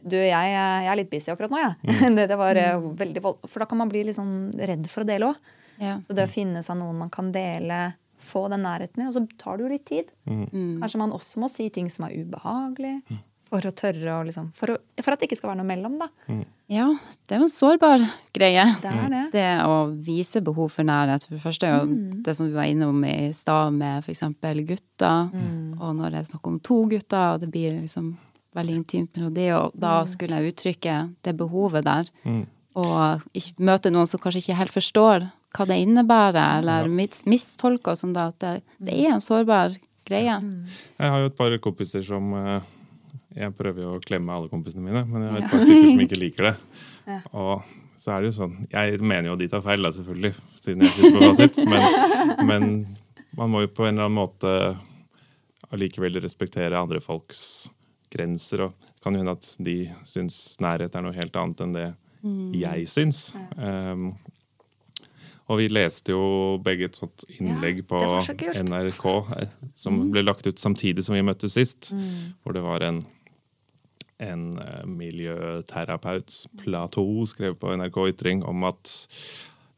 Du, 0.00 0.16
jeg, 0.16 0.52
jeg 0.54 0.90
er 0.90 0.98
litt 0.98 1.10
busy 1.12 1.32
akkurat 1.32 1.52
nå, 1.52 1.60
jeg. 1.60 1.96
Det, 2.16 2.26
det 2.30 2.38
var 2.40 2.56
mm. 2.56 2.92
veldig 3.00 3.24
vold... 3.24 3.48
For 3.48 3.62
da 3.62 3.68
kan 3.70 3.80
man 3.82 3.90
bli 3.92 4.04
litt 4.08 4.18
sånn 4.18 4.52
redd 4.56 4.86
for 4.90 5.04
å 5.04 5.08
dele 5.08 5.32
òg. 5.32 5.56
Ja. 5.80 5.96
Så 6.04 6.16
det 6.16 6.28
å 6.28 6.30
finne 6.30 6.62
seg 6.64 6.78
noen 6.80 6.98
man 7.00 7.12
kan 7.12 7.30
dele, 7.32 7.90
få 8.20 8.46
den 8.52 8.64
nærheten 8.66 9.02
i, 9.02 9.08
og 9.08 9.16
så 9.16 9.24
tar 9.40 9.56
det 9.56 9.64
jo 9.64 9.72
litt 9.72 9.88
tid. 9.88 10.12
Kanskje 10.28 11.00
man 11.00 11.16
også 11.16 11.40
må 11.40 11.48
si 11.52 11.70
ting 11.72 11.88
som 11.92 12.04
er 12.08 12.18
ubehagelig, 12.20 12.98
for 13.50 13.66
å 13.66 13.72
tørre 13.74 14.12
å 14.14 14.22
liksom 14.22 14.52
For, 14.54 14.76
å, 14.76 15.00
for 15.02 15.14
at 15.14 15.22
det 15.22 15.26
ikke 15.26 15.40
skal 15.40 15.50
være 15.50 15.58
noe 15.58 15.70
mellom, 15.72 15.96
da. 15.98 16.06
Ja, 16.70 16.86
det 17.26 17.34
er 17.34 17.40
jo 17.42 17.48
en 17.48 17.52
sårbar 17.52 18.04
greie. 18.36 18.66
Det 18.78 18.92
er 18.92 19.08
det. 19.10 19.22
Det 19.34 19.46
å 19.66 19.78
vise 19.90 20.42
behov 20.44 20.70
for 20.76 20.86
nærhet. 20.86 21.26
For 21.26 21.34
det 21.34 21.42
første 21.42 21.66
er 21.66 21.80
jo 21.80 22.20
det 22.22 22.36
som 22.38 22.46
vi 22.46 22.54
var 22.54 22.70
innom 22.70 23.02
i 23.08 23.32
stad 23.34 23.74
med 23.74 24.04
f.eks. 24.04 24.22
gutter. 24.68 25.32
Og 25.80 25.96
når 25.98 26.14
det 26.14 26.20
er 26.20 26.28
snakk 26.30 26.46
om 26.46 26.60
to 26.62 26.84
gutter, 26.92 27.34
og 27.34 27.42
det 27.42 27.50
blir 27.50 27.80
liksom 27.80 28.12
veldig 28.56 28.78
intimt 28.80 29.16
melodi, 29.16 29.44
det, 29.46 29.52
og 29.54 29.76
da 29.78 30.00
skulle 30.08 30.40
jeg 30.40 30.54
uttrykke 30.54 30.96
det 31.26 31.34
behovet 31.38 31.86
der. 31.86 32.10
Og 32.80 33.22
ikke 33.36 33.66
møte 33.66 33.92
noen 33.92 34.08
som 34.10 34.22
kanskje 34.22 34.44
ikke 34.44 34.58
helt 34.60 34.74
forstår 34.74 35.28
hva 35.56 35.66
det 35.66 35.80
innebærer, 35.82 36.60
eller 36.60 36.90
mis 36.90 37.24
mistolker 37.26 37.96
sånn 37.98 38.14
da, 38.14 38.28
at 38.30 38.38
det, 38.42 38.52
det 38.78 38.94
er 38.94 39.16
en 39.16 39.24
sårbar 39.24 39.74
greie. 40.06 40.36
Jeg 40.98 41.14
har 41.14 41.24
jo 41.24 41.30
et 41.30 41.38
par 41.38 41.56
kompiser 41.62 42.04
som 42.06 42.30
eh, 42.38 42.68
Jeg 43.34 43.54
prøver 43.58 43.84
jo 43.84 43.96
å 43.96 44.02
klemme 44.02 44.34
alle 44.34 44.50
kompisene 44.50 44.84
mine, 44.84 45.04
men 45.06 45.26
jeg 45.26 45.34
har 45.34 45.42
et 45.42 45.50
par 45.52 45.64
stykker 45.64 45.88
som 45.90 46.04
ikke 46.06 46.20
liker 46.20 46.48
det. 46.50 46.54
Og 47.34 47.66
så 48.00 48.14
er 48.14 48.22
det 48.22 48.30
jo 48.30 48.36
sånn 48.38 48.54
Jeg 48.70 49.00
mener 49.02 49.32
jo 49.32 49.40
de 49.40 49.50
tar 49.50 49.64
feil, 49.64 49.82
da, 49.82 49.92
selvfølgelig, 49.94 50.32
siden 50.62 50.86
jeg 50.86 50.94
sitter 50.96 51.18
på 51.18 51.32
fasit, 51.32 51.60
men, 51.66 52.14
men 52.50 52.70
man 53.38 53.52
må 53.52 53.66
jo 53.66 53.74
på 53.74 53.86
en 53.86 53.94
eller 53.96 54.06
annen 54.06 54.18
måte 54.18 54.54
allikevel 55.70 56.18
respektere 56.22 56.78
andre 56.78 57.02
folks 57.02 57.42
grenser. 58.12 58.66
Og 58.66 58.74
det 58.90 59.02
kan 59.04 59.16
jo 59.16 59.22
hende 59.22 59.36
at 59.38 59.52
de 59.62 59.76
syns 60.06 60.42
nærhet 60.62 60.96
er 60.96 61.06
noe 61.06 61.16
helt 61.16 61.36
annet 61.40 61.64
enn 61.64 61.76
det 61.76 61.88
jeg 62.60 62.88
syns. 62.90 63.30
Um, 63.56 64.10
og 65.50 65.58
vi 65.58 65.70
leste 65.72 66.14
jo 66.14 66.58
begge 66.62 66.86
et 66.86 66.98
sånt 66.98 67.24
innlegg 67.40 67.82
Ja, 67.82 67.86
på. 67.90 68.00
NRK 68.62 69.06
som 69.74 69.74
som 69.74 70.02
ble 70.12 70.22
lagt 70.22 70.46
ut 70.46 70.60
samtidig 70.62 71.02
som 71.06 71.16
vi 71.16 71.24
møttes 71.26 71.56
sist. 71.58 71.90
Hvor 72.42 72.54
det 72.54 72.62
var 72.62 72.84
en, 72.86 73.00
en 74.22 74.44
eh, 74.62 74.84
miljøterapeut, 74.86 76.30
Platou, 76.60 77.26
skrev 77.26 77.58
på 77.58 77.74
NRK 77.74 77.98
Ytring 78.12 78.44
om 78.46 78.62
at 78.68 78.92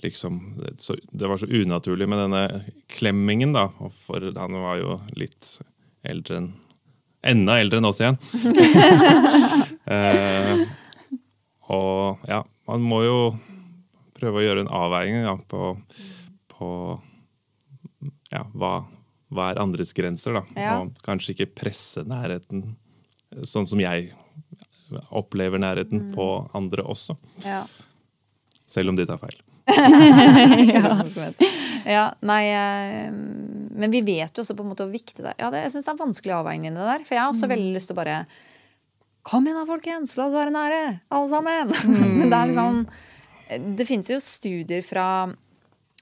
liksom, 0.05 0.43
det, 0.61 1.29
var 1.29 1.41
så 1.41 1.49
unaturlig 1.49 2.09
med 2.11 2.21
denne 2.21 2.65
klemmingen, 2.93 3.55
da. 3.57 3.71
For 4.05 4.29
han 4.37 4.61
var 4.67 4.83
jo 4.83 4.99
litt 5.17 5.55
eldre 6.05 6.43
enn 6.43 6.53
Enda 7.23 7.59
eldre 7.63 7.79
enn 7.79 7.87
oss 7.87 8.01
igjen. 8.03 8.19
eh, 9.95 10.63
og 11.71 12.25
ja, 12.29 12.41
man 12.69 12.83
må 12.83 13.03
jo 13.07 13.19
prøve 14.19 14.41
å 14.41 14.45
gjøre 14.45 14.65
en 14.65 14.73
avveining 14.75 15.27
ja, 15.27 15.37
på, 15.51 15.73
på 16.51 16.71
ja, 18.33 18.43
hva, 18.55 18.73
hva 19.31 19.51
er 19.53 19.63
andres 19.63 19.95
grenser, 19.95 20.41
da. 20.41 20.45
Ja. 20.59 20.75
Og 20.83 20.99
kanskje 21.07 21.37
ikke 21.37 21.53
presse 21.63 22.05
nærheten 22.07 22.67
sånn 23.49 23.69
som 23.71 23.81
jeg 23.81 24.13
opplever 25.15 25.61
nærheten 25.63 26.11
på 26.13 26.27
andre 26.57 26.85
også. 26.85 27.17
Ja. 27.47 27.63
Selv 28.69 28.93
om 28.93 28.99
de 28.99 29.07
tar 29.09 29.21
feil. 29.21 29.39
ja, 31.97 32.07
nei 32.27 32.43
eh, 32.53 33.13
Men 33.13 33.93
vi 33.93 34.03
vet 34.07 34.37
jo 34.37 34.45
også 34.45 34.57
på 34.59 34.65
en 34.65 34.73
måte 34.73 34.87
hvor 34.87 34.95
viktig 34.95 35.23
det 35.23 35.33
er. 35.33 35.39
Ja, 35.41 35.51
det, 35.55 35.65
jeg 35.67 35.75
syns 35.75 35.89
det 35.89 35.95
er 35.95 36.03
vanskelig 36.03 36.35
avveining, 36.39 36.77
det 36.77 36.89
der. 36.89 37.07
For 37.07 37.17
jeg 37.17 37.23
har 37.23 37.33
også 37.33 37.51
veldig 37.51 37.73
lyst 37.77 37.91
til 37.91 37.97
å 37.97 38.03
bare 38.03 38.25
Kom 39.23 39.47
igjen 39.47 39.61
da, 39.61 39.67
folkens! 39.69 40.17
La 40.19 40.27
oss 40.27 40.35
være 40.35 40.55
nære! 40.55 40.83
Alle 41.15 41.31
sammen! 41.31 41.73
men 42.19 42.27
det 42.27 42.39
er 42.39 42.51
liksom 42.51 42.85
Det 43.79 43.87
finnes 43.87 44.11
jo 44.11 44.19
studier 44.23 44.83
fra 44.87 45.07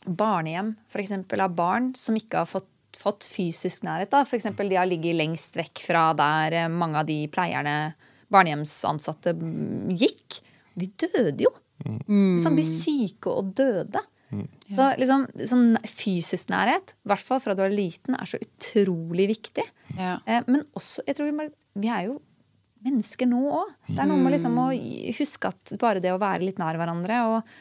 barnehjem, 0.07 0.75
eksempel, 0.97 1.43
av 1.45 1.53
barn 1.53 1.91
som 1.99 2.17
ikke 2.17 2.41
har 2.41 2.49
fått, 2.49 2.71
fått 2.97 3.27
fysisk 3.29 3.85
nærhet. 3.85 4.09
da. 4.13 4.23
Eksempel, 4.25 4.71
de 4.73 4.79
har 4.81 4.89
ligget 4.89 5.19
lengst 5.19 5.59
vekk 5.61 5.83
fra 5.85 6.07
der 6.17 6.57
eh, 6.63 6.71
mange 6.73 7.03
av 7.03 7.11
de 7.11 7.19
pleierne, 7.33 7.93
barnehjemsansatte, 8.33 9.35
mm, 9.37 9.93
gikk. 10.01 10.41
De 10.81 10.89
døde 11.05 11.45
jo. 11.45 11.53
Sånn, 11.81 12.57
blir 12.57 12.67
syke 12.69 13.33
og 13.33 13.53
døde. 13.59 14.03
Så 14.71 14.87
liksom, 15.01 15.25
sånn 15.51 15.71
fysisk 15.91 16.53
nærhet, 16.53 16.95
i 17.03 17.11
hvert 17.11 17.27
fall 17.27 17.41
fra 17.43 17.57
du 17.59 17.65
er 17.65 17.73
liten, 17.75 18.15
er 18.15 18.29
så 18.31 18.39
utrolig 18.39 19.27
viktig. 19.33 19.65
Ja. 19.97 20.19
Eh, 20.23 20.45
men 20.47 20.63
også, 20.79 21.03
jeg 21.09 21.19
tror 21.19 21.31
vi, 21.31 21.49
vi 21.83 21.91
er 21.91 22.07
jo 22.07 22.21
mennesker 22.87 23.29
nå 23.29 23.41
òg. 23.61 23.75
Det 23.89 23.99
er 23.99 24.09
noe 24.09 24.23
med 24.23 24.37
liksom 24.37 24.57
å 24.61 24.71
huske 25.19 25.51
at 25.51 25.75
bare 25.83 26.03
det 26.03 26.15
å 26.15 26.21
være 26.21 26.47
litt 26.47 26.61
nær 26.63 26.79
hverandre 26.81 27.19
og 27.29 27.55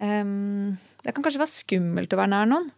um, 0.00 0.76
Det 1.02 1.12
kan 1.12 1.24
kanskje 1.24 1.42
være 1.42 1.52
skummelt 1.52 2.14
å 2.14 2.20
være 2.20 2.32
nær 2.32 2.48
noen, 2.48 2.70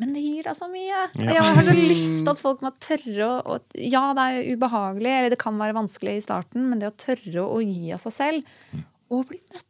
men 0.00 0.14
det 0.16 0.22
gir 0.24 0.46
deg 0.48 0.56
så 0.56 0.70
mye. 0.72 1.02
Jeg 1.20 1.42
har 1.44 1.58
så 1.58 1.74
lyst 1.76 2.22
til 2.22 2.32
at 2.32 2.40
folk 2.40 2.62
må 2.64 2.72
tørre 2.82 3.28
å 3.44 3.58
Ja, 3.76 4.06
det 4.16 4.24
er 4.24 4.54
ubehagelig, 4.56 5.12
eller 5.18 5.34
det 5.34 5.42
kan 5.42 5.60
være 5.60 5.76
vanskelig 5.76 6.16
i 6.16 6.24
starten, 6.24 6.70
men 6.70 6.80
det 6.80 6.88
å 6.88 6.96
tørre 6.96 7.44
å 7.44 7.60
gi 7.60 7.92
av 7.94 8.00
seg 8.06 8.16
selv 8.16 8.80
og 9.12 9.28
bli 9.28 9.42
møtt. 9.52 9.68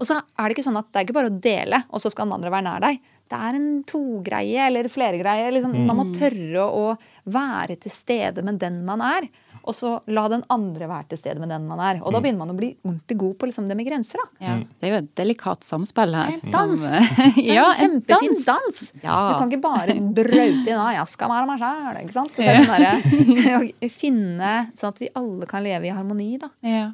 Og 0.00 0.06
så 0.08 0.18
er 0.20 0.48
det 0.48 0.56
ikke 0.56 0.66
sånn 0.68 0.80
at 0.80 0.88
det 0.92 1.00
er 1.00 1.06
ikke 1.08 1.18
bare 1.20 1.32
å 1.32 1.40
dele, 1.44 1.82
og 1.90 2.00
så 2.02 2.10
skal 2.12 2.28
den 2.28 2.36
andre 2.38 2.52
være 2.54 2.66
nær 2.68 2.84
deg. 2.86 3.00
Det 3.32 3.38
er 3.40 3.56
en 3.56 3.68
togreie 3.88 4.66
eller 4.66 4.88
flergreie. 4.92 5.48
Liksom, 5.54 5.72
Man 5.88 5.96
må 5.96 6.04
tørre 6.12 6.66
å 6.68 6.90
være 7.32 7.78
til 7.80 7.90
stede 7.94 8.44
med 8.44 8.58
den 8.60 8.82
man 8.84 9.00
er. 9.00 9.28
Og 9.62 9.76
så 9.78 9.92
la 10.10 10.24
den 10.28 10.42
andre 10.50 10.88
være 10.90 11.12
til 11.12 11.20
stede 11.20 11.40
med 11.40 11.48
den 11.52 11.64
man 11.68 11.80
er. 11.80 12.00
Og 12.02 12.12
da 12.12 12.20
begynner 12.20 12.42
man 12.42 12.50
å 12.50 12.58
bli 12.58 12.72
ordentlig 12.82 13.16
god 13.20 13.36
på 13.38 13.48
liksom, 13.48 13.68
det 13.70 13.76
med 13.78 13.86
grenser. 13.86 14.18
da. 14.18 14.44
Ja. 14.44 14.56
Det 14.58 14.88
er 14.88 14.92
jo 14.92 15.00
et 15.04 15.10
delikat 15.20 15.64
samspill 15.64 16.16
her. 16.18 16.32
En 16.34 16.52
dans. 16.52 16.82
Som, 16.82 17.40
ja, 17.46 17.68
en 17.70 17.78
kjempefin 17.78 18.36
dans. 18.40 18.46
dans. 18.50 18.82
Ja. 19.04 19.18
Du 19.30 19.38
kan 19.38 19.52
ikke 19.52 19.62
bare 19.64 19.96
braute 20.18 20.66
inn 20.66 20.80
«Ah, 20.82 20.92
'jeg 20.98 21.08
skal 21.14 21.30
være 21.30 21.46
meg 21.46 21.62
sjæl'. 21.62 22.00
Ikke 22.02 22.16
sant? 22.18 22.36
Det 22.36 22.48
er 22.48 22.58
den 22.58 22.72
derre 22.74 23.62
å 23.86 23.92
finne 23.96 24.54
sånn 24.74 24.92
at 24.92 25.04
vi 25.04 25.12
alle 25.22 25.46
kan 25.46 25.62
leve 25.64 25.88
i 25.88 25.94
harmoni, 25.94 26.32
da. 26.42 26.50
Ja. 26.66 26.88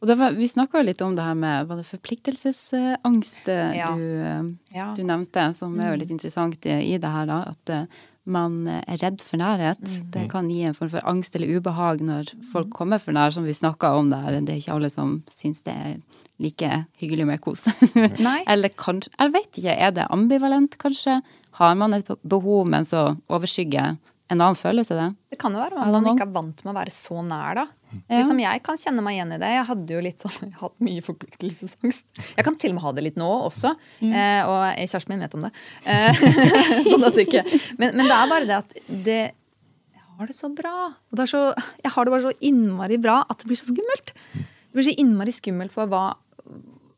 Og 0.00 0.08
det 0.10 0.16
var, 0.20 0.34
vi 0.36 0.48
snakka 0.48 0.82
litt 0.84 1.00
om 1.02 1.14
det 1.16 1.24
her 1.24 1.34
med 1.38 1.68
var 1.70 1.78
det 1.80 1.86
forpliktelsesangst 1.88 3.48
eh, 3.48 3.76
Ja. 3.78 3.94
du, 3.96 4.02
eh, 4.20 4.42
Ja. 4.76 4.90
du 4.94 5.02
nevnte, 5.02 5.54
som 5.54 5.78
er 5.80 5.92
jo 5.94 6.00
litt 6.02 6.10
interessant 6.10 6.66
i, 6.66 6.94
i 6.94 6.98
det 6.98 7.08
her, 7.10 7.26
da. 7.26 7.38
At 7.54 7.70
eh, 7.70 7.86
man 8.26 8.66
er 8.68 8.98
redd 8.98 9.20
for 9.22 9.38
nærhet. 9.38 9.82
Det 10.10 10.28
kan 10.32 10.48
gi 10.50 10.64
en 10.66 10.74
form 10.74 10.90
for 10.90 11.00
angst 11.06 11.36
eller 11.36 11.46
ubehag 11.60 12.00
når 12.02 12.32
folk 12.52 12.70
kommer 12.74 12.98
for 12.98 13.12
nær, 13.14 13.30
som 13.32 13.44
vi 13.46 13.54
snakka 13.54 13.92
om 13.96 14.10
der. 14.10 14.40
Det 14.42 14.50
er 14.50 14.58
ikke 14.60 14.74
alle 14.74 14.90
som 14.90 15.22
syns 15.30 15.62
det 15.62 15.72
er 15.76 15.96
like 16.42 16.70
hyggelig 17.00 17.26
med 17.26 17.40
kos. 17.40 17.68
Nei. 18.20 18.42
eller 18.52 18.68
kanskje 18.74 19.12
Jeg 19.18 19.32
vet 19.32 19.60
ikke, 19.62 19.76
er 19.78 19.90
det 19.96 20.08
ambivalent, 20.10 20.76
kanskje? 20.82 21.20
Har 21.56 21.74
man 21.78 21.94
et 21.94 22.10
behov, 22.26 22.66
men 22.68 22.84
så 22.84 23.14
overskygger 23.30 23.94
en 24.26 24.40
annen 24.40 24.58
følelse 24.58 24.96
det? 24.98 25.06
Det 25.30 25.38
kan 25.38 25.54
jo 25.54 25.60
være 25.60 25.78
at 25.84 25.92
man 25.94 26.08
ikke 26.10 26.24
er 26.26 26.32
vant 26.34 26.62
med 26.64 26.72
å 26.72 26.76
være 26.76 26.92
så 26.94 27.22
nær, 27.22 27.60
da. 27.60 27.64
Ja. 27.92 28.18
Liksom 28.18 28.40
Jeg 28.42 28.62
kan 28.66 28.80
kjenne 28.80 29.04
meg 29.06 29.16
igjen 29.16 29.34
i 29.36 29.38
det. 29.40 29.50
Jeg 29.54 29.66
hadde 29.68 29.94
jo 29.94 30.02
litt 30.02 30.24
sånn, 30.24 30.34
jeg 30.48 30.56
har 30.56 30.64
hatt 30.66 30.84
mye 30.88 31.04
forpliktelsesangst. 31.06 32.08
Jeg 32.34 32.46
kan 32.48 32.58
til 32.58 32.74
og 32.74 32.78
med 32.78 32.84
ha 32.88 32.92
det 32.96 33.04
litt 33.06 33.20
nå 33.20 33.28
også. 33.46 33.72
Eh, 34.02 34.42
og 34.42 34.58
kjæresten 34.82 35.14
min 35.14 35.22
vet 35.22 35.38
om 35.38 35.46
det. 35.46 35.52
Eh, 35.86 36.22
sånn 36.90 37.06
at 37.06 37.16
det 37.16 37.28
ikke 37.28 37.44
men, 37.78 37.94
men 37.94 38.02
det 38.02 38.16
er 38.16 38.32
bare 38.34 38.50
det 38.50 38.58
at 38.58 38.76
det 38.90 39.20
Jeg 39.22 40.04
har 40.18 40.32
det 40.32 40.38
så 40.40 40.50
bra. 40.58 40.76
Og 40.90 41.18
det 41.18 41.26
er 41.28 41.32
så, 41.36 41.46
jeg 41.84 41.94
har 41.94 42.08
det 42.08 42.16
bare 42.16 42.26
så 42.26 42.36
innmari 42.50 43.00
bra 43.02 43.20
at 43.24 43.42
det 43.42 43.50
blir 43.52 43.62
så 43.62 43.70
skummelt. 43.70 44.14
Det 44.34 44.80
blir 44.80 44.90
så 44.90 44.98
innmari 44.98 45.34
skummelt 45.36 45.76
for 45.76 45.92
hva 45.92 46.06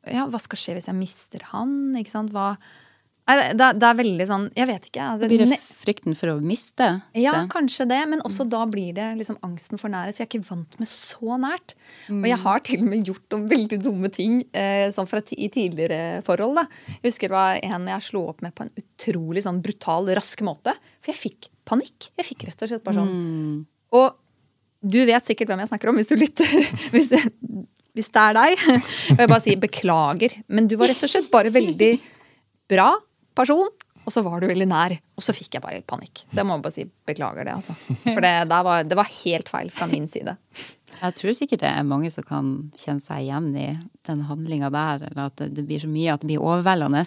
ja, 0.09 0.25
hva 0.31 0.38
skal 0.41 0.57
skje 0.57 0.79
hvis 0.79 0.88
jeg 0.88 0.97
mister 0.97 1.43
han? 1.51 1.93
Ikke 1.99 2.14
sant? 2.14 2.33
Hva 2.33 2.55
det, 3.29 3.67
det 3.77 3.85
er 3.85 3.97
veldig 3.99 4.27
sånn 4.29 4.45
Jeg 4.57 4.69
vet 4.71 4.87
ikke. 4.88 5.07
Det, 5.21 5.29
Blir 5.29 5.43
det 5.45 5.59
frykten 5.61 6.17
for 6.17 6.33
å 6.33 6.37
miste 6.41 6.87
ja, 7.19 7.35
kanskje 7.53 7.85
det, 7.91 7.99
men 8.09 8.23
også 8.25 8.47
da 8.49 8.62
blir 8.71 8.95
det 8.97 9.09
liksom 9.19 9.37
angsten 9.45 9.81
for 9.81 9.93
nærhet. 9.93 10.17
For 10.17 10.25
jeg 10.25 10.29
er 10.29 10.31
ikke 10.31 10.49
vant 10.49 10.77
med 10.81 10.88
så 10.91 11.38
nært. 11.41 11.75
Og 12.12 12.29
jeg 12.29 12.38
har 12.45 12.62
til 12.64 12.85
og 12.85 12.91
med 12.93 13.11
gjort 13.11 13.35
noen 13.35 13.47
veldig 13.51 13.81
dumme 13.85 14.11
ting 14.14 14.41
eh, 14.57 14.88
sånn 14.95 15.09
fra 15.11 15.21
i 15.37 15.51
tidligere 15.53 16.23
forhold. 16.27 16.62
da. 16.62 16.64
Jeg 16.99 17.11
husker 17.11 17.33
det 17.33 17.37
var 17.37 17.61
en 17.69 17.91
jeg 17.93 18.07
slo 18.09 18.23
opp 18.31 18.45
med 18.45 18.55
på 18.57 18.64
en 18.64 18.73
utrolig 18.81 19.45
sånn 19.45 19.61
brutal, 19.64 20.09
rask 20.17 20.45
måte. 20.47 20.73
For 21.03 21.12
jeg 21.12 21.21
fikk 21.21 21.51
panikk. 21.69 22.11
Jeg 22.17 22.31
fikk 22.31 22.47
rett 22.49 22.64
og 22.64 22.73
slett 22.73 22.87
bare 22.87 23.03
sånn. 23.03 23.67
Og 23.99 24.09
du 24.88 25.01
vet 25.09 25.27
sikkert 25.27 25.51
hvem 25.51 25.64
jeg 25.64 25.73
snakker 25.73 25.91
om 25.93 25.99
hvis 26.01 26.09
du 26.09 26.17
lytter. 26.17 26.55
hvis, 26.95 27.11
det, 27.12 27.21
hvis 27.99 28.09
det 28.14 28.25
er 28.25 28.38
deg. 28.38 28.64
Og 29.19 29.25
jeg 29.25 29.33
bare 29.35 29.45
sier 29.45 29.61
beklager. 29.61 30.38
Men 30.49 30.71
du 30.71 30.79
var 30.81 30.93
rett 30.95 31.05
og 31.05 31.12
slett 31.12 31.29
bare 31.35 31.53
veldig 31.53 31.93
bra 32.69 32.93
person. 33.38 33.70
Og 34.09 34.14
så 34.14 34.22
var 34.24 34.40
du 34.40 34.46
veldig 34.48 34.66
nær, 34.70 34.94
og 35.18 35.24
så 35.24 35.35
fikk 35.37 35.59
jeg 35.59 35.61
bare 35.64 35.83
panikk. 35.85 36.22
Så 36.31 36.40
jeg 36.40 36.48
må 36.48 36.57
bare 36.64 36.72
si 36.72 36.87
beklager 37.09 37.44
det, 37.44 37.59
altså. 37.59 37.74
For 38.07 38.24
det, 38.24 38.31
var, 38.48 38.87
det 38.88 38.96
var 38.96 39.11
helt 39.18 39.51
feil 39.53 39.68
fra 39.74 39.88
min 39.90 40.07
side. 40.09 40.33
Jeg 40.99 41.15
tror 41.19 41.35
sikkert 41.37 41.63
det 41.63 41.71
er 41.71 41.87
mange 41.87 42.11
som 42.11 42.25
kan 42.27 42.47
kjenne 42.79 43.03
seg 43.03 43.23
igjen 43.23 43.51
i 43.55 43.69
den 44.09 44.23
handlinga 44.27 44.71
der, 44.73 45.05
eller 45.11 45.29
at 45.29 45.43
det, 45.43 45.65
blir 45.69 45.83
så 45.83 45.91
mye 45.91 46.15
at 46.15 46.23
det 46.23 46.31
blir 46.31 46.43
overveldende. 46.43 47.05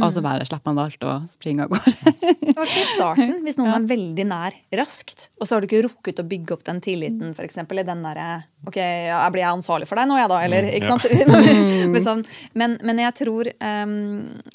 Og 0.00 0.08
så 0.14 0.22
bare 0.24 0.46
slipper 0.46 0.74
man 0.74 0.82
alt 0.84 1.04
og 1.06 1.28
springer 1.30 1.66
av 1.66 1.74
gårde. 1.74 2.14
Det 2.50 2.54
var 2.56 2.66
ikke 2.66 2.82
i 2.82 2.88
starten, 2.88 3.34
hvis 3.44 3.56
noen 3.56 3.70
er 3.72 3.84
veldig 3.88 4.24
nær 4.28 4.56
raskt, 4.80 5.28
og 5.38 5.46
så 5.46 5.54
har 5.54 5.62
du 5.62 5.68
ikke 5.68 5.84
rukket 5.86 6.20
å 6.20 6.26
bygge 6.28 6.56
opp 6.56 6.64
den 6.66 6.82
tilliten, 6.84 7.30
for 7.36 7.46
eksempel, 7.46 7.80
i 7.80 7.86
den 7.86 8.02
derre 8.04 8.26
Ok, 8.68 8.76
ja, 8.76 9.22
blir 9.32 9.40
jeg 9.40 9.56
ansvarlig 9.56 9.86
for 9.88 9.96
deg 9.96 10.10
nå, 10.10 10.18
jeg 10.20 10.28
da? 10.28 10.40
Eller, 10.44 10.66
ikke 10.76 10.90
sant? 10.90 11.06
men, 11.94 12.02
sånn, 12.04 12.24
men, 12.58 12.76
men 12.84 13.00
jeg 13.00 13.16
tror 13.22 13.48
um, 13.56 13.94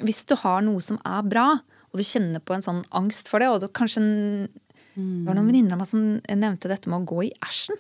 Hvis 0.06 0.22
du 0.30 0.36
har 0.44 0.62
noe 0.66 0.84
som 0.86 1.00
er 1.02 1.26
bra, 1.26 1.48
og 1.90 1.98
du 1.98 2.06
kjenner 2.06 2.44
på 2.44 2.54
en 2.54 2.66
sånn 2.66 2.84
angst 2.94 3.32
for 3.32 3.42
det, 3.42 3.50
og 3.50 3.64
du 3.64 3.70
kanskje 3.74 4.04
Det 4.04 5.26
var 5.26 5.40
noen 5.40 5.50
venninner 5.50 5.74
av 5.74 5.82
meg 5.82 5.90
som 5.90 6.06
nevnte 6.20 6.70
dette 6.72 6.92
med 6.92 7.02
å 7.02 7.10
gå 7.16 7.26
i 7.30 7.34
æsjen. 7.48 7.80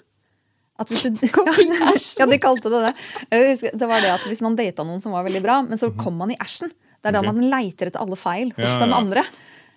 At 0.81 0.91
hvis 0.91 1.03
du, 1.07 1.09
ja, 1.23 2.25
de 2.27 2.39
kalte 2.43 2.71
det 2.73 2.81
det. 2.89 2.93
Husker, 3.31 3.77
det 3.79 3.87
var 3.87 4.03
det 4.03 4.11
at 4.11 4.25
Hvis 4.27 4.41
man 4.43 4.57
data 4.59 4.83
noen 4.83 5.03
som 5.03 5.15
var 5.15 5.23
veldig 5.27 5.41
bra, 5.45 5.61
men 5.63 5.79
så 5.79 5.91
kom 5.95 6.17
man 6.19 6.33
i 6.33 6.39
æsjen. 6.41 6.73
Det 6.99 7.11
er 7.11 7.15
da 7.15 7.21
man 7.23 7.43
leiter 7.51 7.91
etter 7.91 8.01
alle 8.01 8.17
feil 8.17 8.49
hos 8.57 8.65
Ja, 8.65 8.79
den 8.81 8.95
andre. 8.97 9.23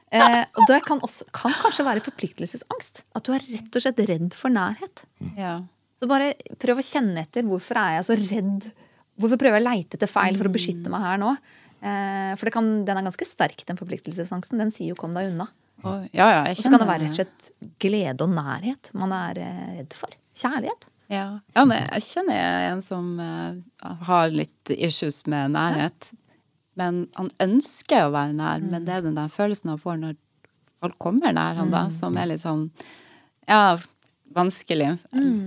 Eh, 0.09 0.43
og 0.57 0.65
det 0.71 0.79
kan, 0.87 1.01
også, 1.05 1.27
kan 1.37 1.53
kanskje 1.61 1.85
være 1.85 2.01
forpliktelsesangst. 2.01 3.03
At 3.19 3.27
du 3.29 3.35
er 3.37 3.45
rett 3.45 3.77
og 3.77 3.85
slett 3.85 4.01
redd 4.09 4.33
for 4.37 4.53
nærhet. 4.55 5.05
Ja. 5.37 5.59
Så 6.01 6.09
bare 6.09 6.33
prøv 6.63 6.81
å 6.81 6.87
kjenne 6.87 7.27
etter. 7.27 7.45
Hvorfor 7.47 7.81
er 7.83 7.99
jeg 7.99 8.07
så 8.09 8.17
redd? 8.17 8.69
Hvorfor 9.19 9.41
prøver 9.41 9.59
jeg 9.59 9.67
å 9.67 9.69
leite 9.69 9.99
etter 9.99 10.11
feil 10.11 10.39
for 10.41 10.49
å 10.49 10.55
beskytte 10.55 10.93
meg 10.93 11.05
her 11.05 11.21
nå? 11.21 11.35
Eh, 11.79 12.33
for 12.39 12.49
det 12.49 12.55
kan, 12.57 12.71
den 12.89 13.01
er 13.01 13.07
ganske 13.07 13.29
sterk, 13.29 13.63
den 13.69 13.79
forpliktelsesangsten. 13.79 14.59
Den 14.59 14.73
sier 14.75 14.95
jo 14.95 14.99
'kom 14.99 15.15
deg 15.15 15.31
unna'. 15.31 15.49
Ja, 15.85 16.03
ja, 16.11 16.41
Og 16.51 16.57
så 16.59 16.70
kan 16.72 16.81
det 16.81 16.89
være 16.89 17.07
rett 17.07 17.14
og 17.14 17.18
slett 17.20 17.51
glede 17.79 18.25
og 18.27 18.31
nærhet 18.35 18.91
man 18.99 19.12
er 19.12 19.39
eh, 19.39 19.77
redd 19.79 19.93
for. 19.95 20.11
Kjærlighet. 20.35 20.89
Ja, 21.09 21.41
ja 21.57 21.65
nei, 21.65 21.81
jeg 21.87 22.05
kjenner 22.05 22.71
en 22.71 22.81
som 22.85 23.15
uh, 23.21 23.57
har 24.09 24.33
litt 24.35 24.73
issues 24.75 25.23
med 25.31 25.55
nærhet. 25.57 26.13
Men 26.79 27.07
han 27.17 27.31
ønsker 27.43 28.07
å 28.07 28.15
være 28.15 28.37
nær, 28.39 28.63
men 28.63 28.85
det 28.87 28.99
er 28.99 29.07
den 29.07 29.17
der 29.19 29.31
følelsen 29.33 29.73
han 29.73 29.81
får 29.83 29.97
når 30.03 30.19
folk 30.79 30.99
kommer 31.03 31.35
nær 31.35 31.59
han 31.59 31.73
da, 31.75 31.89
som 31.91 32.17
er 32.21 32.29
litt 32.31 32.45
sånn 32.45 32.69
ja, 33.49 33.79
vanskelig. 34.37 34.93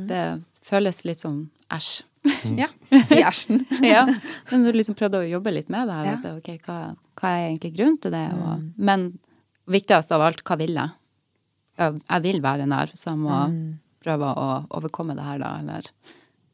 Det 0.09 0.23
føles 0.65 1.03
litt 1.07 1.21
sånn 1.21 1.45
æsj 1.71 2.01
Ja. 2.61 2.67
I 2.91 3.21
æsjen. 3.23 3.65
ja. 3.93 4.05
Men 4.51 4.65
du 4.65 4.71
liksom 4.75 4.97
prøvde 4.97 5.21
å 5.21 5.29
jobbe 5.29 5.53
litt 5.55 5.71
med 5.73 5.89
det 5.89 5.99
her. 5.99 6.09
At, 6.17 6.27
ok, 6.37 6.49
hva, 6.67 6.79
hva 7.17 7.31
er 7.37 7.47
egentlig 7.47 7.73
grunnen 7.77 7.97
til 8.01 8.13
det? 8.13 8.25
Og, 8.37 8.65
Men 8.77 9.07
viktigst 9.71 10.13
av 10.13 10.25
alt, 10.25 10.43
hva 10.45 10.57
vil 10.61 10.75
jeg? 10.77 10.97
Jeg, 11.81 12.21
vil 12.25 12.41
være 12.43 12.67
nær, 12.69 12.91
så 12.93 13.13
jeg 13.13 13.21
må 13.23 13.37
prøve 14.03 14.29
å 14.37 14.47
overkomme 14.77 15.15
det 15.17 15.25
her, 15.25 15.41
da. 15.43 15.51
Eller 15.61 15.89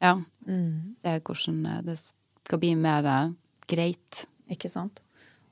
ja. 0.03 0.13
Se 0.45 1.17
hvordan 1.25 1.59
eh, 1.65 1.81
det 1.87 1.97
skal 2.01 2.61
bli 2.61 2.73
mer 2.79 3.07
eh, 3.11 3.31
greit. 3.71 4.25
Ikke 4.51 4.69
sant? 4.71 5.01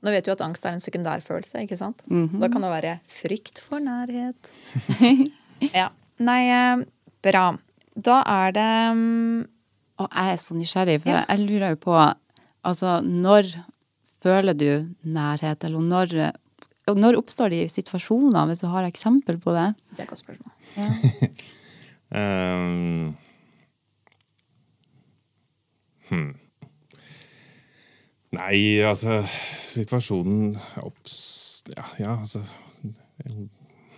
Nå 0.04 0.12
vet 0.12 0.24
du 0.26 0.30
at 0.32 0.42
angst 0.44 0.64
er 0.68 0.76
en 0.76 0.82
sekundærfølelse, 0.84 1.64
ikke 1.64 1.78
sant? 1.80 2.02
Så 2.06 2.38
da 2.40 2.48
kan 2.52 2.62
det 2.64 2.70
være 2.70 2.92
frykt 3.10 3.58
for 3.64 3.82
nærhet. 3.82 4.50
ja. 5.80 5.88
Nei, 6.22 6.40
eh, 6.52 6.84
bra. 7.26 7.46
Da 7.96 8.20
er 8.28 8.52
det 8.52 8.70
mm, 8.92 9.44
Og 10.04 10.08
jeg 10.12 10.32
er 10.34 10.40
så 10.40 10.54
nysgjerrig, 10.56 10.98
for 11.02 11.10
Ja. 11.14 11.22
jeg 11.32 11.46
lurer 11.48 11.72
jo 11.72 11.78
på 11.88 11.94
Altså, 12.66 12.98
når 13.00 13.48
føler 14.24 14.56
du 14.58 14.68
nærhet, 15.06 15.64
eller 15.64 15.80
når 15.80 16.32
og 16.86 16.98
når 16.98 17.16
oppstår 17.18 17.50
de 17.50 17.64
situasjonene, 17.70 18.44
hvis 18.46 18.60
du 18.62 18.68
har 18.70 18.84
eksempel 18.86 19.40
på 19.42 19.50
det? 19.56 19.72
Det 19.96 20.04
er 20.04 20.04
et 20.04 20.10
godt 20.12 20.22
spørsmål. 20.22 20.52
Ehm. 22.14 23.16
hmm. 26.08 26.34
Nei, 28.36 28.80
altså 28.84 29.22
Situasjonen. 29.26 30.56
Ja, 31.76 31.84
ja 31.98 32.18
altså 32.18 32.38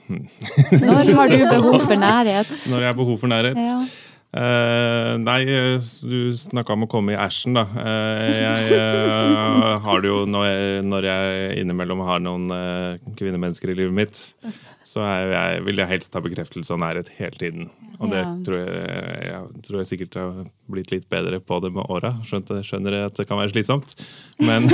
Når 0.09 1.21
har 1.21 1.29
du 1.29 1.39
behov 1.57 1.81
for 1.81 2.01
nærhet? 2.01 2.53
Når 2.71 2.79
jeg 2.79 2.87
har 2.87 2.97
behov 2.97 3.19
for 3.19 3.27
nærhet? 3.27 3.57
Ja. 3.57 3.89
Eh, 4.29 5.13
nei, 5.23 5.39
du 6.05 6.19
snakka 6.37 6.75
om 6.77 6.85
å 6.85 6.91
komme 6.91 7.15
i 7.15 7.19
æsjen, 7.19 7.57
da. 7.57 7.65
Uh, 7.73 8.27
jeg 8.37 8.77
uh, 8.77 9.79
har 9.87 10.05
det 10.05 10.11
jo 10.11 10.19
når 10.29 10.49
jeg, 10.51 10.83
når 10.85 11.09
jeg 11.09 11.55
innimellom 11.63 12.05
har 12.05 12.21
noen 12.21 12.53
kvinnemennesker 13.17 13.73
i 13.73 13.79
livet 13.79 13.97
mitt, 13.97 14.21
så 14.85 15.05
jeg, 15.33 15.65
vil 15.65 15.81
jeg 15.81 15.93
helst 15.95 16.17
ha 16.17 16.25
bekreftelse 16.25 16.77
og 16.77 16.83
nærhet 16.85 17.09
hele 17.17 17.41
tiden. 17.41 17.71
Og 17.99 18.13
det 18.13 18.21
Ja. 18.21 18.31
tror 18.47 18.61
jeg, 18.61 18.83
jeg 19.27 19.63
tror 19.67 19.81
jeg 19.81 19.89
sikkert 19.89 20.17
har 20.21 20.37
blitt 20.71 20.93
litt 20.93 21.09
bedre 21.11 21.41
på 21.43 21.59
det 21.65 21.73
med 21.75 21.89
åra. 21.91 22.13
Skjønner 22.23 22.95
jeg 22.95 23.09
at 23.09 23.19
det 23.19 23.27
kan 23.27 23.41
være 23.41 23.51
slitsomt. 23.51 23.97
Men, 24.47 24.69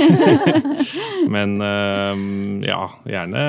men 1.35 1.55
eh, 1.65 2.21
ja, 2.69 2.83
gjerne 3.09 3.45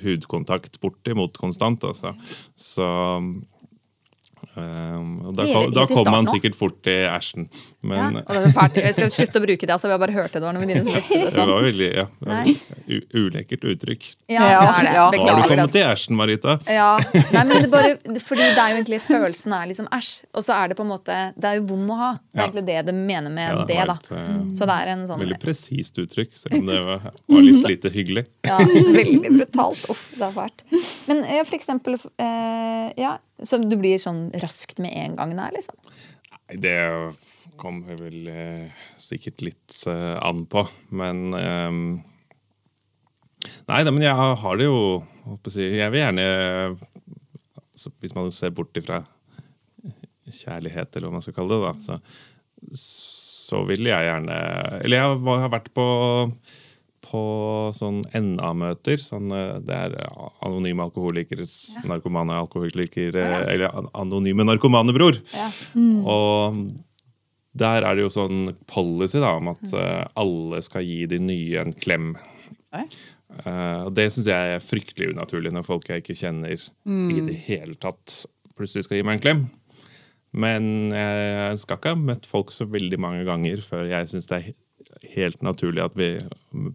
hudkontakt 0.00 0.80
bortimot 0.80 1.36
konstant, 1.36 1.84
altså. 1.84 2.14
Så 2.56 2.88
Um, 4.58 5.10
og 5.30 5.34
da, 5.38 5.44
kom, 5.46 5.66
da 5.72 5.84
kom 5.86 6.08
man 6.10 6.26
sikkert 6.26 6.56
fort 6.58 6.80
til 6.82 7.04
æsjen. 7.06 7.44
Ja. 7.86 8.08
Men 8.10 8.16
Og 8.24 8.32
det 8.34 8.50
fælt. 8.56 8.78
Jeg 8.82 8.94
skal 8.96 9.10
slutte 9.14 9.38
å 9.38 9.44
bruke 9.44 9.62
det. 9.68 9.70
altså. 9.76 9.88
har 9.92 10.00
bare 10.02 10.12
hørt 10.16 10.32
det 10.34 10.42
var 10.42 10.56
noen 10.56 10.64
venninner 10.66 10.84
som 10.88 10.96
brukte 10.96 11.14
det 11.20 11.28
det 11.30 11.34
sånn. 11.36 11.52
var 11.52 11.62
veldig 11.68 11.90
ja, 11.94 12.04
det 12.18 12.30
var 12.32 13.20
ulekkert 13.20 13.66
uttrykk. 13.72 14.08
Ja, 14.32 14.42
det 14.42 14.56
er 14.56 14.88
det. 14.88 14.94
Beklager. 15.14 15.30
Har 15.30 15.42
du 15.42 15.48
kommet 15.54 15.74
til 15.76 15.86
æsjen, 15.86 16.18
Marita? 16.18 16.56
Ja, 16.66 16.88
nei, 17.36 17.44
men 17.46 17.62
det 17.64 17.70
bare, 17.72 17.92
fordi 18.26 18.48
det 18.50 18.58
er 18.64 18.74
jo 18.74 18.80
egentlig 18.80 19.00
følelsen 19.06 19.54
er 19.60 19.70
liksom 19.70 19.88
æsj, 19.94 20.10
og 20.34 20.46
så 20.46 20.56
er 20.58 20.72
det 20.74 20.78
på 20.80 20.84
en 20.86 20.90
måte 20.92 21.16
Det 21.38 21.50
er 21.52 21.60
jo 21.60 21.64
vond 21.70 21.94
å 21.94 22.00
ha. 22.00 22.10
Det 22.18 22.34
er 22.34 22.40
Ja. 22.40 22.48
egentlig 22.50 22.66
det 22.66 22.78
det 22.90 22.94
mener 22.98 23.30
med 23.30 23.46
Ja, 23.46 23.54
det, 23.62 23.66
det 23.70 23.86
da. 23.86 23.96
et, 24.02 24.10
eh, 24.18 24.42
Så 24.58 24.66
det 24.66 24.76
er 24.82 24.92
en 24.96 25.06
sånn 25.08 25.22
Veldig 25.24 25.40
presist 25.46 25.98
uttrykk, 26.02 26.34
selv 26.42 26.58
om 26.60 26.66
det 26.66 26.82
var, 26.90 27.06
var 27.30 27.42
litt 27.46 27.66
lite 27.70 27.90
hyggelig. 27.94 28.26
Ja, 28.46 28.58
veldig 28.66 29.30
brutalt. 29.38 29.86
Uff, 29.94 30.08
det 30.16 30.26
er 30.26 30.34
fælt. 30.36 30.64
Men 31.08 31.22
ja, 31.24 31.42
for 31.46 31.56
eksempel 31.58 31.94
eh, 32.18 32.92
ja, 32.98 33.16
Så 33.46 33.60
du 33.62 33.76
blir 33.80 34.00
sånn 34.00 34.28
raskt 34.42 34.80
med 34.82 34.92
en 34.96 35.16
gang 35.18 35.34
der, 35.38 35.54
liksom? 35.56 35.76
Nei, 36.30 36.58
Det 36.60 36.76
kommer 37.60 37.98
vel 38.00 38.28
eh, 38.32 38.84
sikkert 39.00 39.44
litt 39.44 39.76
eh, 39.90 40.16
an 40.24 40.46
på, 40.50 40.64
men 40.96 41.34
eh, 41.36 41.80
Nei, 43.70 43.80
men 43.88 44.02
jeg 44.04 44.12
har 44.12 44.58
det 44.60 44.66
jo 44.66 44.80
Jeg 45.56 45.92
vil 45.92 46.02
gjerne 46.02 46.24
altså, 46.76 47.92
Hvis 48.02 48.12
man 48.16 48.28
ser 48.36 48.52
bort 48.52 48.76
ifra 48.76 49.00
kjærlighet, 50.30 50.92
eller 50.94 51.08
hva 51.08 51.16
man 51.16 51.24
skal 51.24 51.34
kalle 51.40 51.56
det, 51.56 51.70
da, 51.70 51.72
så, 51.82 52.76
så 52.78 53.62
vil 53.66 53.88
jeg 53.88 54.06
gjerne 54.06 54.36
Eller 54.84 55.00
jeg 55.00 55.22
har 55.26 55.54
vært 55.56 55.72
på 55.74 55.86
på 57.10 57.22
sånn 57.76 58.00
NA-møter. 58.14 59.02
Sånn, 59.02 59.30
eh, 59.34 59.58
det 59.66 59.76
er 59.76 59.96
anonyme 60.46 60.86
alkoholikeres 60.86 61.54
narkomane 61.88 62.36
alkoholiker 62.38 63.16
Eller 63.18 63.68
an- 63.68 63.90
anonyme 63.94 64.46
narkomanebror. 64.46 65.18
Ja. 65.34 65.50
Og 66.06 66.60
der 67.52 67.82
er 67.82 67.96
det 67.98 68.06
jo 68.06 68.12
sånn 68.14 68.54
policy 68.70 69.18
da, 69.18 69.34
om 69.40 69.50
at 69.50 69.64
mm. 69.66 70.12
alle 70.22 70.60
skal 70.62 70.86
gi 70.86 71.04
de 71.10 71.18
nye 71.18 71.64
en 71.64 71.74
klem. 71.74 72.12
Oi. 72.78 72.86
Eh, 73.44 73.80
og 73.86 73.94
det 73.94 74.08
syns 74.14 74.30
jeg 74.30 74.54
er 74.54 74.62
fryktelig 74.62 75.12
unaturlig 75.14 75.52
når 75.54 75.66
folk 75.66 75.90
jeg 75.90 76.04
ikke 76.04 76.18
kjenner, 76.18 76.62
i 76.86 77.24
det 77.26 77.38
hele 77.46 77.74
tatt 77.78 78.24
plutselig 78.58 78.86
skal 78.86 79.00
gi 79.00 79.06
meg 79.06 79.18
en 79.18 79.24
klem. 79.24 79.42
Men 80.30 80.92
jeg 80.94 81.58
skal 81.58 81.78
ikke 81.80 81.94
ha 81.96 81.98
møtt 81.98 82.26
folk 82.30 82.52
så 82.54 82.68
veldig 82.70 82.98
mange 83.02 83.24
ganger 83.26 83.62
før 83.66 83.88
jeg 83.90 84.10
syns 84.12 84.30
det 84.30 84.36
er 84.36 84.52
helt 85.14 85.42
naturlig 85.42 85.84
at 85.84 85.96
vi 85.98 86.10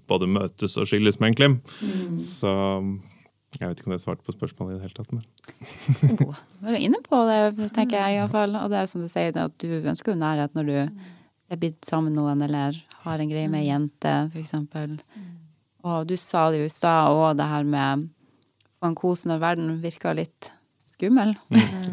både 0.10 0.30
møtes 0.30 0.78
og 0.82 0.88
skilles 0.90 1.20
med 1.22 1.32
en 1.32 1.38
klem. 1.40 1.58
Så 2.22 2.52
jeg 3.56 3.70
vet 3.70 3.80
ikke 3.80 3.90
om 3.90 3.96
jeg 3.96 4.04
svarte 4.04 4.26
på 4.26 4.36
spørsmålet 4.36 4.74
i 4.74 4.80
det 4.80 4.88
hele 4.88 4.98
tatt. 4.98 5.14
Men. 5.14 6.34
Du 6.66 6.72
er 6.72 6.82
inne 6.82 7.00
på 7.06 7.20
det, 7.30 7.70
tenker 7.76 8.02
jeg 8.02 8.16
i 8.16 8.20
hvert 8.20 8.34
fall. 8.34 8.58
Og 8.60 8.72
det 8.72 8.82
er 8.82 8.90
som 8.92 9.04
du 9.04 9.12
sier, 9.12 9.38
at 9.38 9.56
du 9.62 9.70
ønsker 9.78 10.14
jo 10.14 10.20
nærhet 10.20 10.58
når 10.58 10.68
du 10.68 10.76
er 10.76 11.62
blitt 11.62 11.86
sammen 11.86 12.12
med 12.12 12.20
noen, 12.20 12.42
eller 12.48 12.78
har 13.06 13.22
en 13.22 13.32
greie 13.32 13.52
med 13.52 13.64
ei 13.64 13.70
jente, 13.70 14.16
eksempel. 14.36 14.98
Og 15.86 16.08
du 16.10 16.16
sa 16.20 16.50
det 16.52 16.64
jo 16.64 16.68
i 16.68 16.74
stad 16.74 17.14
òg, 17.14 17.38
det 17.38 17.48
her 17.48 17.68
med 17.70 18.08
å 18.08 18.82
få 18.82 18.90
en 18.90 18.98
kos 18.98 19.26
når 19.30 19.44
verden 19.44 19.76
virker 19.84 20.18
litt 20.18 20.50
skummel. 20.96 21.36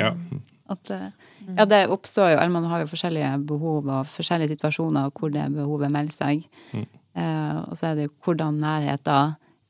Ja. 0.01 0.15
At, 0.73 0.91
eh, 0.95 1.11
ja, 1.57 1.67
det 1.69 1.85
oppstår 1.93 2.33
jo, 2.33 2.39
eller 2.39 2.55
man 2.55 2.69
har 2.71 2.83
jo 2.83 2.91
forskjellige 2.91 3.31
behov 3.49 3.89
og 3.91 4.11
forskjellige 4.13 4.57
situasjoner 4.57 5.13
hvor 5.17 5.33
det 5.35 5.49
behovet 5.55 5.93
melder 5.93 6.15
seg. 6.15 6.47
Eh, 6.73 7.59
og 7.63 7.77
så 7.77 7.91
er 7.91 7.99
det 7.99 8.09
jo 8.09 8.15
hvordan 8.25 8.61
nærhet 8.63 9.05
da 9.07 9.21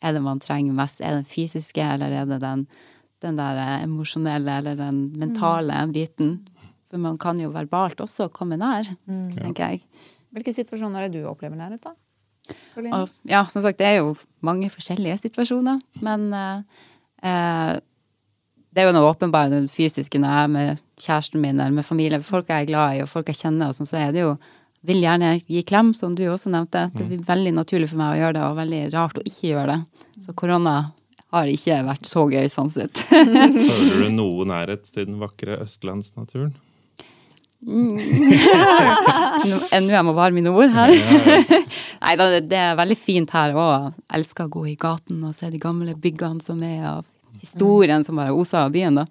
er 0.03 0.17
det 0.17 0.23
man 0.25 0.41
trenger 0.43 0.75
mest. 0.77 1.01
Er 1.01 1.17
det 1.17 1.23
den 1.23 1.31
fysiske, 1.31 1.83
eller 1.95 2.15
er 2.23 2.29
det 2.31 2.41
den, 2.43 2.67
den 3.23 3.39
der 3.39 3.61
eh, 3.63 3.83
emosjonelle 3.87 4.59
eller 4.63 4.79
den 4.79 5.05
mentale 5.19 5.81
biten? 5.95 6.41
For 6.91 7.01
man 7.01 7.19
kan 7.19 7.39
jo 7.41 7.53
verbalt 7.55 8.03
også 8.05 8.29
komme 8.35 8.59
nær, 8.61 8.91
tenker 9.39 9.73
jeg. 9.73 9.85
Hvilke 10.33 10.53
situasjoner 10.53 11.05
er 11.07 11.13
det 11.13 11.23
du 11.23 11.29
opplever 11.29 11.57
nærhet, 11.57 11.85
da? 11.85 11.95
Og 12.77 13.09
ja, 13.29 13.45
som 13.49 13.63
sagt, 13.63 13.79
det 13.79 13.87
er 13.87 14.01
jo 14.01 14.15
mange 14.45 14.69
forskjellige 14.73 15.21
situasjoner, 15.27 15.81
men 16.03 16.29
eh, 16.37 16.85
eh, 17.23 17.75
det 18.73 18.83
er 18.83 18.89
jo 18.89 18.95
noe 18.97 19.13
åpenbart 19.13 19.53
den 19.53 19.69
fysiske 19.71 20.21
når 20.21 20.33
jeg 20.33 20.49
er 20.49 20.53
med 20.57 20.83
kjæresten 21.03 21.41
min 21.43 21.59
eller 21.61 21.75
med 21.75 21.85
familie, 21.87 22.21
folk 22.25 22.49
jeg 22.49 22.63
er 22.65 22.71
glad 22.71 22.97
i 22.97 23.03
og 23.05 23.09
folk 23.11 23.27
jeg 23.33 23.41
kjenner, 23.43 23.69
og 23.69 23.75
sånn, 23.79 23.89
så 23.91 23.99
er 24.07 24.13
det 24.15 24.23
jo 24.25 24.33
vil 24.87 24.99
gjerne 25.05 25.37
gi 25.47 25.61
klem, 25.63 25.93
som 25.95 26.15
du 26.19 26.25
også 26.27 26.51
nevnte. 26.51 26.89
Det 26.97 27.05
blir 27.07 27.21
veldig 27.27 27.53
naturlig 27.55 27.89
for 27.93 28.01
meg 28.01 28.17
å 28.17 28.19
gjøre 28.23 28.35
det, 28.35 28.43
og 28.49 28.57
veldig 28.59 28.81
rart 28.97 29.19
å 29.21 29.23
ikke 29.29 29.53
gjøre 29.53 29.67
det. 29.77 30.07
Så 30.25 30.35
korona 30.35 30.73
har 31.33 31.47
ikke 31.49 31.77
vært 31.87 32.09
så 32.11 32.25
gøy 32.33 32.49
sånn 32.51 32.71
sett. 32.75 32.99
Føler 33.11 34.03
du 34.03 34.11
noe 34.21 34.45
nærhet 34.51 34.83
til 34.91 35.07
den 35.07 35.21
vakre 35.23 35.61
østlandsnaturen? 35.63 36.51
Nå 37.63 39.59
Ennå 39.75 39.93
jeg 39.95 40.05
må 40.07 40.13
være 40.17 40.35
mine 40.35 40.51
ord 40.51 40.73
her. 40.75 40.91
Nei 42.03 42.15
da, 42.19 42.27
det- 42.35 42.49
det 42.51 42.59
er 42.59 42.75
veldig 42.79 42.97
fint 42.99 43.31
her 43.31 43.55
òg. 43.55 43.93
Elsker 44.19 44.49
å 44.49 44.53
gå 44.57 44.65
i 44.73 44.75
gaten 44.77 45.23
og 45.25 45.35
se 45.37 45.51
de 45.51 45.59
gamle 45.63 45.95
byggene 45.95 46.43
som 46.43 46.63
er 46.67 46.83
av 46.97 47.05
historien 47.41 48.05
som 48.05 48.17
bare 48.19 48.35
oser 48.35 48.59
av 48.67 48.73
byen, 48.75 48.95
da. 49.01 49.07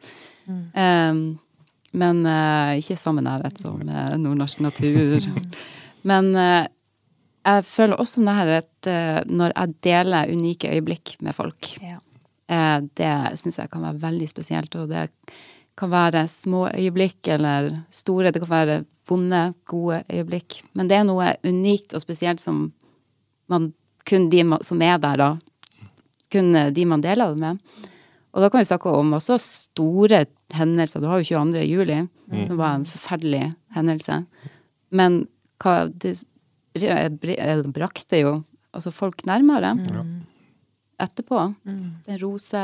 Um, 0.76 1.40
men 1.92 2.24
uh, 2.26 2.78
ikke 2.80 2.96
samme 3.00 3.24
nærhet 3.24 3.58
som 3.60 3.82
eh, 3.84 4.14
nordnorsk 4.20 4.62
natur. 4.64 5.26
Men 6.08 6.32
uh, 6.34 6.64
jeg 7.44 7.66
føler 7.68 8.00
også 8.00 8.24
nærhet 8.24 8.88
når 9.30 9.52
jeg 9.56 9.74
deler 9.86 10.30
unike 10.30 10.70
øyeblikk 10.70 11.16
med 11.26 11.34
folk. 11.34 11.68
Ja. 11.82 11.98
Det 12.82 13.12
syns 13.40 13.58
jeg 13.58 13.70
kan 13.72 13.82
være 13.82 14.02
veldig 14.02 14.28
spesielt, 14.30 14.76
og 14.78 14.90
det 14.90 15.08
kan 15.78 15.90
være 15.90 16.24
små 16.30 16.68
øyeblikk 16.70 17.30
eller 17.34 17.72
store. 17.90 18.32
Det 18.34 18.44
kan 18.44 18.52
være 18.52 18.76
vonde, 19.10 19.42
gode 19.66 20.04
øyeblikk. 20.10 20.60
Men 20.74 20.90
det 20.90 21.00
er 21.00 21.08
noe 21.08 21.32
unikt 21.46 21.96
og 21.98 22.04
spesielt 22.04 22.42
som 22.42 22.68
man, 23.50 23.72
kun 24.06 24.30
de 24.30 24.44
som 24.66 24.82
er 24.86 25.02
der, 25.02 25.18
da, 25.18 25.32
kun 26.34 26.54
de 26.74 26.86
man 26.86 27.02
deler 27.02 27.34
det 27.34 27.42
med. 27.42 27.90
Og 28.32 28.42
da 28.44 28.50
kan 28.50 28.62
vi 28.62 28.70
snakke 28.70 28.92
om 28.96 29.12
også 29.18 29.36
store 29.42 30.26
hendelser. 30.56 31.02
Du 31.04 31.08
har 31.12 31.20
jo 31.20 31.36
22. 31.36 31.66
juli, 31.68 31.98
som 32.48 32.58
var 32.60 32.78
en 32.78 32.86
forferdelig 32.88 33.50
hendelse. 33.76 34.22
Men 34.92 35.26
hva 35.62 35.90
det 35.92 36.16
brakte 37.76 38.22
jo 38.22 38.36
altså 38.72 38.92
folk 38.96 39.26
nærmere 39.28 39.74
etterpå. 41.02 41.56
Den 41.66 42.20
rose 42.22 42.62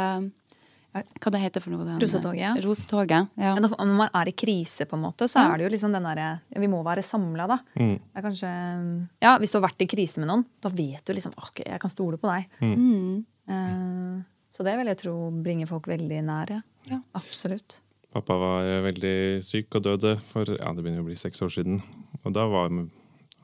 Hva 0.98 1.30
det 1.30 1.42
heter 1.44 1.62
for 1.62 1.70
noe? 1.70 1.86
den- 1.86 2.00
Rosetoget, 2.02 2.40
ja. 2.40 2.54
Rosetoget, 2.64 3.12
ja. 3.38 3.54
Men 3.54 3.64
når 3.70 3.98
man 3.98 4.10
er 4.16 4.30
i 4.30 4.32
krise, 4.32 4.86
på 4.88 4.96
en 4.96 5.04
måte, 5.04 5.28
så 5.30 5.44
er 5.54 5.58
det 5.58 5.66
jo 5.68 5.76
liksom 5.76 5.92
den 5.94 6.02
derre 6.04 6.40
ja, 6.50 6.60
Vi 6.60 6.68
må 6.68 6.84
være 6.84 7.04
samla, 7.04 7.46
da. 7.48 7.60
Mm. 7.76 8.00
Det 8.00 8.16
er 8.16 8.22
kanskje 8.22 9.08
Ja, 9.22 9.38
hvis 9.38 9.52
du 9.52 9.60
har 9.60 9.68
vært 9.70 9.82
i 9.82 9.86
krise 9.86 10.18
med 10.20 10.28
noen, 10.28 10.46
da 10.62 10.70
vet 10.70 11.04
du 11.06 11.14
liksom 11.14 11.34
OK, 11.38 11.62
jeg 11.68 11.80
kan 11.80 11.90
stole 11.90 12.18
på 12.18 12.32
deg. 12.32 12.48
Mm. 12.62 13.26
Eh, 13.50 14.24
så 14.58 14.66
det 14.66 14.74
vil 14.80 14.90
jeg 14.90 14.98
tro 15.04 15.12
bringer 15.46 15.70
folk 15.70 15.86
veldig 15.86 16.24
nære. 16.26 16.56
Ja. 16.90 16.98
Absolutt. 17.20 17.76
Pappa 18.16 18.38
var 18.42 18.66
eh, 18.66 18.80
veldig 18.88 19.18
syk 19.46 19.76
og 19.78 19.84
døde 19.86 20.16
for 20.26 20.50
ja, 20.50 20.72
det 20.74 20.82
begynner 20.82 21.04
å 21.04 21.06
bli 21.06 21.18
seks 21.20 21.44
år 21.46 21.52
siden. 21.54 21.78
Og 22.24 22.34
da 22.34 22.48
var, 22.50 22.74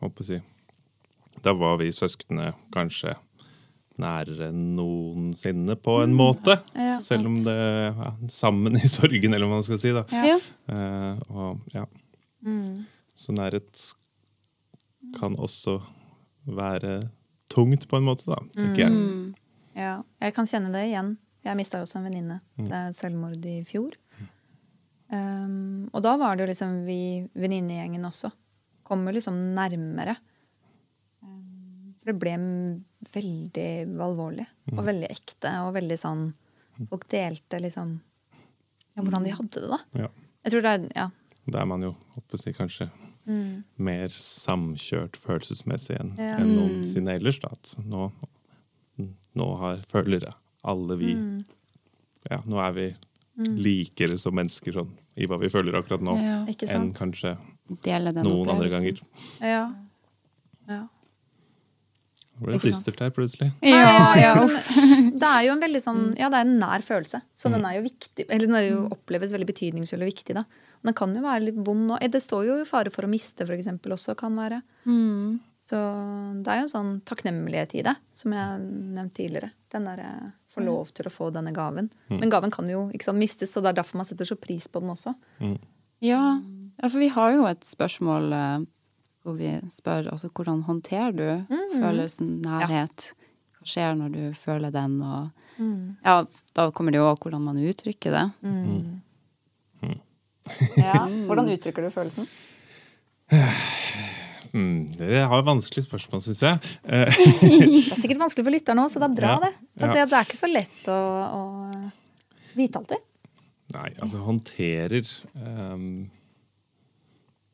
håper 0.02 0.26
jeg, 0.26 0.42
si, 0.42 1.38
da 1.46 1.54
var 1.60 1.78
vi 1.84 1.92
søsknene 1.94 2.56
kanskje 2.74 3.14
nærere 4.02 4.48
enn 4.50 4.72
noensinne 4.74 5.76
på 5.78 6.00
en 6.02 6.16
måte. 6.18 6.58
Ja, 6.74 6.98
Selv 7.04 7.30
om 7.30 7.38
det 7.46 7.54
ja, 7.54 8.10
sammen 8.34 8.80
i 8.80 8.90
sorgen, 8.90 9.36
eller 9.36 9.46
hva 9.46 9.60
man 9.60 9.68
skal 9.68 9.82
si. 9.84 9.94
da. 9.94 10.02
Ja. 10.10 10.40
Uh, 10.66 11.22
og 11.30 11.78
ja. 11.78 11.86
Mm. 12.42 12.88
Så 13.14 13.38
nærhet 13.38 13.86
kan 15.20 15.38
også 15.38 15.78
være 16.50 17.04
tungt 17.54 17.86
på 17.86 18.02
en 18.02 18.10
måte, 18.10 18.26
da, 18.34 18.42
tenker 18.58 18.88
jeg. 18.88 19.38
Mm. 19.74 19.82
Ja, 19.82 19.94
jeg 20.22 20.34
kan 20.36 20.48
kjenne 20.50 20.72
det 20.74 20.86
igjen. 20.92 21.16
Jeg 21.44 21.58
mista 21.60 21.80
jo 21.82 21.88
også 21.88 22.00
en 22.00 22.08
venninne. 22.08 22.40
Det 22.58 22.72
er 22.72 22.90
et 22.92 22.96
selvmord 22.98 23.46
i 23.50 23.58
fjor. 23.68 23.98
Um, 25.14 25.90
og 25.94 26.02
da 26.02 26.16
var 26.18 26.36
det 26.38 26.46
jo 26.46 26.50
liksom 26.54 26.78
vi 26.88 27.00
venninnegjengen 27.38 28.06
også. 28.08 28.32
Kom 28.88 29.04
jo 29.06 29.14
liksom 29.14 29.36
nærmere. 29.54 30.16
Um, 31.22 31.94
for 32.00 32.12
det 32.14 32.16
ble 32.22 32.38
veldig 33.14 33.68
alvorlig 34.02 34.46
og 34.74 34.82
veldig 34.88 35.10
ekte 35.12 35.52
og 35.66 35.74
veldig 35.76 35.98
sånn 36.00 36.24
Folk 36.90 37.04
delte 37.12 37.60
liksom 37.62 37.92
ja, 38.96 39.04
hvordan 39.04 39.26
de 39.28 39.34
hadde 39.36 39.62
det, 39.62 39.68
da. 39.70 39.78
Ja. 40.06 40.08
Jeg 40.48 40.54
tror 40.56 40.64
det 40.66 40.72
er 40.72 40.88
Ja. 40.98 41.10
Da 41.54 41.60
er 41.62 41.68
man 41.70 41.84
jo 41.86 41.92
håper 42.16 42.40
jeg, 42.42 42.56
kanskje 42.58 42.88
mer 43.78 44.10
samkjørt 44.16 45.16
følelsesmessig 45.22 46.00
enn 46.00 46.16
Ja. 46.18 46.38
enn 46.40 46.56
noensinne 46.58 47.14
ellers. 47.20 47.38
Da. 47.44 47.52
At 47.54 47.76
nå, 47.86 48.08
nå 49.40 49.50
har, 49.62 49.82
føler 49.90 50.28
alle 50.64 50.98
vi 51.00 51.14
Ja, 52.30 52.40
nå 52.46 52.60
er 52.64 52.76
vi 52.78 52.88
likere 53.58 54.18
som 54.22 54.36
mennesker 54.38 54.76
sånn, 54.76 54.92
i 55.18 55.28
hva 55.28 55.40
vi 55.42 55.50
føler 55.52 55.76
akkurat 55.80 56.04
nå, 56.06 56.18
Ja. 56.22 56.42
Enn 56.70 56.92
kanskje 56.96 57.36
noen 57.70 58.52
andre 58.54 58.70
ganger. 58.70 59.00
Ja. 59.42 59.64
ja. 60.70 60.84
Det 62.34 62.50
ble 62.50 62.60
dystert 62.64 63.02
her 63.04 63.12
plutselig. 63.14 63.52
Ja, 63.62 64.14
ja, 64.18 64.34
uff. 64.42 64.70
det 65.22 65.30
er 65.30 65.46
jo 65.48 65.54
en 65.54 65.62
veldig 65.62 65.82
sånn 65.84 66.02
Ja, 66.18 66.32
det 66.34 66.42
er 66.42 66.48
en 66.48 66.58
nær 66.60 66.84
følelse. 66.86 67.22
Så 67.38 67.52
den 67.54 67.66
er 67.68 67.78
jo 67.78 67.86
viktig. 67.86 68.26
Eller 68.28 68.50
den 68.50 68.58
er 68.58 68.66
jo 68.68 68.80
oppleves 68.94 69.36
veldig 69.36 69.48
betydningsfull 69.52 70.04
og 70.04 70.10
viktig, 70.10 70.36
da. 70.40 70.44
Men 70.82 70.92
den 70.92 70.98
kan 70.98 71.14
jo 71.16 71.24
være 71.24 71.46
litt 71.46 71.60
vond 71.64 71.94
og 71.96 72.12
Det 72.12 72.22
står 72.24 72.48
jo 72.50 72.60
i 72.60 72.68
fare 72.68 72.92
for 72.94 73.06
å 73.06 73.12
miste, 73.12 73.46
eksempel, 73.46 73.94
også 73.96 74.18
kan 74.20 74.36
være. 74.36 74.64
Mm. 74.90 75.40
Så 75.64 75.80
det 76.44 76.52
er 76.52 76.60
jo 76.60 76.66
en 76.66 76.72
sånn 76.74 76.94
takknemlighet 77.08 77.74
i 77.80 77.84
det, 77.88 77.94
som 78.12 78.34
jeg 78.36 78.44
har 78.44 78.60
nevnt 78.60 79.14
tidligere. 79.16 79.54
Den 79.72 79.86
derre 79.88 80.10
få 80.52 80.62
lov 80.66 80.92
til 80.94 81.08
å 81.08 81.14
få 81.14 81.30
denne 81.34 81.54
gaven. 81.56 81.88
Men 82.12 82.30
gaven 82.34 82.52
kan 82.54 82.68
jo 82.70 82.90
ikke 82.94 83.08
sant, 83.08 83.22
mistes, 83.22 83.54
så 83.56 83.64
det 83.64 83.72
er 83.72 83.78
derfor 83.80 84.02
man 84.02 84.10
setter 84.10 84.28
så 84.28 84.36
pris 84.38 84.68
på 84.68 84.82
den 84.84 84.92
også. 84.94 85.16
Ja. 86.04 86.20
ja, 86.20 86.90
for 86.90 87.00
vi 87.00 87.08
har 87.16 87.32
jo 87.38 87.46
et 87.48 87.64
spørsmål 87.64 88.36
eh, 88.36 88.66
hvor 89.24 89.38
vi 89.40 89.54
spør 89.72 90.12
altså 90.12 90.28
hvordan 90.36 90.66
håndterer 90.68 91.16
du 91.16 91.56
følelsen 91.78 92.42
nærhet? 92.44 93.14
Hva 93.56 93.72
skjer 93.72 93.96
når 93.96 94.12
du 94.18 94.24
føler 94.36 94.74
den? 94.76 95.00
Og 95.00 95.32
ja, 96.04 96.18
da 96.60 96.68
kommer 96.76 96.92
det 96.92 97.00
jo 97.00 97.08
òg 97.08 97.24
hvordan 97.24 97.48
man 97.48 97.62
uttrykker 97.64 98.12
det. 98.20 98.26
Ja. 100.76 101.06
Hvordan 101.28 101.48
uttrykker 101.54 101.86
du 101.86 101.94
følelsen? 101.94 102.28
Mm, 104.54 104.92
dere 105.00 105.24
har 105.32 105.42
vanskelige 105.48 105.88
spørsmål, 105.88 106.22
syns 106.22 106.42
jeg. 106.46 106.60
Det 106.86 107.00
er 107.08 107.98
sikkert 108.04 108.20
vanskelig 108.22 108.46
for 108.46 108.54
lytterne 108.54 108.84
òg, 108.86 108.92
så 108.94 109.02
det 109.02 109.08
er 109.10 109.16
bra, 109.18 109.32
Ja. 109.34 109.40
det. 109.48 109.52
Ja. 109.82 109.88
å 109.88 109.94
si 109.96 110.02
at 110.04 110.12
det 110.12 110.20
er 110.20 110.28
ikke 110.28 110.38
så 110.44 110.50
lett 110.52 110.90
å, 110.94 110.98
å 111.40 111.42
vite 112.60 112.78
alltid. 112.84 113.02
nei, 113.74 113.88
altså 113.98 114.20
håndterer 114.22 115.10
ehm, 115.42 115.88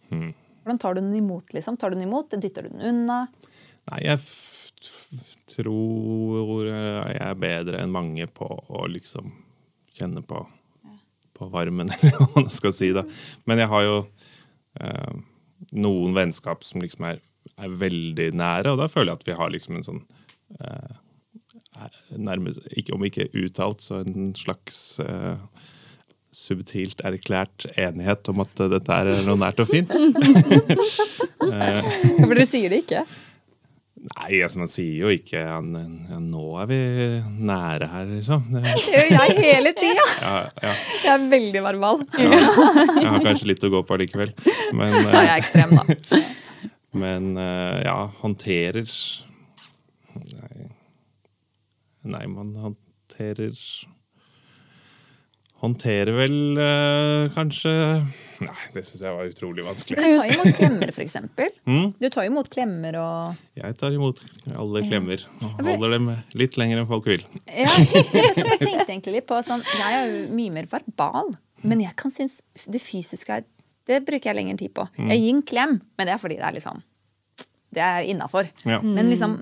Hvordan 0.09 0.79
tar 0.81 0.93
du 0.97 1.01
den 1.01 1.15
imot, 1.15 1.53
liksom? 1.55 1.77
Tar 1.79 1.89
du 1.93 1.95
den 1.95 2.07
imot? 2.09 2.33
Dytter 2.35 2.65
du 2.67 2.73
den 2.73 2.81
unna? 2.91 3.21
Nei, 3.89 4.01
jeg 4.05 4.19
tror 5.49 6.65
jeg 6.67 7.19
er 7.23 7.39
bedre 7.41 7.79
enn 7.81 7.93
mange 7.93 8.27
på 8.27 8.45
å 8.49 8.83
liksom 8.91 9.31
kjenne 9.95 10.21
på, 10.25 10.43
på 11.37 11.47
varmen, 11.53 11.89
eller 11.95 12.17
hva 12.19 12.27
man 12.35 12.51
skal 12.53 12.75
si. 12.75 12.91
da. 12.95 13.05
Men 13.49 13.63
jeg 13.63 13.71
har 13.71 13.85
jo 13.87 13.95
eh, 14.83 15.15
noen 15.75 16.15
vennskap 16.17 16.63
som 16.65 16.83
liksom 16.83 17.05
er, 17.09 17.21
er 17.59 17.77
veldig 17.81 18.31
nære, 18.39 18.73
og 18.73 18.81
da 18.81 18.89
føler 18.91 19.13
jeg 19.13 19.21
at 19.21 19.29
vi 19.29 19.37
har 19.41 19.53
liksom 19.53 19.79
en 19.79 19.87
sånn 19.87 20.01
eh, 20.59 20.97
nærmest, 22.17 22.63
ikke, 22.75 22.95
Om 22.95 23.05
ikke 23.07 23.29
uttalt, 23.43 23.83
så 23.85 24.01
en 24.03 24.33
slags 24.37 24.99
eh, 25.03 25.37
subtilt 26.31 27.01
erklært 27.07 27.65
enighet 27.75 28.29
om 28.31 28.43
at 28.43 28.61
dette 28.73 28.99
er 29.01 29.23
noe 29.25 29.39
nært 29.39 29.63
og 29.63 29.71
fint. 29.71 29.93
For 31.39 32.35
dere 32.35 32.45
sier 32.49 32.69
det 32.73 32.83
ikke. 32.83 33.05
Nei, 33.99 34.39
altså 34.45 34.61
man 34.61 34.69
sier 34.71 35.01
jo 35.01 35.09
ikke 35.11 35.41
ja, 35.41 35.57
nå 35.59 36.43
er 36.61 36.69
vi 36.69 36.77
nære 37.43 37.89
her, 37.91 38.05
liksom. 38.13 38.45
Det 38.53 38.75
gjør 38.85 39.09
jeg 39.11 39.35
hele 39.41 39.73
tida! 39.75 40.05
Ja, 40.21 40.33
ja, 40.63 40.73
Jeg 41.03 41.13
er 41.13 41.25
veldig 41.31 41.63
verbal. 41.65 42.03
ja. 42.19 42.39
Jeg 43.03 43.09
har 43.09 43.23
kanskje 43.25 43.49
litt 43.51 43.63
å 43.65 43.71
gå 43.73 43.81
på 43.87 43.95
allikevel. 43.97 44.33
Men, 44.75 44.95
Da 45.07 45.21
er 45.23 45.29
eh, 45.29 45.35
ekstrem, 45.39 45.75
da. 45.77 46.21
men 47.03 47.31
eh, 47.37 47.77
ja, 47.85 47.97
håndterer 48.23 48.89
Nei. 50.19 50.69
Nei, 52.09 52.23
man 52.31 52.53
håndterer 52.57 53.55
Håndterer 55.59 56.15
vel 56.15 56.37
eh, 56.63 57.25
kanskje 57.35 57.73
Nei, 58.49 58.65
det 58.73 58.83
syns 58.87 59.03
jeg 59.03 59.15
var 59.15 59.29
utrolig 59.29 59.65
vanskelig. 59.65 59.99
Men 59.99 60.13
du 60.13 60.19
tar 60.21 60.33
imot 60.33 60.57
klemmer, 60.59 60.93
for 60.95 61.05
eksempel. 61.05 61.51
Mm? 61.69 61.91
Du 62.01 62.07
tar 62.09 62.25
imot 62.25 62.47
klemmer 62.49 62.95
og 62.97 63.59
Jeg 63.59 63.75
tar 63.77 63.93
imot 63.93 64.21
alle 64.57 64.81
klemmer 64.87 65.21
og 65.43 65.59
holder 65.67 65.93
dem 65.93 66.07
litt 66.39 66.57
lenger 66.57 66.81
enn 66.81 66.87
folk 66.89 67.05
vil. 67.11 67.21
ja, 67.45 67.69
Jeg 67.69 68.57
tenkte 68.63 68.87
egentlig 68.87 69.19
litt 69.19 69.27
på 69.29 69.37
sånn 69.45 69.61
Jeg 69.67 69.99
er 69.99 70.09
jo 70.09 70.23
mye 70.33 70.55
mer 70.55 70.69
verbal, 70.71 71.35
men 71.61 71.83
jeg 71.83 71.93
kan 71.99 72.13
synes 72.13 72.39
det 72.65 72.81
fysiske 72.81 73.41
Det 73.89 74.01
bruker 74.07 74.31
jeg 74.31 74.39
lengre 74.39 74.57
tid 74.57 74.73
på. 74.73 74.87
Jeg 74.97 75.21
gir 75.21 75.35
en 75.35 75.45
klem, 75.45 75.77
men 75.99 76.09
det 76.09 76.15
er 76.15 76.21
fordi 76.23 76.39
det 76.39 76.47
er 76.49 76.57
liksom 76.57 76.81
Det 77.75 77.85
er 77.85 78.09
innafor. 78.09 78.49
Ja. 78.65 78.81
Men 78.81 79.11
liksom 79.11 79.37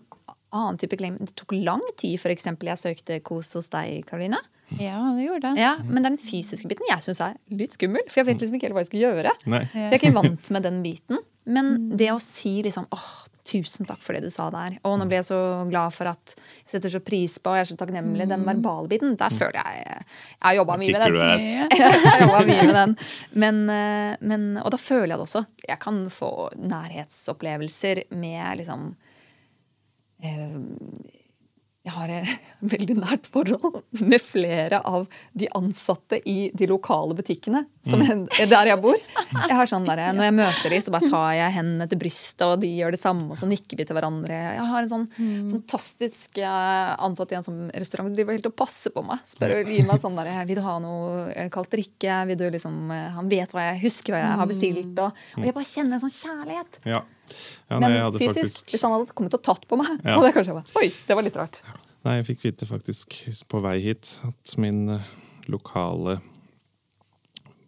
annen 0.51 0.77
type 0.81 0.99
klem 0.99 1.17
Det 1.21 1.33
tok 1.37 1.55
lang 1.55 1.83
tid, 1.99 2.19
eksempel. 2.33 2.73
Jeg 2.73 2.83
søkte 2.83 3.19
kos 3.23 3.53
hos 3.55 3.71
deg, 3.73 4.03
Karoline. 4.09 4.39
Ja, 4.75 4.99
det 5.15 5.23
gjorde 5.23 5.53
det. 5.53 5.61
Ja, 5.61 5.77
men 5.79 6.01
det 6.01 6.09
er 6.09 6.15
den 6.17 6.21
fysiske 6.21 6.67
biten 6.67 6.89
jeg 6.89 7.03
syns 7.05 7.21
er 7.23 7.37
litt 7.55 7.77
skummel. 7.77 8.03
For 8.11 8.21
jeg 8.21 8.27
vet 8.31 8.43
liksom 8.43 8.57
ikke 8.57 8.67
helt 8.67 8.75
hva 8.75 8.83
jeg 8.83 8.91
skal 8.91 9.05
gjøre. 9.05 9.33
Nei. 9.47 9.63
For 9.71 9.85
jeg 9.85 9.95
er 9.95 10.01
ikke 10.01 10.17
vant 10.17 10.51
med 10.53 10.67
den 10.67 10.83
biten. 10.83 11.23
Men 11.47 11.73
det 11.95 12.09
å 12.11 12.19
si 12.19 12.57
liksom 12.65 12.89
åh, 12.91 13.11
tusen 13.47 13.87
takk 13.87 14.01
for 14.03 14.17
det 14.17 14.27
du 14.27 14.33
sa 14.33 14.49
der. 14.51 14.75
Og 14.87 14.97
nå 14.99 15.07
ble 15.07 15.21
jeg 15.21 15.29
så 15.29 15.39
glad 15.69 15.95
for 15.95 16.11
at 16.11 16.33
jeg 16.35 16.73
setter 16.75 16.91
så 16.91 17.01
pris 17.03 17.37
på, 17.39 17.51
og 17.51 17.59
jeg 17.59 17.65
er 17.65 17.69
så 17.71 17.77
takknemlig. 17.79 18.27
Den 18.29 18.43
verbale 18.47 18.91
biten, 18.91 19.15
der 19.19 19.33
føler 19.33 19.59
jeg 19.61 19.85
Jeg 19.87 20.43
har 20.43 20.57
jobba 20.59 20.77
mye 20.81 20.95
med 20.95 21.05
den. 21.05 21.17
jeg 21.79 22.29
har 22.33 22.49
mye 22.51 22.67
med 22.67 22.75
den. 22.81 22.95
Men, 23.45 23.61
eh, 23.73 24.13
men, 24.19 24.47
og 24.63 24.73
da 24.75 24.81
føler 24.81 25.13
jeg 25.13 25.21
det 25.21 25.27
også. 25.29 25.45
Jeg 25.69 25.79
kan 25.83 26.01
få 26.13 26.31
nærhetsopplevelser 26.59 28.03
med 28.19 28.63
liksom 28.63 28.89
eh, 30.27 30.59
jeg 31.87 31.95
har 31.95 32.11
et 32.11 32.31
veldig 32.75 32.97
nært 32.99 33.27
forhold 33.31 33.79
med 34.03 34.23
flere 34.23 34.81
av 34.83 35.07
de 35.37 35.47
ansatte 35.55 36.19
i 36.27 36.49
de 36.57 36.67
lokale 36.69 37.15
butikkene 37.17 37.63
som 37.89 37.99
Mm. 38.03 38.27
er 38.41 38.49
der 38.51 38.69
jeg 38.71 38.81
bor. 38.83 38.95
Jeg 38.97 39.55
har 39.57 39.65
sånn 39.69 39.85
der, 39.87 40.01
Når 40.13 40.23
jeg 40.27 40.35
møter 40.37 40.69
dem, 40.75 40.81
så 40.85 40.91
bare 40.93 41.09
tar 41.09 41.31
jeg 41.37 41.53
hendene 41.57 41.87
til 41.89 41.99
brystet, 42.01 42.43
og 42.47 42.59
de 42.61 42.69
gjør 42.77 42.91
det 42.95 42.99
samme, 43.01 43.27
og 43.31 43.37
så 43.39 43.47
nikker 43.49 43.77
vi 43.79 43.85
til 43.87 43.95
hverandre. 43.97 44.37
Jeg 44.57 44.67
har 44.71 44.81
en 44.85 44.91
sånn 44.93 45.07
Mm. 45.17 45.49
fantastisk 45.55 46.37
eh, 46.43 46.95
ansatt 47.07 47.31
i 47.31 47.35
en 47.39 47.43
sånn 47.47 47.71
restaurant 47.73 48.09
som 48.09 48.15
driver 48.15 48.33
helt 48.37 48.45
og 48.51 48.55
passer 48.55 48.91
på 48.93 49.03
meg. 49.07 49.19
Spør 49.25 49.55
og 49.61 49.71
gir 49.71 49.85
meg 49.87 49.99
sånn 50.03 50.15
der, 50.19 50.31
Vil 50.45 50.55
du 50.55 50.61
ha 50.67 50.77
noe 50.79 51.31
eh, 51.35 51.49
kaldt 51.49 51.71
drikke? 51.71 52.19
Vil 52.27 52.37
du 52.37 52.45
liksom, 52.51 52.91
eh, 52.91 53.09
han 53.17 53.27
vet 53.29 53.51
hva 53.55 53.71
jeg 53.73 53.81
husker 53.87 54.13
hva 54.13 54.21
jeg 54.23 54.37
har 54.41 54.47
bestilt. 54.47 54.99
Og, 54.99 55.11
og 55.37 55.43
jeg 55.45 55.53
bare 55.57 55.71
kjenner 55.73 55.97
en 55.97 56.03
sånn 56.05 56.15
kjærlighet. 56.17 56.79
Ja. 56.85 57.01
ja 57.69 57.79
nei, 57.79 57.89
Men 57.89 58.01
hadde 58.05 58.19
fysisk, 58.21 58.37
faktisk 58.39 58.71
hvis 58.75 58.81
han 58.87 58.91
hadde 58.95 59.13
kommet 59.13 59.33
og 59.33 59.43
tatt 59.43 59.67
på 59.67 59.77
meg, 59.79 59.89
Ja. 60.05 60.15
hadde 60.19 60.29
jeg 60.31 60.37
kanskje 60.39 60.55
bare 60.61 60.81
Oi, 60.83 60.87
det 61.07 61.15
var 61.19 61.23
litt 61.27 61.35
rart. 61.39 61.61
Nei, 62.05 62.15
jeg 62.21 62.25
fikk 62.29 62.43
vite 62.45 62.65
faktisk 62.69 63.17
på 63.51 63.59
vei 63.61 63.79
hit 63.83 64.19
at 64.23 64.57
min 64.61 64.87
eh, 64.95 64.99
lokale 65.51 66.19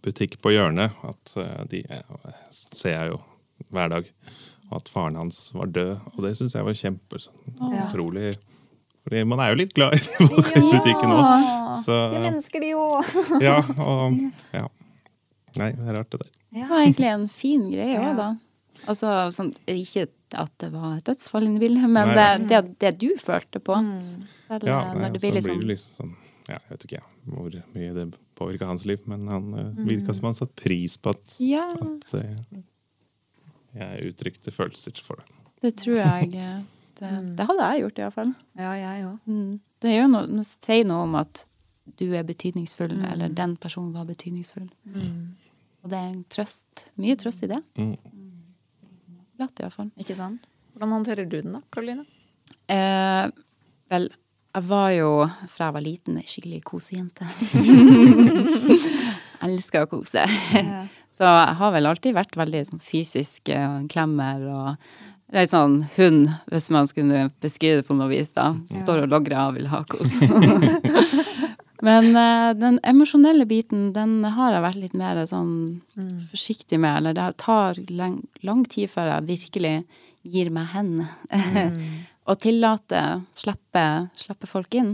butikk 0.05 0.37
på 0.43 0.51
hjørnet 0.53 0.91
At 1.03 1.33
eh, 1.37 1.63
de 1.71 1.83
eh, 1.89 2.33
ser 2.51 2.95
jeg 2.95 3.11
jo 3.13 3.19
hver 3.73 3.89
dag. 3.91 4.05
Og 4.69 4.77
at 4.79 4.89
faren 4.93 5.17
hans 5.19 5.49
var 5.53 5.67
død. 5.75 5.95
Og 6.15 6.19
det 6.23 6.35
syns 6.37 6.53
jeg 6.55 6.63
var 6.67 6.77
kjempe 6.77 7.19
sånn, 7.19 7.57
Ja. 7.73 7.87
utrolig 7.89 8.35
Fordi 9.03 9.23
man 9.27 9.39
er 9.43 9.49
jo 9.53 9.59
litt 9.63 9.73
glad 9.73 9.95
i 9.95 9.99
butikken 10.69 11.11
òg. 11.15 11.23
Ja, 11.23 11.73
De 12.13 12.19
mennesker, 12.23 12.61
de 12.61 12.73
òg. 12.77 13.41
ja, 13.41 13.57
og 13.81 14.19
ja. 14.53 14.67
Nei, 15.57 15.71
det 15.73 15.87
er 15.89 15.95
rart, 15.97 16.09
det 16.13 16.19
der. 16.21 16.31
Det 16.53 16.67
var 16.69 16.83
egentlig 16.83 17.09
en 17.09 17.27
fin 17.33 17.63
greie 17.71 17.97
òg, 17.97 18.05
Ja. 18.05 18.13
da. 18.19 18.29
Altså, 18.87 19.09
sånn, 19.35 19.49
ikke 19.67 20.05
at 20.39 20.51
det 20.61 20.69
var 20.71 20.93
et 20.99 21.03
dødsfall 21.09 21.43
inne 21.49 21.57
i 21.57 21.63
bildet, 21.65 21.89
men 21.89 22.13
Nei, 22.13 22.37
det, 22.37 22.47
det, 22.47 22.59
det 22.79 22.91
du 23.01 23.09
følte 23.19 23.59
på. 23.59 23.75
Selv 24.47 24.63
Ja, 24.69 24.77
eh, 24.79 24.93
nei, 24.93 25.01
når 25.01 25.11
det 25.17 25.21
blir 25.21 25.31
blir 25.31 25.39
liksom 25.41 25.59
det 25.59 25.67
liksom 25.73 25.97
sånn 25.97 26.13
ja, 26.49 26.57
Jeg 26.65 26.71
vet 26.73 26.85
ikke 26.87 26.99
ja, 26.99 27.05
hvor 27.29 27.55
mye 27.75 27.93
det 27.95 28.05
påvirka 28.39 28.67
hans 28.69 28.85
liv, 28.89 29.01
men 29.09 29.27
han 29.29 29.47
uh, 29.53 29.63
Mm. 29.75 29.85
virka 29.87 30.13
som 30.15 30.29
han 30.29 30.37
satte 30.37 30.55
pris 30.63 30.97
på 30.97 31.13
at, 31.15 31.35
Ja, 31.43 31.63
at 31.69 32.13
uh, 32.15 32.59
jeg 33.75 34.09
uttrykte 34.11 34.51
følelser 34.51 34.97
for 35.05 35.21
det. 35.21 35.25
det 35.61 35.73
tror 35.83 35.99
jeg. 35.99 36.33
eh, 36.39 36.61
Det, 36.99 37.09
det 37.37 37.45
hadde 37.47 37.67
jeg 37.71 37.81
gjort, 37.85 37.99
iallfall. 38.03 38.31
Ja, 38.59 38.71
jeg 38.75 39.03
òg. 39.07 39.19
Mm. 39.29 39.59
Det 39.79 39.91
gjør 39.93 40.09
noe, 40.11 40.25
det 40.27 40.45
sier 40.49 40.87
noe 40.89 41.03
om 41.05 41.13
at 41.15 41.45
du 41.99 42.09
er 42.13 42.25
betydningsfull, 42.27 42.91
eller 43.07 43.29
den 43.33 43.53
personen 43.57 43.93
var 43.95 44.03
betydningsfull. 44.09 44.65
Og 45.79 45.89
det 45.89 45.95
er 45.97 46.09
en 46.09 46.25
trøst. 46.29 46.83
Mye 46.99 47.15
trøst 47.15 47.45
i 47.47 47.49
det. 47.53 47.59
Mm. 47.79 47.93
Latt, 49.39 49.61
iallfall. 49.63 49.89
Ikke 50.01 50.17
sant? 50.17 50.49
Hvordan 50.73 50.91
håndterer 50.97 51.29
du 51.29 51.37
den 51.39 51.55
da, 51.55 51.61
Karoline? 51.71 52.03
Eh, 52.67 53.29
vel, 53.93 54.09
jeg 54.59 54.67
var 54.67 54.89
jo, 54.91 55.11
fra 55.47 55.69
jeg 55.69 55.75
var 55.77 55.83
liten, 55.85 56.17
ei 56.19 56.27
skikkelig 56.27 56.63
kosejente. 56.67 57.27
Elsker 59.47 59.85
å 59.85 59.91
kose. 59.91 60.25
Så 61.15 61.27
jeg 61.27 61.55
har 61.61 61.71
vel 61.75 61.87
alltid 61.87 62.17
vært 62.17 62.35
veldig 62.39 62.65
sånn 62.67 62.81
fysisk 62.83 63.51
eh, 63.55 63.77
klemmer 63.91 64.43
og 64.51 64.73
litt 65.35 65.51
sånn 65.51 65.83
hund, 65.95 66.27
hvis 66.51 66.67
man 66.73 66.89
skulle 66.89 67.29
beskrive 67.43 67.79
det 67.79 67.87
på 67.87 67.95
noe 67.95 68.09
vis, 68.11 68.33
da. 68.35 68.51
Står 68.81 69.05
og 69.05 69.13
logrer 69.13 69.39
og 69.45 69.55
vil 69.59 69.69
ha 69.71 69.83
kos. 69.87 70.11
Men 71.85 72.11
uh, 72.11 72.51
den 72.59 72.81
emosjonelle 72.83 73.45
biten, 73.47 73.93
den 73.95 74.25
har 74.27 74.51
jeg 74.51 74.65
vært 74.65 74.81
litt 74.81 74.95
mer 74.99 75.21
sånn 75.29 75.53
forsiktig 76.33 76.81
med. 76.81 76.97
Eller 76.99 77.15
det 77.15 77.29
tar 77.39 77.79
lang, 77.87 78.19
lang 78.43 78.65
tid 78.67 78.91
før 78.91 79.13
jeg 79.13 79.29
virkelig 79.29 79.75
gir 80.27 80.51
meg 80.51 80.73
hen. 80.73 80.91
og 82.29 82.37
tillate, 82.43 82.99
slippe, 83.39 83.83
slippe 84.19 84.47
folk 84.49 84.75
inn. 84.77 84.91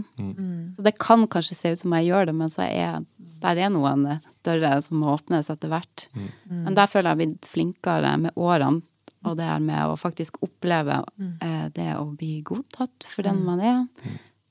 Så 0.72 0.82
det 0.86 0.94
kan 1.02 1.26
kanskje 1.28 1.56
se 1.58 1.72
ut 1.74 1.80
som 1.82 1.92
jeg 1.98 2.08
gjør 2.08 2.30
det, 2.30 2.34
men 2.38 2.52
så 2.52 2.64
er 2.64 3.04
der 3.42 3.60
er 3.60 3.70
noen 3.74 4.06
dører 4.46 4.80
som 4.80 5.02
må 5.02 5.12
åpnes 5.12 5.50
etter 5.52 5.68
hvert. 5.68 6.06
Men 6.48 6.74
der 6.78 6.88
føler 6.88 7.10
jeg 7.10 7.16
jeg 7.16 7.16
har 7.16 7.20
blitt 7.20 7.48
flinkere 7.52 8.16
med 8.24 8.36
årene. 8.40 8.82
Og 9.26 9.34
det 9.36 9.46
er 9.50 9.60
med 9.60 9.90
å 9.90 9.96
faktisk 9.98 10.36
oppleve 10.46 11.00
eh, 11.42 11.66
det 11.74 11.88
å 11.98 12.04
bli 12.14 12.38
godtatt 12.46 13.08
for 13.10 13.26
den 13.26 13.40
man 13.44 13.60
er. 13.60 13.80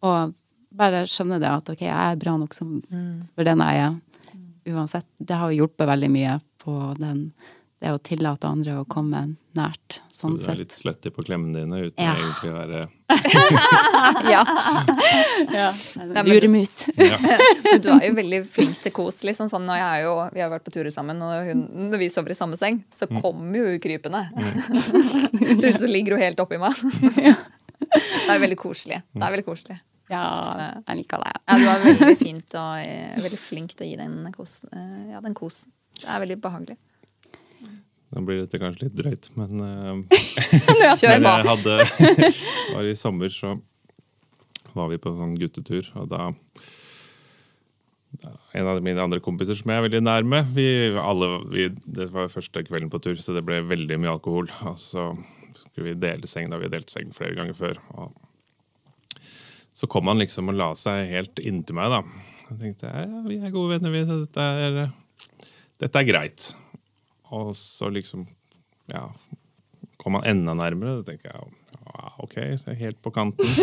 Og 0.03 0.33
bare 0.75 1.05
skjønne 1.07 1.39
det 1.39 1.47
at 1.47 1.69
ok, 1.71 1.85
jeg 1.87 1.95
er 1.95 2.19
bra 2.19 2.35
nok 2.37 2.53
som, 2.53 2.81
for 3.35 3.47
den 3.47 3.63
jeg 3.63 3.85
er. 3.85 3.95
Uansett. 4.75 5.07
Det 5.17 5.37
har 5.37 5.53
hjulpet 5.53 5.87
veldig 5.87 6.09
mye 6.11 6.39
på 6.59 6.75
den, 6.99 7.29
det 7.85 7.93
å 7.95 8.01
tillate 8.01 8.49
andre 8.49 8.79
å 8.81 8.85
komme 8.89 9.21
nært. 9.55 9.99
Sånn 10.11 10.35
Så 10.35 10.45
Sånn 10.45 10.49
du 10.49 10.51
er 10.55 10.59
litt 10.63 10.73
slutty 10.75 11.11
på 11.13 11.23
klemmene 11.27 11.61
dine 11.61 11.81
uten 11.87 12.01
Ja. 12.03 12.15
egentlig 12.17 12.51
å 12.51 12.57
være 12.57 12.81
Ja. 14.33 14.41
ja. 15.53 16.23
Luremus. 16.25 16.73
ja. 16.97 17.17
Men 17.71 17.81
du 17.83 17.89
er 17.93 18.03
jo 18.09 18.13
veldig 18.17 18.41
flink 18.49 18.79
til 18.83 18.93
kos. 18.95 19.21
liksom 19.27 19.49
sånn, 19.51 19.67
og 19.69 19.77
jeg 19.77 19.85
er 19.85 20.05
jo, 20.07 20.13
Vi 20.33 20.41
har 20.43 20.49
vært 20.51 20.65
på 20.67 20.73
turer 20.75 20.91
sammen, 20.93 21.21
og 21.23 21.45
hun, 21.49 21.65
når 21.91 22.01
vi 22.01 22.09
sover 22.13 22.33
i 22.33 22.37
samme 22.37 22.57
seng, 22.59 22.81
så 22.93 23.07
kommer 23.11 23.59
jo 23.61 23.67
hun 23.69 23.79
krypende. 23.83 24.23
Så 25.61 25.73
så 25.79 25.89
ligger 25.89 26.15
hun 26.17 26.23
helt 26.25 26.39
oppi 26.41 26.57
meg. 26.61 26.73
Det 27.85 28.31
er 28.33 28.41
veldig 28.41 28.57
koselig. 28.59 29.01
Det 29.13 29.21
er 29.23 29.33
veldig 29.35 29.45
koselig. 29.47 29.77
Ja, 30.11 30.23
jeg 30.85 30.99
liker 31.01 31.21
det. 31.23 31.31
Ja, 31.49 31.55
du 31.57 31.65
er 31.69 31.79
veldig 31.85 32.17
fint 32.19 32.53
og 32.61 32.81
eh, 32.85 33.15
veldig 33.23 33.39
flink 33.41 33.71
til 33.73 33.87
å 33.87 33.89
gi 33.89 33.95
den, 33.97 34.19
kos, 34.35 34.59
eh, 34.69 34.99
ja, 35.15 35.21
den 35.25 35.33
kosen. 35.37 35.71
Det 35.97 36.05
er 36.11 36.21
veldig 36.21 36.37
behagelig. 36.43 36.75
Nå 38.15 38.23
blir 38.23 38.39
dette 38.39 38.59
kanskje 38.61 38.87
litt 38.87 38.95
drøyt, 38.95 39.27
men 39.35 39.59
eh, 39.59 39.93
Men 40.71 40.83
jeg 40.87 41.47
hadde 41.49 41.77
var 42.75 42.87
I 42.87 42.95
sommer 42.95 43.31
så 43.33 43.57
var 44.75 44.89
vi 44.91 44.99
på 44.99 45.11
en 45.11 45.21
sånn 45.21 45.37
guttetur, 45.39 45.91
og 45.99 46.09
da 46.11 46.29
En 48.55 48.69
av 48.71 48.79
mine 48.83 49.03
andre 49.03 49.19
kompiser 49.23 49.57
som 49.59 49.71
jeg 49.71 49.81
er 49.81 49.87
veldig 49.89 50.03
nær 50.05 50.27
med 50.27 50.51
vi, 50.55 50.67
alle, 50.95 51.27
vi, 51.51 51.67
Det 51.83 52.07
var 52.15 52.31
første 52.31 52.63
kvelden 52.63 52.91
på 52.91 53.01
tur, 53.03 53.19
så 53.19 53.35
det 53.35 53.43
ble 53.43 53.59
veldig 53.67 53.97
mye 53.99 54.13
alkohol. 54.15 54.47
Og 54.69 54.77
så 54.79 55.09
skulle 55.51 55.89
vi 55.89 55.97
dele 55.99 56.29
seng, 56.31 56.47
da 56.47 56.59
vi 56.61 56.69
har 56.69 56.77
delt 56.77 56.93
seng 56.93 57.11
flere 57.15 57.35
ganger 57.35 57.57
før. 57.57 57.81
Og 57.99 58.15
så 59.75 59.91
kom 59.91 60.07
han 60.07 60.23
liksom 60.23 60.53
og 60.53 60.55
la 60.55 60.69
seg 60.79 61.11
helt 61.11 61.43
inntil 61.43 61.75
meg, 61.75 61.91
da. 61.91 62.29
Jeg 62.45 62.61
tenkte 62.61 62.93
ja, 62.93 63.23
vi 63.27 63.41
er 63.41 63.51
gode 63.51 63.75
venner, 63.75 63.91
vi. 63.91 64.05
Dette 64.07 64.47
er, 64.63 64.85
dette 65.83 65.99
er 65.99 66.07
greit. 66.07 66.53
Og 67.33 67.55
så 67.57 67.89
liksom 67.89 68.27
ja, 68.91 69.07
kom 70.01 70.19
han 70.19 70.27
enda 70.35 70.53
nærmere. 70.57 70.99
Da 70.99 71.11
tenker 71.11 71.31
jeg 71.31 71.53
ja, 71.95 72.09
OK, 72.19 72.33
så 72.59 72.69
er 72.69 72.73
jeg 72.73 72.79
helt 72.81 72.97
på 73.03 73.11
kanten. 73.13 73.45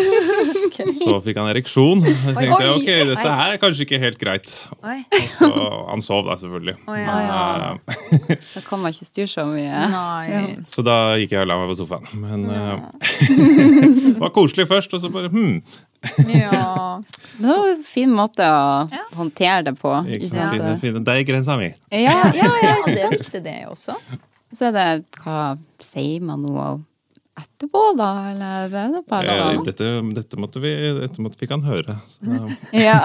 Så 1.03 1.19
fikk 1.21 1.37
han 1.37 1.51
ereksjon. 1.51 2.01
Jeg 2.07 2.35
tenkte 2.37 2.61
jeg, 2.63 2.73
ok, 2.79 2.89
dette 3.11 3.25
her 3.29 3.55
er 3.55 3.59
kanskje 3.61 3.85
ikke 3.85 3.99
helt 4.01 4.19
greit. 4.21 4.49
Oi. 4.81 5.03
Og 5.05 5.27
så, 5.35 5.49
han 5.91 6.05
sov 6.05 6.23
da, 6.27 6.37
selvfølgelig. 6.41 6.75
Å, 6.89 6.97
ja. 6.97 7.17
Men, 7.19 7.27
ja. 7.29 7.99
eh, 8.33 8.47
Da 8.55 8.63
kan 8.65 8.81
man 8.83 8.95
ikke 8.95 9.09
styre 9.11 9.29
så 9.31 9.45
mye. 9.51 9.83
Nei. 9.93 10.41
så 10.71 10.85
da 10.87 10.97
gikk 11.21 11.37
jeg 11.37 11.45
og 11.45 11.51
la 11.51 11.59
meg 11.61 11.73
på 11.75 11.79
sofaen. 11.83 12.09
Men 12.23 12.47
uh, 12.49 12.89
det 14.15 14.17
var 14.23 14.33
koselig 14.35 14.69
først, 14.71 14.97
og 14.97 15.05
så 15.05 15.13
bare 15.13 15.33
hm. 15.35 15.61
Ja. 16.32 17.03
Det 17.42 17.48
var 17.48 17.68
en 17.72 17.82
fin 17.86 18.11
måte 18.12 18.44
å 18.44 18.88
Ja. 18.92 19.03
håndtere 19.16 19.62
det 19.70 19.72
på. 19.80 19.92
Ikke? 20.07 20.28
Fine, 20.53 20.76
fine. 20.82 21.00
Det 21.05 21.14
er 21.18 21.24
grensa 21.26 21.57
mi. 21.59 21.70
Ja, 21.90 21.98
ja, 22.00 22.30
ja. 22.36 22.50
ja, 22.62 22.74
det 22.86 23.00
er 23.07 23.14
viktig, 23.16 23.40
det 23.44 23.55
også. 23.70 23.96
Så 24.53 24.68
er 24.68 24.74
det 24.76 24.86
hva 25.22 25.55
sier 25.82 26.20
man 26.28 26.42
noe 26.44 26.66
etterpå, 27.40 27.80
da? 27.96 28.11
Eller 28.28 28.66
er 28.68 28.90
det 28.92 29.00
bare 29.09 29.32
Eh, 29.32 29.55
sånn? 29.55 29.64
Dette, 29.64 29.88
dette, 30.18 30.36
måtte 30.42 30.61
vi, 30.61 30.72
dette 31.00 31.22
måtte 31.24 31.40
vi 31.40 31.48
kan 31.48 31.64
høre. 31.64 31.96
Så, 32.12 32.20
Ja. 32.84 32.98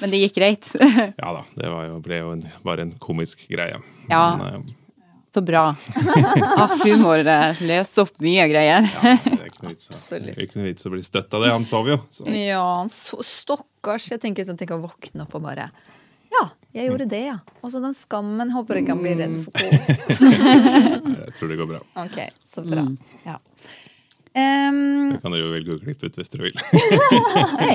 Men 0.00 0.10
det 0.10 0.20
gikk 0.24 0.34
greit. 0.40 0.68
ja 0.80 1.32
da, 1.38 1.44
det 1.54 1.70
var 1.70 1.86
jo, 1.88 2.00
ble 2.04 2.18
jo 2.22 2.32
en, 2.34 2.42
bare 2.66 2.86
en 2.88 2.92
komisk 3.02 3.46
greie. 3.52 3.78
Ja. 4.10 4.24
Men, 4.40 4.46
eh, 4.66 4.74
Så 5.36 5.42
bra. 5.44 5.66
At 6.64 6.78
humor 6.80 7.20
eh, 7.20 7.58
løser 7.68 8.06
opp 8.06 8.14
mye 8.24 8.46
greier. 8.48 8.86
ja, 8.88 9.16
det 9.20 9.34
er 9.36 9.50
ikke 9.52 9.66
noe 9.66 10.70
vits, 10.70 10.86
å- 10.88 10.92
bli 10.94 11.02
støtt 11.04 11.34
av 11.36 11.42
det. 11.44 11.50
Han 11.52 11.66
sov 11.68 11.90
jo. 11.92 11.98
Så. 12.08 12.24
Ja, 12.32 12.62
så 12.88 13.18
stakkars. 13.20 14.06
Jeg 14.14 14.22
tenker 14.22 14.46
sånn, 14.48 14.56
tenk 14.56 14.72
å 14.72 14.80
våkne 14.80 15.26
opp 15.26 15.36
og 15.36 15.44
bare 15.44 15.66
Ja, 16.32 16.46
jeg 16.72 16.88
gjorde 16.88 17.04
det, 17.12 17.20
ja. 17.28 17.36
Og 17.60 17.68
så 17.74 17.82
den 17.84 17.92
skammen. 17.96 18.48
Håper 18.54 18.80
ikke 18.80 18.96
han 18.96 19.04
blir 19.04 19.20
redd 19.20 19.36
for 19.44 19.52
kos. 19.60 19.76
Jeg 21.26 21.36
tror 21.36 21.52
det 21.52 21.60
går 21.60 21.68
bra. 21.74 21.82
Ok, 22.06 22.18
så 22.48 22.64
bra. 22.64 22.86
Ja. 23.28 23.36
Um, 24.36 25.12
Det 25.14 25.20
kan 25.22 25.32
dere 25.32 25.44
jo 25.46 25.52
velge 25.54 25.76
å 25.76 25.80
klippe 25.84 26.08
ut 26.10 26.16
hvis 26.16 26.32
dere 26.32 26.48
vil. 26.48 26.56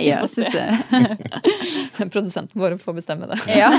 ja, 0.02 0.18
jeg 0.22 0.30
synes 0.34 0.54
det. 0.54 2.10
produsenten 2.14 2.58
vår 2.62 2.76
får 2.82 2.98
bestemme 3.00 3.30
det. 3.30 3.40
Ja. 3.54 3.70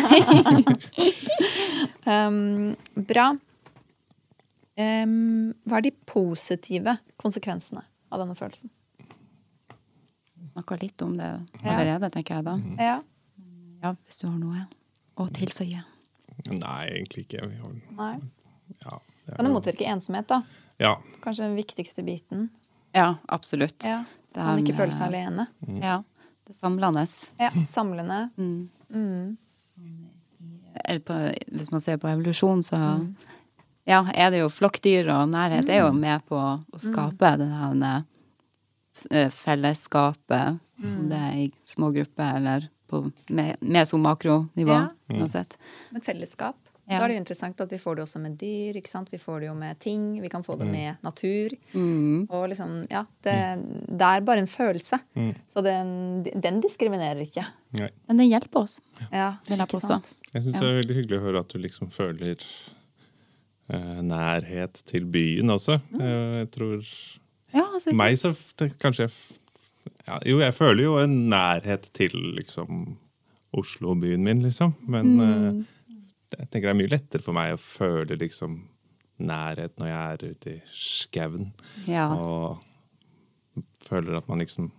um, 2.07 2.75
bra. 3.11 3.33
Hva 4.77 5.77
er 5.79 5.85
de 5.85 5.91
positive 6.09 6.97
konsekvensene 7.21 7.83
av 8.13 8.23
denne 8.23 8.37
følelsen? 8.39 8.71
Snakka 10.53 10.77
litt 10.81 11.03
om 11.05 11.17
det 11.17 11.29
allerede, 11.63 12.11
tenker 12.13 12.39
jeg 12.41 12.45
da. 12.49 12.55
Ja. 12.83 12.97
Ja, 13.83 13.95
hvis 14.07 14.19
du 14.21 14.27
har 14.29 14.39
noe 14.39 14.65
å 15.19 15.27
tilføye. 15.35 15.83
Nei, 16.53 16.83
egentlig 16.89 17.25
ikke. 17.27 17.47
Vi 17.51 17.59
har, 17.61 17.73
Nei. 17.99 18.13
ja, 18.85 18.99
det 18.99 19.33
er 19.33 19.37
Kan 19.37 19.45
det 19.45 19.51
jo- 19.51 19.57
motvirke 19.57 19.87
ensomhet, 19.91 20.27
da? 20.31 20.43
Ja. 20.79 20.95
Kanskje 21.23 21.47
den 21.49 21.57
viktigste 21.57 22.03
biten. 22.05 22.49
Ja, 22.95 23.17
absolutt. 23.29 23.85
Ja. 23.85 24.05
Det 24.33 24.41
Man 24.45 24.59
ikke 24.65 24.75
føler 24.77 24.93
seg 24.97 25.09
alene. 25.13 25.47
Ja. 25.83 26.03
Det 26.47 26.55
samlende. 26.57 27.05
Ja, 27.39 27.51
Samlende. 27.63 28.31
Mm. 28.37 28.69
Mm. 28.95 29.37
På, 31.05 31.15
hvis 31.53 31.71
man 31.71 31.81
ser 31.81 31.97
på 31.99 32.09
evolusjon, 32.09 32.63
så 32.63 32.79
ja, 33.89 34.03
er 34.15 34.31
det 34.31 34.41
jo 34.43 34.49
flokkdyr, 34.53 35.09
og 35.15 35.29
nærhet 35.33 35.69
er 35.69 35.83
jo 35.87 35.93
med 35.97 36.25
på 36.29 36.39
å 36.39 36.81
skape 36.83 37.37
det 37.41 37.49
her 37.51 38.05
eh, 39.11 39.31
fellesskapet, 39.31 40.59
om 40.83 41.09
det 41.11 41.19
er 41.29 41.39
i 41.45 41.53
små 41.65 41.93
grupper 41.95 42.37
eller 42.41 42.69
på 42.93 43.05
mer 43.33 43.85
som 43.89 44.03
makronivå, 44.05 44.69
Ja. 44.75 44.89
uansett. 45.09 45.57
Men 45.91 46.03
fellesskap. 46.03 46.57
Ja. 46.91 46.99
Da 46.99 47.05
er 47.05 47.09
det 47.09 47.15
jo 47.15 47.21
interessant 47.23 47.61
at 47.63 47.71
vi 47.71 47.79
får 47.79 47.95
det 47.97 48.03
også 48.03 48.19
med 48.21 48.33
dyr. 48.37 48.75
ikke 48.77 48.91
sant? 48.91 49.09
Vi 49.13 49.17
får 49.17 49.41
det 49.41 49.47
jo 49.47 49.55
med 49.55 49.79
ting. 49.81 50.21
Vi 50.21 50.29
kan 50.29 50.43
få 50.43 50.57
det 50.59 50.67
med 50.67 50.97
natur. 51.03 51.55
Mm. 51.73 52.27
Og 52.29 52.49
liksom, 52.51 52.85
ja, 52.91 53.05
det, 53.23 53.37
det 53.89 54.03
er 54.03 54.21
bare 54.21 54.43
en 54.43 54.51
følelse. 54.51 54.99
Så 55.49 55.63
den, 55.63 56.23
den 56.25 56.61
diskriminerer 56.61 57.23
ikke. 57.23 57.47
Nei. 57.79 57.89
Men 58.09 58.17
den 58.19 58.29
hjelper 58.35 58.65
oss, 58.67 58.81
Ja, 59.13 59.37
vil 59.47 59.57
jeg 59.57 59.67
ikke 59.69 59.79
påstå. 59.79 59.89
sant? 59.89 60.11
Jeg 60.35 60.43
syns 60.43 60.59
det 60.59 60.69
er 60.69 60.81
veldig 60.83 60.97
hyggelig 60.99 61.19
å 61.21 61.25
høre 61.29 61.41
at 61.47 61.49
du 61.55 61.59
liksom 61.63 61.89
føler 61.89 62.37
nærhet 64.03 64.83
til 64.87 65.05
byen 65.07 65.51
også. 65.55 65.79
Mm. 65.91 66.01
Eh, 66.01 66.39
jeg 66.43 66.51
tror 66.51 66.83
Ja, 67.53 67.67
altså, 67.75 67.93
meg 67.95 68.17
så 68.19 68.33
kanskje 68.81 69.07
jeg 69.07 69.13
ja, 70.07 70.19
Jo, 70.27 70.39
jeg 70.41 70.55
føler 70.55 70.83
jo 70.85 70.97
en 71.03 71.29
nærhet 71.31 71.91
til 71.95 72.11
liksom 72.39 72.97
Oslo, 73.53 73.95
byen 73.95 74.23
min, 74.25 74.43
liksom. 74.43 74.75
Men 74.89 75.17
Mm. 75.17 75.21
eh, 75.21 75.65
jeg 76.39 76.51
tenker 76.51 76.69
det 76.69 76.71
er 76.73 76.79
mye 76.81 76.89
lettere 76.95 77.23
for 77.23 77.33
meg 77.37 77.53
å 77.55 77.61
føle 77.61 78.17
liksom 78.17 78.63
nærhet 79.21 79.75
når 79.79 79.87
jeg 79.87 80.13
er 80.13 80.31
ute 80.33 80.55
i 80.55 80.61
skauen. 80.73 81.53
ja. 81.87 82.07
Og 82.09 82.59
føler 83.85 84.17
at 84.17 84.29
man 84.29 84.39
liksom 84.41 84.71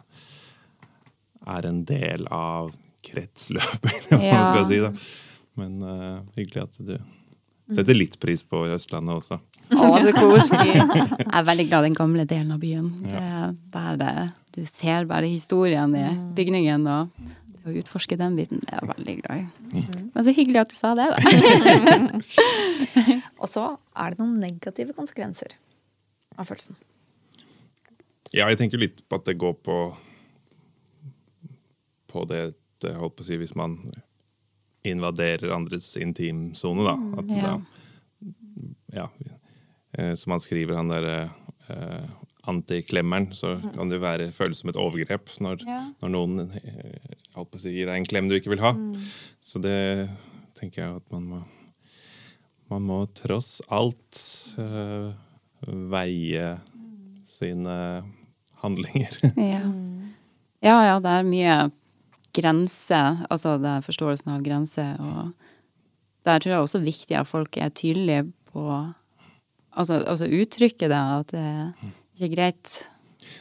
er 1.45 1.65
en 1.67 1.83
del 1.85 2.25
av 2.31 2.71
kretsløpet, 3.03 3.93
eller 4.11 4.23
hva 4.23 4.39
man 4.39 4.47
skal 4.49 4.65
si. 4.69 4.79
da. 4.79 4.91
Men 5.59 5.75
uh, 5.83 6.21
hyggelig 6.37 6.63
at 6.63 6.77
du 6.87 6.95
setter 7.71 7.95
litt 7.95 8.17
pris 8.19 8.43
på 8.43 8.65
Østlandet 8.73 9.15
også. 9.21 9.39
Å, 9.73 9.91
det 10.03 10.11
er 10.11 10.17
koselig. 10.17 10.73
Jeg 11.23 11.29
er 11.29 11.45
veldig 11.47 11.67
glad 11.69 11.85
i 11.85 11.89
den 11.89 11.97
gamle 11.97 12.25
delen 12.29 12.51
av 12.55 12.59
byen. 12.61 12.89
Det 13.07 13.85
er 13.85 14.01
der 14.01 14.19
du 14.53 14.61
ser 14.69 15.07
bare 15.09 15.31
historien 15.31 15.95
i 15.97 16.05
bygningen, 16.37 16.85
og 16.85 17.31
å 17.63 17.73
utforske 17.79 18.17
den 18.19 18.35
biten, 18.35 18.59
det 18.65 18.73
er 18.75 18.81
jeg 18.81 18.89
veldig 18.91 19.13
glad 19.21 19.39
i. 19.39 19.83
Men 20.11 20.25
så 20.25 20.33
hyggelig 20.35 20.61
at 20.65 20.73
du 20.73 20.75
sa 20.75 20.89
det, 20.99 21.05
da. 21.13 21.17
Og 23.41 23.47
så 23.47 23.63
er 23.95 24.11
det 24.11 24.19
noen 24.19 24.35
negative 24.41 24.95
konsekvenser 24.97 25.55
av 26.35 26.49
følelsen. 26.49 26.75
Ja, 28.33 28.49
jeg 28.49 28.59
tenker 28.59 28.81
litt 28.81 29.03
på 29.07 29.19
at 29.19 29.29
det 29.29 29.37
går 29.39 29.55
på 29.63 29.77
på 32.13 32.25
det 32.29 32.41
jeg 32.83 32.97
holdt 32.99 33.15
på 33.17 33.23
å 33.23 33.25
si, 33.25 33.39
hvis 33.39 33.55
man 33.57 33.77
invaderer 34.83 35.53
andres 35.55 35.91
intimsone, 35.97 36.83
da. 36.87 36.97
At 37.21 37.31
ja. 37.31 37.53
da 37.53 37.53
ja, 38.93 39.07
eh, 39.97 40.13
som 40.19 40.35
han 40.35 40.43
skriver, 40.43 40.75
han 40.77 40.91
derre 40.91 41.17
eh, 41.71 42.11
antiklemmeren, 42.49 43.29
så 43.33 43.55
kan 43.75 43.89
det 43.89 44.01
være, 44.03 44.31
føles 44.35 44.59
som 44.61 44.69
et 44.73 44.79
overgrep 44.79 45.31
når, 45.43 45.63
Ja. 45.67 45.79
når 46.03 46.13
noen 46.13 46.45
eh, 46.59 47.17
si, 47.57 47.71
gir 47.73 47.87
deg 47.89 47.97
en 47.97 48.05
klem 48.09 48.29
du 48.29 48.35
ikke 48.37 48.53
vil 48.53 48.63
ha. 48.63 48.73
Så 49.41 49.61
det 49.63 50.09
tenker 50.59 50.83
jeg 50.83 51.01
at 51.01 51.11
man 51.15 51.27
må 51.33 51.43
Man 52.71 52.85
må 52.87 53.03
tross 53.13 53.59
alt 53.69 54.17
eh, 54.57 55.11
veie 55.93 56.45
sine 57.27 57.75
handlinger. 58.63 59.17
Ja. 59.37 59.59
ja, 60.63 60.77
ja, 60.87 60.95
det 61.03 61.11
er 61.11 61.27
mye 61.27 61.57
grense, 62.33 63.01
altså 63.29 63.57
det 63.61 63.71
er 63.77 63.85
forståelsen 63.85 64.33
av 64.33 64.43
grense, 64.45 64.85
og 64.99 65.31
der 66.27 66.39
tror 66.39 66.53
jeg 66.53 66.65
også 66.65 66.83
viktig 66.83 67.17
at 67.19 67.29
folk 67.29 67.57
er 67.57 67.73
tydelige 67.75 68.27
på 68.51 68.67
Altså, 69.73 69.95
altså 70.05 70.27
uttrykke 70.29 70.85
det, 70.85 70.97
at 71.17 71.31
det 71.33 71.45
ikke 72.13 72.27
er 72.27 72.35
greit. 72.35 72.73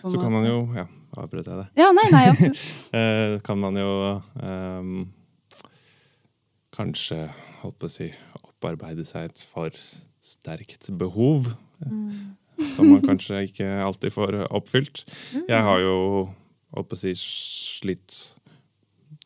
Så 0.01 0.16
kan 0.16 0.32
man 0.32 0.47
jo 0.49 0.62
Ja, 0.72 0.86
avbrøt 1.20 1.51
jeg 1.51 1.59
det? 1.59 1.66
Ja, 1.76 1.90
nei, 1.93 2.07
nei, 2.09 2.22
absolutt. 2.30 2.62
Eh, 2.97 3.34
kan 3.45 3.61
man 3.61 3.76
jo 3.76 3.90
um, 4.40 5.03
kanskje, 6.72 7.26
holdt 7.61 7.78
på 7.80 7.88
å 7.88 7.93
si, 7.93 8.09
opparbeide 8.40 9.05
seg 9.09 9.28
et 9.28 9.45
for 9.49 9.76
sterkt 10.24 10.88
behov. 10.97 11.53
Som 12.72 12.93
man 12.93 13.05
kanskje 13.05 13.45
ikke 13.49 13.68
alltid 13.84 14.14
får 14.14 14.38
oppfylt. 14.49 15.05
Jeg 15.53 15.64
har 15.68 15.80
jo, 15.84 15.97
holdt 16.76 16.90
på 16.90 16.99
å 16.99 17.03
si, 17.03 17.12
slitt 17.18 18.18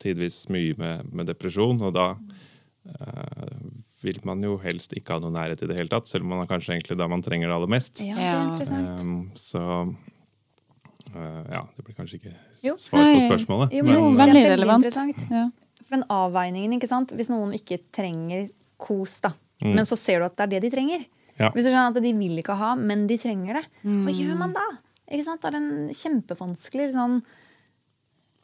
tidvis 0.02 0.44
mye 0.52 0.74
med, 0.80 1.12
med 1.12 1.26
depresjon, 1.30 1.80
og 1.82 1.92
da 1.96 2.06
uh, 2.16 3.60
vil 4.04 4.18
man 4.28 4.42
jo 4.44 4.56
helst 4.62 4.92
ikke 4.96 5.16
ha 5.16 5.22
noe 5.22 5.32
nærhet 5.34 5.62
i 5.64 5.68
det 5.70 5.76
hele 5.78 5.90
tatt, 5.92 6.08
selv 6.10 6.26
om 6.26 6.34
man 6.34 6.44
er 6.44 6.50
kanskje 6.50 6.74
egentlig 6.76 6.98
da 7.00 7.08
man 7.10 7.24
trenger 7.24 7.48
det 7.50 7.56
aller 7.56 7.72
mest. 7.72 8.02
Ja, 8.06 8.36
det. 8.60 8.68
Ehm, 8.70 9.16
så 9.38 9.62
uh, 9.86 11.44
ja, 11.50 11.62
det 11.76 11.84
blir 11.86 11.96
kanskje 11.98 12.20
ikke 12.20 12.34
Jo. 12.66 12.76
svar 12.80 13.06
på 13.14 13.24
spørsmålet. 13.26 13.74
Jo, 13.76 13.84
men 13.86 13.94
Jo, 13.96 14.04
er 14.12 14.20
veldig 14.24 14.44
relevant. 14.54 15.00
Ja. 15.30 15.48
For 15.86 15.94
den 15.96 16.06
avveiningen, 16.10 16.76
ikke 16.78 16.90
sant? 16.90 17.12
Hvis 17.14 17.30
noen 17.30 17.54
ikke 17.56 17.80
trenger 17.94 18.48
kos, 18.82 19.20
da, 19.24 19.32
Mm. 19.56 19.70
men 19.72 19.86
så 19.88 19.96
ser 19.96 20.20
du 20.20 20.26
at 20.26 20.34
det 20.36 20.42
er 20.44 20.50
det 20.52 20.66
de 20.66 20.70
trenger. 20.76 21.04
Ja. 21.38 21.48
Hvis 21.54 21.64
du 21.64 21.70
skjønner 21.70 21.88
at 21.96 22.02
de 22.04 22.10
vil 22.12 22.38
ikke 22.42 22.56
ha, 22.60 22.74
men 22.76 23.06
de 23.08 23.16
trenger 23.16 23.56
det, 23.56 23.62
hva 23.88 24.12
gjør 24.12 24.36
man 24.36 24.52
da? 24.52 24.64
Ikke 25.08 25.24
sant? 25.24 25.40
Det 25.40 25.48
er 25.48 25.56
en 25.56 25.88
kjempevanskelig 25.96 26.90
sånn 26.92 27.22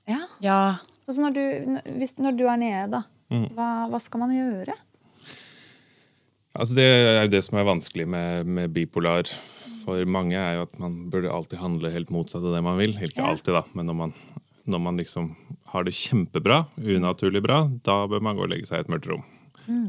Ja. 0.08 0.20
ja. 0.40 0.58
Som 1.06 1.24
når 1.26 1.34
du, 1.34 1.42
hvis, 1.98 2.16
når 2.22 2.36
du 2.38 2.44
er 2.46 2.60
nede, 2.60 2.86
da. 2.94 3.02
Mm. 3.32 3.48
Hva, 3.56 3.68
hva 3.90 3.98
skal 4.02 4.20
man 4.22 4.30
gjøre? 4.34 4.74
Altså 6.52 6.76
det 6.76 6.84
er 6.84 7.22
jo 7.24 7.30
det 7.32 7.40
som 7.46 7.56
er 7.58 7.64
vanskelig 7.68 8.04
med, 8.12 8.46
med 8.46 8.72
bipolar 8.74 9.30
for 9.82 10.04
mange, 10.06 10.36
er 10.38 10.58
jo 10.60 10.66
at 10.66 10.74
man 10.78 10.98
burde 11.10 11.30
alltid 11.32 11.58
handle 11.62 11.90
helt 11.90 12.12
motsatt 12.12 12.44
av 12.44 12.52
det 12.54 12.60
man 12.62 12.76
vil. 12.78 12.92
Ikke 13.00 13.22
Ja. 13.22 13.30
alltid, 13.32 13.54
da, 13.56 13.62
men 13.74 13.88
når 13.88 13.96
man, 13.98 14.12
når 14.68 14.82
man 14.84 15.00
liksom 15.00 15.32
har 15.72 15.86
det 15.88 15.94
kjempebra, 15.96 16.66
unaturlig 16.78 17.40
bra, 17.42 17.62
da 17.82 18.02
bør 18.06 18.20
man 18.22 18.36
gå 18.36 18.44
og 18.44 18.52
legge 18.52 18.68
seg 18.68 18.78
i 18.82 18.84
et 18.84 18.92
mørkt 18.92 19.08
rom. 19.10 19.24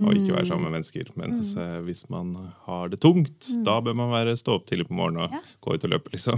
Og 0.05 0.13
ikke 0.15 0.35
være 0.37 0.45
sammen 0.47 0.69
med 0.69 0.75
mennesker. 0.77 1.07
Mens 1.19 1.55
eh, 1.59 1.79
hvis 1.83 2.05
man 2.13 2.31
har 2.67 2.89
det 2.93 2.99
tungt, 3.03 3.49
da 3.65 3.79
bør 3.83 3.95
man 3.97 4.11
være 4.13 4.35
stå 4.39 4.55
opp 4.59 4.67
tidlig 4.69 4.85
på 4.87 4.95
morgenen 4.97 5.25
og 5.27 5.33
Ja. 5.35 5.41
gå 5.65 5.73
ut 5.75 5.83
og 5.87 5.93
løpe, 5.95 6.13
liksom. 6.13 6.37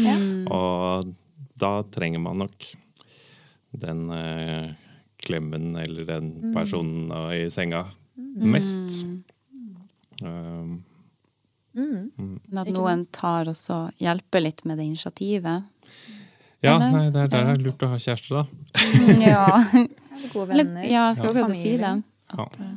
Og 0.56 1.10
da 1.58 1.72
trenger 1.92 2.22
man 2.22 2.38
nok 2.46 2.68
den 3.82 4.10
eh, 4.10 4.74
klemmen 5.22 5.76
eller 5.80 6.04
den 6.08 6.52
personen 6.54 7.10
i 7.34 7.46
senga 7.50 7.84
mest. 8.16 9.02
Um, 10.22 10.82
Men 11.76 12.60
at 12.62 12.70
noen 12.72 13.04
tar 13.12 13.50
og 13.50 13.56
så 13.56 13.82
hjelper 14.00 14.40
litt 14.46 14.62
med 14.64 14.78
det 14.80 14.86
initiativet. 14.88 15.66
ja, 16.64 16.76
Eller? 16.76 16.90
nei, 16.94 17.04
det 17.12 17.26
er, 17.26 17.30
det 17.32 17.42
er 17.52 17.60
lurt 17.60 17.84
å 17.84 17.90
ha 17.92 17.98
kjæreste, 18.00 18.42
da. 18.42 18.44
Ja. 19.20 19.44
Gode 20.32 20.48
venner. 20.48 20.82
ja, 20.88 21.08
jeg 21.10 21.18
skal 21.18 21.30
akkurat 21.34 21.52
til 21.52 21.58
si 21.60 21.74
det. 21.76 21.92
At 22.32 22.56
ja. 22.60 22.68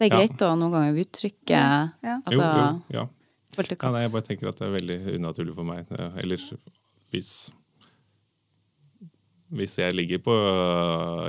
det 0.00 0.06
er 0.06 0.08
Ja. 0.08 0.16
greit 0.16 0.42
å 0.46 0.54
noen 0.56 0.72
ganger 0.72 1.00
uttrykke 1.04 1.60
Ja. 1.60 2.16
altså, 2.24 2.40
jo, 2.40 2.46
jo, 2.48 2.96
ja. 2.96 3.04
ja 3.04 3.90
nei, 3.92 4.02
jeg 4.06 4.12
bare 4.14 4.24
tenker 4.24 4.48
at 4.48 4.62
det 4.62 4.66
er 4.66 4.76
veldig 4.78 4.98
unaturlig 5.18 5.54
for 5.58 5.68
meg. 5.68 5.90
Ja, 5.92 6.08
Eller 6.22 6.40
hvis 7.12 7.50
Hvis 9.52 9.78
jeg 9.78 9.94
ligger 9.98 10.18
på, 10.22 10.34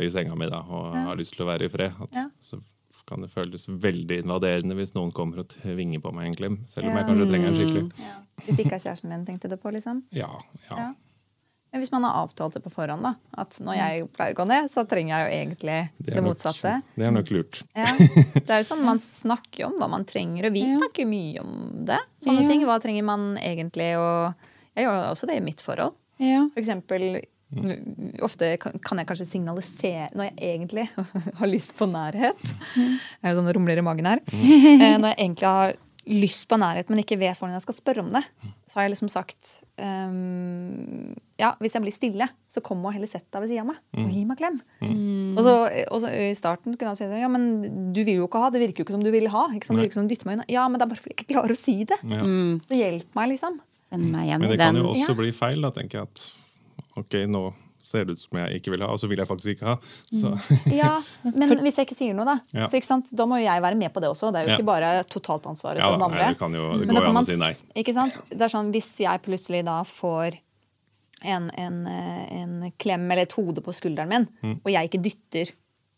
i 0.03 0.09
senga 0.13 0.36
mi 0.38 0.45
da, 0.51 0.59
og 0.69 0.93
har 0.93 1.15
lyst 1.17 1.34
til 1.36 1.45
å 1.45 1.49
være 1.49 1.65
i 1.65 1.72
fred, 1.74 1.93
at, 2.01 2.15
Ja. 2.15 2.28
så 2.41 2.59
kan 3.07 3.22
det 3.22 3.32
føles 3.34 3.65
veldig 3.67 4.22
invaderende 4.24 4.76
hvis 4.78 4.93
noen 4.95 5.11
kommer 5.11 5.39
og 5.39 5.47
tvinger 5.49 5.99
på 5.99 6.13
meg 6.13 6.28
en 6.28 6.36
klem. 6.36 6.57
Selv 6.69 6.86
om 6.88 6.91
Ja. 6.95 6.97
jeg 7.01 7.07
kanskje 7.09 7.30
trenger 7.32 7.47
en 7.47 7.55
skikkelig. 7.55 7.91
Ja. 7.97 8.17
Hvis 8.45 8.59
ikke 8.59 8.72
har 8.78 8.80
kjæresten 8.80 9.09
din, 9.09 9.26
tenkte 9.26 9.49
du 9.49 9.57
på, 9.57 9.72
liksom? 9.74 10.03
Ja, 10.11 10.30
ja. 10.69 10.78
Ja. 10.78 10.93
Men 11.74 11.82
hvis 11.82 11.91
man 11.91 12.03
har 12.03 12.28
avtalt 12.28 12.53
det 12.53 12.63
på 12.63 12.69
forhånd, 12.72 13.01
da, 13.01 13.15
at 13.38 13.49
når 13.59 13.76
jeg 13.78 14.11
pleier 14.13 14.34
å 14.36 14.36
gå 14.36 14.45
ned, 14.47 14.69
så 14.69 14.84
trenger 14.88 15.15
jeg 15.15 15.24
jo 15.26 15.32
egentlig 15.39 15.89
det, 16.03 16.15
nok- 16.15 16.26
motsatte. 16.36 16.84
Det 16.97 17.05
er 17.05 17.11
nok 17.11 17.30
lurt. 17.32 17.63
Ja. 17.76 17.86
Det 18.45 18.49
er 18.49 18.59
jo 18.61 18.67
sånn 18.76 18.84
man 18.84 18.99
snakker 18.99 19.65
om 19.67 19.80
hva 19.80 19.89
man 19.89 20.03
trenger, 20.05 20.45
og 20.47 20.53
vi 20.53 20.61
Ja. 20.67 20.78
snakker 20.78 21.07
mye 21.07 21.39
om 21.39 21.86
det. 21.86 21.99
Sånne 22.22 22.41
Ja. 22.43 22.47
ting. 22.49 22.61
Hva 22.65 22.80
trenger 22.82 23.03
man 23.03 23.38
egentlig? 23.38 23.95
Og 23.97 24.36
jeg 24.76 24.86
gjør 24.86 25.11
også 25.11 25.28
det 25.28 25.38
i 25.38 25.39
mitt 25.39 25.57
forhold. 25.61 25.95
Ja. 26.19 26.47
For 26.53 26.59
eksempel 26.61 27.24
Ofte 28.24 28.54
kan 28.62 29.02
jeg 29.02 29.08
kanskje 29.10 29.28
signalisere 29.28 30.10
når 30.16 30.30
jeg 30.32 30.36
egentlig 30.56 30.88
har 31.41 31.49
lyst 31.52 31.74
på 31.80 31.88
nærhet. 31.91 32.41
Det 32.45 33.24
er 33.26 33.34
jo 33.34 33.39
sånn 33.41 33.52
rumler 33.58 33.82
i 33.82 33.86
magen 33.86 34.08
her. 34.08 34.22
Mm. 34.32 34.99
Når 35.02 35.10
jeg 35.12 35.18
egentlig 35.20 35.49
har 35.49 35.74
lyst 36.12 36.47
på 36.49 36.58
nærhet, 36.58 36.88
men 36.89 36.97
ikke 37.04 37.18
vet 37.22 37.38
hvordan 37.38 37.54
jeg 37.54 37.62
skal 37.68 37.76
spørre 37.78 38.02
om 38.02 38.08
det, 38.16 38.24
så 38.66 38.80
har 38.80 38.88
jeg 38.88 38.93
liksom 38.95 39.12
sagt 39.14 39.52
um, 39.78 41.12
Ja, 41.38 41.52
hvis 41.62 41.76
jeg 41.78 41.84
blir 41.84 41.93
stille, 41.93 42.28
så 42.49 42.64
kom 42.66 42.82
og 42.88 42.95
heller 42.95 43.10
sett 43.10 43.28
deg 43.30 43.43
ved 43.43 43.52
siden 43.52 43.68
av 43.68 43.70
meg 43.76 44.02
og 44.02 44.16
gi 44.16 44.24
meg 44.26 44.39
klem. 44.41 44.58
Og, 44.82 45.43
så, 45.45 45.54
og 45.93 46.02
så 46.02 46.10
i 46.32 46.34
starten 46.38 46.74
kunne 46.74 46.95
jeg 46.95 47.04
si 47.04 47.22
ja, 47.22 47.30
men 47.32 47.93
du 47.93 48.02
vil 48.02 48.18
jo 48.24 48.28
ikke 48.30 48.41
ha, 48.41 48.49
det 48.54 48.64
virker 48.64 48.82
jo 48.82 48.88
ikke 48.88 48.97
som 48.97 49.06
du 49.06 49.12
vil 49.14 49.30
ha. 49.34 49.45
Ikke 49.54 49.70
sant? 49.70 49.78
Det 49.78 49.86
virker 49.86 49.99
som 49.99 50.10
du 50.10 50.16
dytter 50.16 50.30
meg 50.32 50.39
unna. 50.39 50.49
Ja, 50.52 50.66
men 50.72 50.82
det 50.82 50.88
er 50.88 50.93
bare 50.95 51.04
fordi 51.04 51.14
jeg 51.14 51.20
ikke 51.22 51.34
klarer 51.36 51.54
å 51.54 51.62
si 51.62 51.78
det. 51.93 51.99
Ja. 52.16 52.22
Så 52.72 52.82
hjelp 52.82 53.18
meg, 53.22 53.34
liksom. 53.36 53.62
Meg 53.91 54.30
Men 54.39 54.47
det 54.47 54.58
kan 54.62 54.78
jo 54.80 54.89
også 54.95 55.10
Ja. 55.12 55.18
bli 55.22 55.34
feil, 55.36 55.62
da, 55.62 55.74
tenker 55.76 56.02
jeg. 56.02 56.10
at 56.10 56.30
ok, 56.99 57.21
nå 57.31 57.49
ser 57.81 58.05
det 58.05 58.13
ut 58.13 58.21
som 58.21 58.37
jeg 58.37 58.59
ikke 58.59 58.73
vil 58.75 58.83
ha, 58.85 58.91
og 58.93 58.99
så 59.01 59.09
vil 59.09 59.21
jeg 59.21 59.29
faktisk 59.29 59.55
ikke 59.55 59.71
ha. 59.71 59.75
Så 60.13 60.31
Ja, 60.81 60.93
men 61.25 61.55
hvis 61.65 61.79
jeg 61.79 61.89
ikke 61.89 61.97
sier 61.97 62.17
noe, 62.17 62.27
da. 62.27 62.37
Ja. 62.53 62.67
For, 62.67 62.77
ikke 62.77 62.89
sant? 62.89 63.09
Da 63.17 63.25
må 63.29 63.39
jo 63.41 63.47
jeg 63.47 63.63
være 63.65 63.79
med 63.79 63.93
på 63.93 64.03
det 64.03 64.11
også. 64.11 64.29
Det 64.33 64.41
er 64.41 64.47
jo 64.47 64.59
ikke 64.59 64.69
bare 64.69 64.93
totalt 65.09 65.47
ansvaret 65.49 65.81
ja, 65.81 65.89
for 65.89 65.97
den 65.97 66.05
andre. 66.07 66.21
nei, 66.21 66.29
det 66.35 66.41
kan 66.41 66.57
jo 66.59 66.67
det 66.75 66.85
Men 66.85 66.93
da 66.93 66.99
går 66.99 67.07
kan 67.07 67.09
jo 67.09 67.13
an 67.13 67.19
man 67.19 67.27
å 67.27 67.31
si 67.31 67.39
nei. 67.41 67.51
Ikke 67.81 67.95
sant? 67.97 68.19
Det 68.29 68.45
er 68.45 68.53
sånn, 68.53 68.71
Hvis 68.75 68.91
jeg 69.01 69.23
plutselig 69.25 69.63
da 69.67 69.79
får 69.87 70.37
en, 71.21 71.49
en, 71.63 71.81
eh, 71.89 72.21
en 72.41 72.53
klem 72.81 73.09
eller 73.09 73.25
et 73.27 73.35
hode 73.37 73.65
på 73.65 73.73
skulderen 73.77 74.09
min, 74.09 74.29
og 74.61 74.71
jeg 74.73 74.89
ikke 74.89 75.03
dytter 75.09 75.51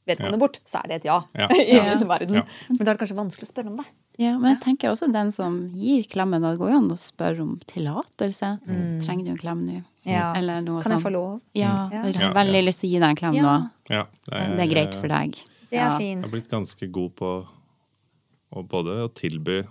vedkommende 0.08 0.36
Mm. 0.38 0.42
Ja. 0.42 0.44
bort, 0.48 0.60
så 0.66 0.80
er 0.84 0.88
det 0.88 0.96
et 1.02 1.06
ja. 1.06 1.18
Ja. 1.34 1.48
i 1.60 1.76
Ja. 1.76 1.84
hele 1.84 2.08
verden. 2.10 2.36
Ja. 2.36 2.44
Men 2.70 2.78
da 2.86 2.92
er 2.92 2.98
det 2.98 3.00
kanskje 3.04 3.16
vanskelig 3.20 3.48
å 3.48 3.52
spørre 3.54 3.68
om 3.72 3.78
det. 3.78 3.86
Ja, 4.20 4.38
men 4.38 4.52
jeg 4.54 4.62
tenker 4.62 4.92
også 4.92 5.08
den 5.12 5.32
som 5.32 5.56
gir 5.74 6.04
klemmen, 6.06 6.42
da 6.42 6.52
det 6.52 6.60
går 6.60 6.70
jo 6.72 6.78
an 6.78 6.90
å 6.94 6.98
spørre 7.00 7.42
om 7.42 7.56
tillatelse. 7.66 8.60
Trenger 9.06 9.26
du 9.26 9.32
en 9.32 9.38
klem 9.42 9.64
nå? 9.66 9.80
Ja. 10.06 10.34
Eller 10.38 10.62
noe 10.62 10.82
Kan 10.84 10.92
jeg 10.98 11.02
få 11.02 11.12
lov? 11.12 11.42
Ja, 11.56 11.90
Ja. 11.92 12.04
jeg 12.04 12.16
har 12.20 12.34
veldig 12.36 12.62
ja. 12.62 12.68
lyst 12.68 12.80
til 12.84 12.90
å 12.90 12.92
gi 12.94 13.00
deg 13.00 13.10
en 13.10 13.16
klem 13.16 13.34
Ja. 13.36 13.44
nå. 13.44 13.70
Ja, 13.90 14.04
Det 14.28 14.60
er 14.60 14.68
greit 14.76 14.94
for 14.96 15.08
deg. 15.08 15.32
Det 15.70 15.80
er 15.80 15.82
Ja. 15.82 15.98
Jeg 15.98 16.22
har 16.22 16.30
blitt 16.30 16.50
ganske 16.50 16.92
god 16.92 17.16
på 17.16 17.48
å 18.54 18.68
både 18.68 19.00
å 19.08 19.10
tilby 19.14 19.64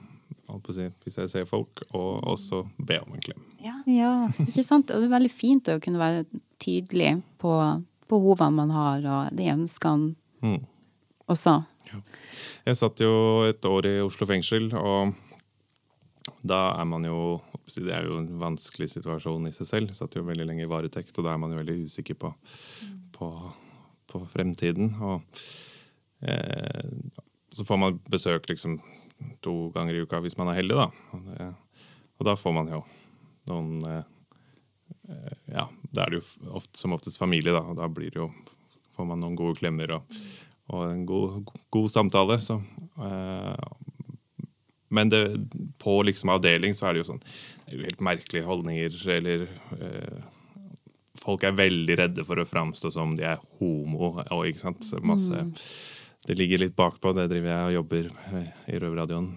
hvis 0.53 1.17
jeg 1.17 1.29
ser 1.31 1.45
folk, 1.47 1.83
og 1.95 2.25
også 2.25 2.67
be 2.79 2.99
om 3.01 3.15
en 3.15 3.21
klem. 3.21 3.41
Ja. 3.63 3.77
Ja, 3.87 4.29
ikke 4.41 4.65
sant? 4.67 4.91
Og 4.91 5.01
det 5.01 5.09
er 5.11 5.19
veldig 5.19 5.31
fint 5.31 5.65
å 5.73 5.81
kunne 5.81 5.99
være 5.99 6.27
tydelig 6.61 7.23
på 7.41 7.53
behovene 8.11 8.53
man 8.53 8.71
har, 8.71 8.99
og 9.07 9.37
de 9.37 9.45
ønskene 9.49 10.15
Mm. 10.43 10.63
også. 11.31 11.61
Jeg 12.67 12.79
satt 12.79 13.03
jo 13.03 13.13
et 13.49 13.65
år 13.69 13.89
i 13.91 13.97
Oslo 14.03 14.27
fengsel, 14.29 14.71
og 14.79 15.13
da 16.47 16.61
er 16.79 16.87
man 16.89 17.07
jo 17.07 17.41
Det 17.73 17.93
er 17.95 18.05
jo 18.05 18.19
en 18.19 18.29
vanskelig 18.41 18.89
situasjon 18.91 19.47
i 19.49 19.53
seg 19.55 19.67
selv. 19.67 19.93
Satt 19.95 20.17
jo 20.17 20.25
veldig 20.27 20.45
lenge 20.45 20.65
i 20.67 20.71
varetekt, 20.71 21.17
og 21.17 21.25
da 21.25 21.33
er 21.33 21.39
man 21.41 21.55
jo 21.55 21.61
veldig 21.61 21.87
usikker 21.87 22.19
på, 22.19 22.33
på, 23.15 23.29
på 24.11 24.21
fremtiden. 24.29 24.91
Og 25.01 25.23
eh, 26.27 26.91
så 27.55 27.65
får 27.65 27.79
man 27.81 28.01
besøk 28.11 28.51
liksom 28.51 28.81
to 29.41 29.71
ganger 29.75 29.95
i 29.95 30.03
uka 30.03 30.21
hvis 30.21 30.37
man 30.37 30.51
er 30.51 30.59
heldig, 30.59 30.77
da. 30.83 30.89
Og, 31.15 31.31
det, 31.31 31.49
og 32.19 32.29
da 32.29 32.37
får 32.37 32.57
man 32.59 32.73
jo 32.75 32.83
noen 33.51 33.87
eh, 33.89 34.03
eh, 35.09 35.39
Ja, 35.55 35.69
da 35.95 36.05
er 36.05 36.13
det 36.13 36.21
jo 36.21 36.57
ofte, 36.59 36.77
som 36.83 36.99
oftest 36.99 37.23
familie, 37.23 37.55
da, 37.55 37.63
og 37.63 37.79
da 37.79 37.89
blir 37.89 38.13
det 38.13 38.21
jo 38.21 38.29
får 38.97 39.09
man 39.09 39.23
noen 39.23 39.39
gode 39.39 39.59
klemmer 39.61 39.97
og, 39.99 40.19
og 40.73 40.85
en 40.89 41.07
god, 41.09 41.53
god 41.75 41.91
samtale. 41.93 42.39
Så, 42.43 42.59
eh, 43.03 43.67
men 44.93 45.13
det, 45.13 45.23
på 45.81 45.99
liksom 46.05 46.35
avdeling 46.35 46.77
så 46.77 46.91
er 46.91 46.95
det 46.95 47.05
jo 47.05 47.11
sånn 47.15 47.25
det 47.73 47.79
jo 47.79 47.87
helt 47.89 48.05
merkelige 48.05 48.49
holdninger, 48.49 49.01
eller 49.17 49.49
eh, 49.81 50.31
Folk 51.23 51.45
er 51.45 51.53
veldig 51.55 51.95
redde 52.01 52.23
for 52.27 52.41
å 52.41 52.45
framstå 52.49 52.89
som 52.91 53.13
de 53.15 53.23
er 53.29 53.43
homo. 53.61 54.09
Og, 54.25 54.47
ikke 54.49 54.59
sant? 54.59 54.83
Masse, 55.07 55.45
Det 56.27 56.35
ligger 56.35 56.59
litt 56.65 56.75
bakpå. 56.75 57.13
Det 57.15 57.29
driver 57.31 57.53
jeg 57.53 57.67
og 57.69 57.75
jobber 57.77 58.09
i 58.73 58.81
Røverradioen 58.81 59.29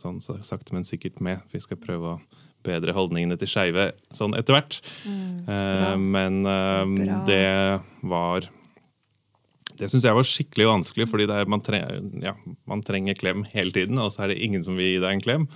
sånn 0.00 0.18
så 0.24 0.36
sakte, 0.44 0.74
men 0.74 0.84
sikkert 0.84 1.20
med. 1.22 1.44
Vi 1.52 1.60
skal 1.62 1.78
prøve 1.80 2.16
å 2.16 2.42
bedre 2.66 2.94
holdningene 2.96 3.38
til 3.38 3.48
skeive 3.50 3.90
sånn 4.10 4.34
etter 4.38 4.56
hvert. 4.56 4.80
eh, 5.06 5.96
men 5.96 6.40
eh, 6.50 7.22
det 7.28 7.80
var 8.02 8.48
det 9.76 9.88
syns 9.90 10.06
jeg 10.06 10.16
var 10.16 10.26
skikkelig 10.26 10.66
vanskelig, 10.68 11.06
fordi 11.10 11.26
er, 11.28 11.48
man, 11.50 11.62
tre, 11.64 11.80
ja, 12.22 12.32
man 12.68 12.82
trenger 12.86 13.18
klem 13.18 13.44
hele 13.52 13.74
tiden, 13.74 13.98
og 14.02 14.10
så 14.12 14.24
er 14.24 14.32
det 14.32 14.40
ingen 14.44 14.64
som 14.64 14.78
vil 14.78 14.94
gi 14.94 15.02
deg 15.02 15.16
en 15.16 15.24
klem. 15.24 15.46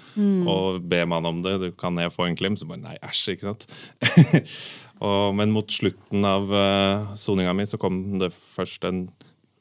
Og 0.50 0.80
ber 0.90 1.08
man 1.10 1.28
om 1.28 1.40
det, 1.44 1.56
du, 1.62 1.68
kan 1.78 1.98
jeg 2.00 2.12
få 2.14 2.28
en 2.28 2.38
klem? 2.38 2.58
Så 2.60 2.68
bare 2.68 2.82
nei, 2.82 2.96
æsj, 3.06 3.34
ikke 3.34 3.48
sant. 3.48 3.66
og, 5.06 5.34
men 5.38 5.54
mot 5.54 5.72
slutten 5.72 6.26
av 6.28 6.52
uh, 6.52 7.12
soninga 7.18 7.54
mi 7.56 7.68
så 7.68 7.80
kom 7.80 8.02
det 8.20 8.32
først 8.34 8.86
en 8.88 9.06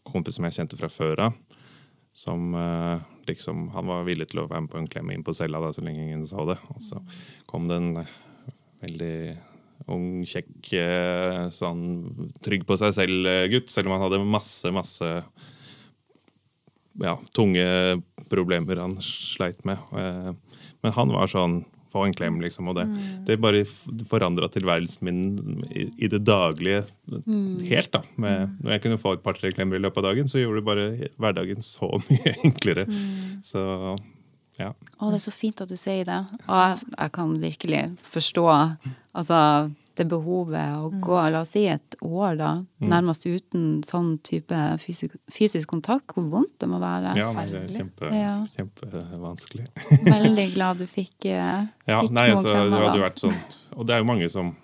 kompis 0.10 0.40
som 0.40 0.48
jeg 0.48 0.60
kjente 0.60 0.80
fra 0.80 0.92
før 0.92 1.28
av. 1.30 1.38
Som 2.16 2.56
uh, 2.58 3.00
liksom 3.30 3.70
Han 3.76 3.88
var 3.88 4.08
villig 4.08 4.32
til 4.32 4.42
å 4.42 4.48
være 4.50 4.66
med 4.66 4.74
på 4.74 4.80
en 4.82 4.90
klem 4.90 5.14
inn 5.14 5.26
på 5.26 5.36
cella 5.38 5.62
da, 5.62 5.72
så 5.76 5.86
lenge 5.86 6.04
ingen 6.04 6.26
så 6.28 6.48
det. 6.50 6.58
Og 6.74 6.82
så 6.84 7.02
kom 7.50 7.70
det 7.70 7.80
en 7.80 8.02
uh, 8.02 8.18
veldig 8.84 9.16
ung, 9.92 10.24
kjekk, 10.28 10.74
eh, 10.80 11.48
sånn 11.54 11.84
trygg 12.46 12.66
på 12.70 12.78
seg 12.80 12.94
selv-gutt, 12.98 13.72
selv 13.74 13.90
om 13.90 13.98
han 13.98 14.06
hadde 14.08 14.22
masse, 14.26 14.72
masse 14.76 15.10
ja, 17.00 17.16
tunge 17.36 17.66
problemer 18.30 18.82
han 18.84 18.98
sleit 19.04 19.66
med. 19.68 19.78
Eh, 19.96 20.32
Men 20.82 20.96
han 20.96 21.12
var 21.12 21.28
sånn 21.28 21.64
få 21.90 22.04
en 22.06 22.14
klem, 22.14 22.38
liksom. 22.42 22.70
Og 22.70 22.78
det, 22.78 22.86
det 23.28 23.40
bare 23.42 23.64
forandra 24.10 24.48
tilværelsen 24.54 25.08
min 25.08 25.66
i, 25.74 25.88
i 26.06 26.10
det 26.12 26.22
daglige 26.28 26.84
helt. 27.66 27.92
da. 27.96 28.04
Med, 28.22 28.54
når 28.62 28.76
jeg 28.76 28.84
kunne 28.86 29.00
få 29.02 29.16
et 29.18 29.24
par-tre 29.26 29.52
klemmer 29.56 29.80
i 29.80 29.84
løpet 29.84 30.04
av 30.04 30.12
dagen, 30.12 30.30
så 30.30 30.42
gjorde 30.42 30.62
det 30.62 30.68
bare 30.70 31.10
hverdagen 31.18 31.66
så 31.66 31.90
mye 32.10 32.36
enklere. 32.46 32.86
Så 33.46 33.64
ja. 34.60 34.74
Å, 35.00 35.10
det 35.10 35.16
er 35.22 35.24
så 35.24 35.32
fint 35.32 35.62
at 35.64 35.70
du 35.72 35.76
sier 35.80 36.04
det. 36.06 36.20
Og 36.48 36.58
jeg, 36.60 36.80
jeg 36.98 37.12
kan 37.16 37.36
virkelig 37.42 37.84
forstå 38.04 38.46
altså, 39.14 39.40
det 40.00 40.06
behovet 40.08 40.76
å 40.80 40.90
gå, 41.04 41.16
la 41.32 41.42
oss 41.42 41.50
si 41.56 41.66
et 41.68 41.96
år, 42.06 42.36
da, 42.40 42.50
nærmest 42.80 43.26
uten 43.28 43.82
sånn 43.84 44.14
type 44.24 44.56
fysisk, 44.80 45.16
fysisk 45.32 45.68
kontakt, 45.68 46.14
hvor 46.16 46.28
vondt 46.32 46.54
det 46.64 46.70
må 46.72 46.80
være. 46.80 47.16
ja 47.20 47.32
men 47.36 47.52
det 47.52 47.64
er 47.66 47.74
kjempe, 47.82 48.12
Ja. 48.16 48.36
kjempevanskelig. 48.56 49.66
Veldig 50.08 50.48
glad 50.54 50.78
du 50.84 50.88
fikk, 50.88 51.26
eh, 51.26 51.66
Ja, 51.88 52.02
fikk 52.04 52.12
nei, 52.16 52.28
noen 52.30 52.38
altså, 52.38 52.54
det 52.70 52.80
hadde 52.84 52.98
jo 53.02 53.04
vært 53.08 53.20
sånn 53.26 53.40
Og 53.78 53.86
det 53.88 53.96
er 53.96 54.00
jo 54.04 54.08
mange 54.12 54.30
som 54.32 54.56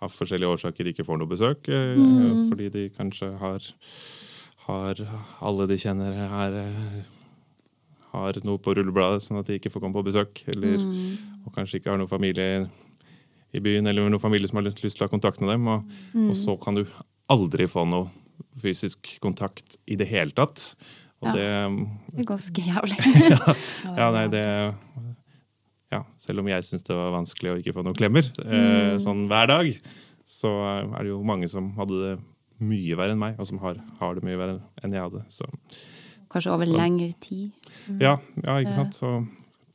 av 0.00 0.12
forskjellige 0.14 0.52
årsaker 0.54 0.86
ikke 0.92 1.04
får 1.06 1.18
noe 1.18 1.26
besøk. 1.30 1.68
eh, 1.68 1.96
Mm. 1.98 2.48
Fordi 2.48 2.68
de 2.70 2.88
kanskje 2.90 3.32
har, 3.40 3.58
har 4.66 4.94
Alle 5.42 5.66
de 5.66 5.74
kjenner 5.76 6.14
her 6.30 6.54
eh, 6.54 7.02
har 8.12 8.38
noe 8.44 8.58
på 8.58 8.74
rullebladet, 8.76 9.22
sånn 9.24 9.38
at 9.40 9.46
de 9.46 9.58
ikke 9.58 9.70
får 9.72 9.80
komme 9.84 9.94
på 9.98 10.04
besøk. 10.06 10.44
Eller, 10.48 10.78
Mm. 10.78 11.16
Og 11.46 11.52
kanskje 11.54 11.78
ikke 11.80 11.90
har 11.90 11.98
noen 11.98 12.08
familie 12.10 12.68
i 13.54 13.60
byen, 13.60 13.86
eller 13.88 14.08
noen 14.08 14.20
familie 14.20 14.48
som 14.48 14.56
har 14.60 14.64
lyst 14.68 14.96
til 14.98 15.06
å 15.06 15.08
ha 15.08 15.12
kontakt 15.12 15.40
med 15.40 15.48
dem. 15.50 15.66
Og, 15.68 15.84
Mm. 16.14 16.28
og 16.30 16.34
så 16.36 16.56
kan 16.62 16.74
du 16.74 16.84
aldri 17.30 17.66
få 17.68 17.86
noe 17.88 18.10
fysisk 18.60 19.18
kontakt 19.20 19.76
i 19.86 19.96
det 19.96 20.06
hele 20.08 20.30
tatt. 20.30 20.74
Og 21.22 21.28
Ja. 21.28 21.32
det 21.32 21.86
Det 22.16 22.20
er 22.24 22.24
ganske 22.24 22.62
jævlig. 22.62 22.98
ja, 23.96 24.10
nei, 24.12 24.26
det 24.28 24.74
ja, 25.90 26.02
Selv 26.18 26.40
om 26.40 26.46
jeg 26.48 26.62
syns 26.62 26.82
det 26.84 26.94
var 26.94 27.10
vanskelig 27.16 27.50
å 27.54 27.58
ikke 27.62 27.72
få 27.74 27.82
noen 27.82 27.96
klemmer 27.96 28.22
eh, 28.44 28.98
sånn 29.00 29.26
hver 29.26 29.48
dag, 29.48 29.70
så 30.28 30.50
er 30.94 31.02
det 31.02 31.08
jo 31.08 31.22
mange 31.24 31.48
som 31.48 31.72
hadde 31.78 31.96
det 32.02 32.18
mye 32.60 32.96
verre 32.98 33.12
enn 33.14 33.18
meg, 33.22 33.38
og 33.40 33.46
som 33.46 33.58
har, 33.62 33.78
har 33.98 34.14
det 34.14 34.22
mye 34.26 34.36
verre 34.36 34.60
enn 34.84 34.92
jeg 34.92 35.00
hadde. 35.00 35.24
Så 35.32 35.46
Kanskje 36.28 36.52
over 36.54 36.68
lengre 36.68 37.12
tid. 37.20 37.50
ja, 38.00 38.18
ja 38.44 38.58
ikke 38.60 38.74
sant. 38.76 38.96
Så 38.98 39.12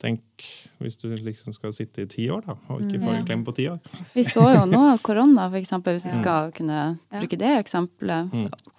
tenk 0.04 0.46
hvis 0.84 0.98
du 1.00 1.08
liksom 1.16 1.56
skal 1.56 1.72
sitte 1.76 2.04
i 2.04 2.08
ti 2.12 2.26
år, 2.34 2.42
da, 2.44 2.58
og 2.74 2.82
ikke 2.84 3.00
få 3.00 3.14
en 3.16 3.28
klem 3.28 3.44
på 3.48 3.54
ti 3.56 3.70
år. 3.72 3.80
Vi 4.12 4.26
så 4.28 4.44
jo 4.52 4.66
nå 4.68 4.82
korona, 5.08 5.46
for 5.48 5.60
eksempel, 5.62 5.96
hvis 5.96 6.10
vi 6.10 6.16
skal 6.18 6.52
kunne 6.56 6.80
bruke 7.14 7.40
det 7.40 7.54
eksempelet, 7.62 8.34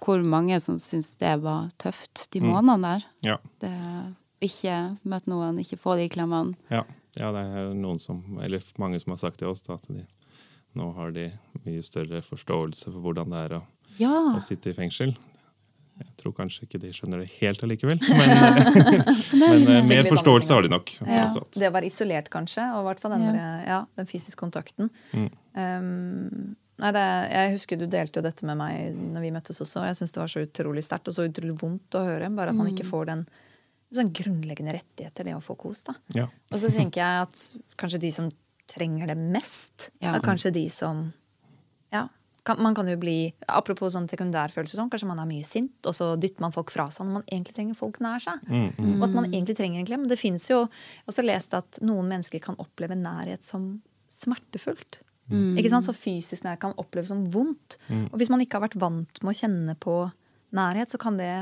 hvor 0.05 0.21
mange 0.29 0.59
som 0.61 0.77
syns 0.81 1.15
det 1.23 1.33
var 1.43 1.71
tøft 1.81 2.27
de 2.35 2.43
månedene 2.45 2.91
der. 2.99 3.07
Ja, 3.25 3.39
Det, 3.65 3.73
ikke 4.45 4.77
møte 5.09 5.33
noen, 5.33 5.63
ikke 5.63 5.81
få 5.81 5.97
de 5.97 6.11
klemmene. 6.13 6.59
ja. 6.69 6.85
ja, 7.17 7.31
det 7.33 7.45
er 7.47 7.73
noen 7.79 7.99
som, 8.03 8.21
eller 8.43 8.61
mange 8.83 9.01
som 9.01 9.15
har 9.15 9.23
sagt 9.23 9.41
til 9.41 9.49
oss 9.49 9.65
da, 9.65 9.79
at 9.79 9.89
de, 9.89 10.05
nå 10.77 10.91
har 10.99 11.15
de 11.15 11.31
mye 11.65 11.83
større 11.87 12.21
forståelse 12.27 12.91
for 12.91 13.01
hvordan 13.01 13.33
det 13.33 13.45
er 13.47 13.57
å 13.61 13.67
Ja, 13.97 14.35
å 14.35 14.41
sitte 14.43 14.73
i 14.73 14.77
fengsel. 14.77 15.15
Jeg 16.01 16.11
tror 16.19 16.33
kanskje 16.35 16.65
ikke 16.67 16.81
de 16.83 16.91
skjønner 16.97 17.21
det 17.23 17.29
helt 17.39 17.63
allikevel, 17.63 18.01
men, 18.03 18.33
men 19.43 19.69
eh, 19.71 19.87
mer 19.87 20.09
forståelse 20.09 20.57
har 20.57 20.67
de 20.67 20.73
nok. 20.73 20.91
Ja, 21.07 21.29
det 21.55 21.69
å 21.71 21.75
være 21.77 21.87
isolert, 21.91 22.31
kanskje, 22.33 22.65
og 22.75 22.83
i 22.83 22.89
hvert 22.89 23.03
fall 23.05 23.15
den, 23.15 23.29
Ja. 23.31 23.49
ja, 23.69 23.79
den 24.01 24.09
fysiske 24.11 24.41
kontakten. 24.41 24.91
Mm. 25.15 25.29
Um, 25.55 26.57
nei, 26.83 26.91
det, 26.97 27.05
jeg 27.31 27.55
husker 27.55 27.79
du 27.79 27.87
delte 27.87 28.19
jo 28.19 28.27
dette 28.27 28.47
med 28.49 28.59
meg 28.59 28.99
når 29.15 29.27
vi 29.29 29.33
møttes 29.37 29.63
også, 29.63 29.85
og 29.85 29.91
jeg 29.93 30.01
syns 30.01 30.17
det 30.17 30.23
var 30.25 30.33
så 30.35 30.43
utrolig 30.49 30.83
sterkt 30.87 31.13
og 31.13 31.17
så 31.17 31.29
utrolig 31.29 31.55
vondt 31.63 31.99
å 32.01 32.07
høre. 32.09 32.31
Bare 32.35 32.51
at 32.55 32.59
man 32.59 32.73
ikke 32.73 32.89
får 32.91 33.11
den 33.13 33.27
sånn 33.95 34.11
grunnleggende 34.11 34.75
rettigheter, 34.75 35.29
det 35.29 35.37
å 35.37 35.43
få 35.45 35.55
kos. 35.61 35.85
da. 35.87 35.95
Ja. 36.17 36.25
Og 36.51 36.59
så 36.59 36.73
tenker 36.75 37.05
jeg 37.05 37.29
at 37.29 37.45
kanskje 37.79 38.01
de 38.03 38.11
som 38.17 38.31
trenger 38.71 39.13
det 39.13 39.19
mest, 39.21 39.91
Ja. 40.03 40.17
er 40.17 40.25
kanskje 40.25 40.51
de 40.57 40.69
som. 40.73 41.13
Kan, 42.45 42.59
man 42.61 42.75
kan 42.77 42.89
jo 42.91 42.99
bli 43.01 43.33
Apropos 43.49 43.95
sånn 43.95 44.09
sekundærfølelse, 44.11 44.77
sånn, 44.77 44.91
kanskje 44.93 45.09
man 45.09 45.23
er 45.23 45.29
mye 45.31 45.47
sint, 45.49 45.79
og 45.89 45.95
så 45.97 46.11
dytter 46.21 46.45
man 46.45 46.53
folk 46.53 46.73
fra 46.75 46.91
seg 46.93 47.07
når 47.07 47.19
man 47.19 47.25
egentlig 47.31 47.55
trenger 47.57 47.79
folk 47.79 48.01
nær 48.05 48.21
seg. 48.21 48.43
Mm, 48.51 48.99
Og 48.99 49.07
at 49.09 49.17
man 49.17 49.31
egentlig 49.31 49.57
trenger 49.57 49.81
en 49.81 49.89
klem. 49.89 50.05
Det 50.11 50.21
finnes 50.21 50.45
jo 50.51 50.65
også 51.09 51.25
lest 51.25 51.57
at 51.57 51.81
noen 51.81 52.11
mennesker 52.13 52.43
kan 52.45 52.59
oppleve 52.61 52.99
nærhet 53.01 53.47
som 53.47 53.81
smertefullt. 54.13 55.01
Ikke 55.57 55.71
sant? 55.73 55.87
Så 55.89 55.95
fysisk 55.97 56.45
nærhet 56.45 56.61
kan 56.61 56.77
oppleves 56.81 57.09
som 57.09 57.25
vondt. 57.33 57.79
Og 58.13 58.19
hvis 58.21 58.29
man 58.33 58.45
ikke 58.45 58.59
har 58.61 58.67
vært 58.69 58.77
vant 58.81 59.23
med 59.25 59.33
å 59.33 59.39
kjenne 59.39 59.75
på 59.81 59.97
nærhet, 60.55 60.93
så 60.93 61.01
kan 61.01 61.17
det 61.17 61.33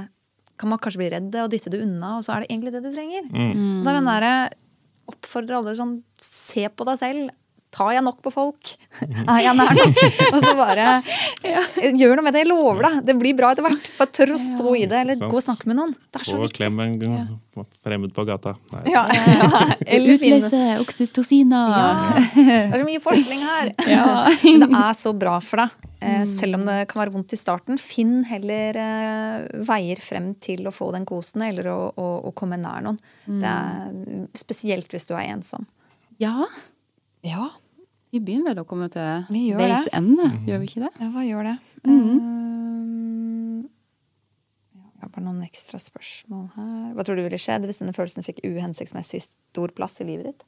kan 0.60 0.70
man 0.70 0.78
kanskje 0.78 1.00
bli 1.00 1.10
redd 1.10 1.34
og 1.42 1.50
dytte 1.50 1.70
det 1.72 1.80
unna, 1.82 2.18
og 2.20 2.22
så 2.22 2.36
er 2.36 2.44
det 2.44 2.52
egentlig 2.52 2.72
det 2.76 2.82
du 2.84 2.92
trenger. 2.94 3.24
Mm. 3.32 3.82
Da 3.82 3.90
er 3.90 3.96
den 3.98 4.10
der, 4.12 4.26
oppfordrer 5.10 5.58
alle 5.58 5.72
sånn 5.74 5.96
Se 6.22 6.68
på 6.70 6.86
deg 6.86 7.00
selv. 7.00 7.32
Tar 7.72 7.94
jeg 7.96 8.02
nok 8.04 8.18
på 8.20 8.28
folk? 8.34 8.72
Er 9.00 9.38
jeg 9.46 9.54
nær 9.56 9.70
nok? 9.72 10.00
Og 10.34 10.42
så 10.44 10.50
bare 10.58 10.88
Gjør 11.96 12.18
noe 12.18 12.24
med 12.26 12.34
det. 12.36 12.42
Jeg 12.44 12.50
lover 12.50 12.82
deg. 12.84 12.98
Det 13.08 13.14
blir 13.16 13.36
bra 13.38 13.52
etter 13.54 13.64
hvert. 13.64 13.88
Bare 13.96 14.12
tør 14.12 14.34
å 14.34 14.40
stå 14.42 14.74
i 14.76 14.82
det, 14.90 14.98
eller 15.06 15.22
gå 15.22 15.38
og 15.38 15.44
snakke 15.46 15.70
med 15.70 15.78
noen. 15.78 15.94
Det 16.12 16.20
er 16.20 16.26
så 16.28 16.34
Og 16.36 16.42
viktig. 16.44 16.58
klem 16.60 16.82
en 16.84 16.98
gang 17.00 17.14
fremmed 17.84 18.12
på 18.16 18.24
gata. 18.28 18.52
Ja, 18.88 19.06
ja. 19.08 19.62
Utløse 20.12 20.60
oksytociner. 20.82 21.72
ja. 21.72 22.20
Det 22.36 22.58
er 22.60 22.76
så 22.82 22.86
mye 22.90 23.02
forskning 23.04 23.42
her. 23.48 23.72
Men 24.44 24.66
det 24.66 24.68
er 24.82 24.98
så 25.00 25.12
bra 25.16 25.38
for 25.44 25.64
deg. 25.64 25.88
Eh, 26.02 26.24
selv 26.28 26.58
om 26.58 26.64
det 26.68 26.76
kan 26.90 27.02
være 27.04 27.14
vondt 27.14 27.32
i 27.36 27.38
starten, 27.40 27.80
finn 27.80 28.20
heller 28.28 28.76
eh, 28.84 29.48
veier 29.68 30.00
frem 30.02 30.32
til 30.44 30.68
å 30.68 30.74
få 30.74 30.90
den 30.96 31.04
kosen, 31.08 31.44
eller 31.48 31.68
å, 31.72 31.78
å, 31.96 32.10
å 32.28 32.34
komme 32.36 32.58
nær 32.60 32.84
noen. 32.84 33.00
Det 33.28 33.48
er, 33.48 34.28
spesielt 34.36 34.92
hvis 34.92 35.08
du 35.08 35.14
er 35.16 35.30
ensom. 35.32 35.64
Ja, 36.20 36.50
Ja, 37.22 37.52
vi 38.12 38.20
begynner 38.20 38.52
vel 38.52 38.62
å 38.62 38.68
komme 38.68 38.88
til 38.92 39.24
Vi 39.32 39.46
veis 39.56 39.88
ende, 39.96 40.26
gjør 40.46 40.60
vi 40.62 40.68
ikke 40.70 40.82
det? 40.84 40.92
ja 41.00 41.08
hva 41.14 41.22
gjør 41.26 41.48
det? 41.50 41.56
Mm 41.88 43.62
ja, 44.72 44.84
jeg 44.84 45.02
har 45.02 45.10
bare 45.16 45.24
noen 45.26 45.42
ekstra 45.44 45.78
spørsmål 45.82 46.44
her. 46.54 46.92
Hva 46.96 47.04
tror 47.06 47.16
du 47.18 47.22
ville 47.24 47.38
skjedd 47.40 47.64
hvis 47.66 47.80
denne 47.82 47.94
følelsen 47.96 48.24
fikk 48.26 48.38
uhensiktsmessig 48.46 49.22
stor 49.24 49.72
plass 49.76 49.98
i 50.00 50.06
livet 50.08 50.28
ditt? 50.30 50.44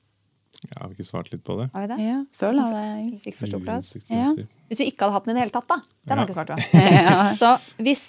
Ja, 0.70 0.78
har 0.84 0.88
vi 0.92 0.94
ikke 0.96 1.08
svart 1.08 1.32
litt 1.32 1.42
på 1.44 1.56
det? 1.58 1.66
Har 1.74 1.82
vi 1.84 1.88
det? 1.90 1.96
Ja, 2.04 2.18
føler 2.38 2.70
jeg 2.76 3.08
det. 3.10 3.18
fikk 3.24 3.36
førsteplass. 3.40 3.88
Uhensiktsmessig. 3.96 4.46
Hvis 4.70 4.78
du 4.80 4.84
ikke 4.86 5.04
hadde 5.04 5.16
hatt 5.18 5.26
den 5.26 5.34
i 5.34 5.36
det 5.36 5.42
hele 5.44 5.54
tatt, 5.56 5.66
da. 5.68 5.80
Den 6.08 6.18
har 6.18 6.22
Ja. 6.22 6.28
ikke 6.28 6.38
svart 6.38 6.52
på. 6.54 6.56
Ja. 7.08 7.16
Så 7.36 7.50
hvis 7.84 8.04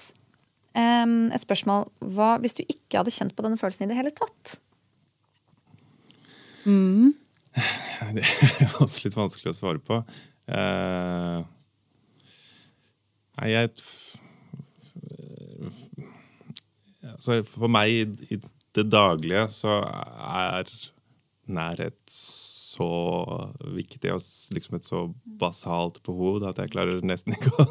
um, 0.76 1.16
Et 1.36 1.42
spørsmål 1.44 1.90
hva, 2.16 2.30
Hvis 2.44 2.56
du 2.56 2.64
ikke 2.64 3.02
hadde 3.02 3.12
kjent 3.16 3.36
på 3.36 3.44
denne 3.44 3.58
følelsen 3.60 3.88
i 3.88 3.92
det 3.92 3.98
hele 4.00 4.12
tatt? 4.16 4.56
Mm. 6.66 7.12
Det 8.16 8.24
er 8.24 8.74
også 8.84 9.08
litt 9.08 9.18
vanskelig 9.18 9.54
å 9.54 9.58
svare 9.58 9.82
på. 9.84 10.02
Uh, 10.46 11.42
nei, 13.40 13.48
jeg 13.54 13.72
altså, 17.16 17.40
For 17.48 17.72
meg 17.72 17.94
i, 17.94 18.04
i 18.36 18.40
det 18.76 18.88
daglige 18.92 19.48
så 19.56 19.80
er 19.82 20.70
nærhet 21.46 22.00
så 22.76 22.88
viktig 23.76 24.12
og 24.12 24.24
liksom 24.56 24.76
et 24.76 24.88
så 24.88 25.04
basalt 25.40 26.02
behov 26.04 26.42
da, 26.44 26.52
at 26.52 26.60
jeg 26.60 26.74
klarer 26.74 27.00
nesten 27.08 27.38
ikke 27.38 27.54
å, 27.56 27.68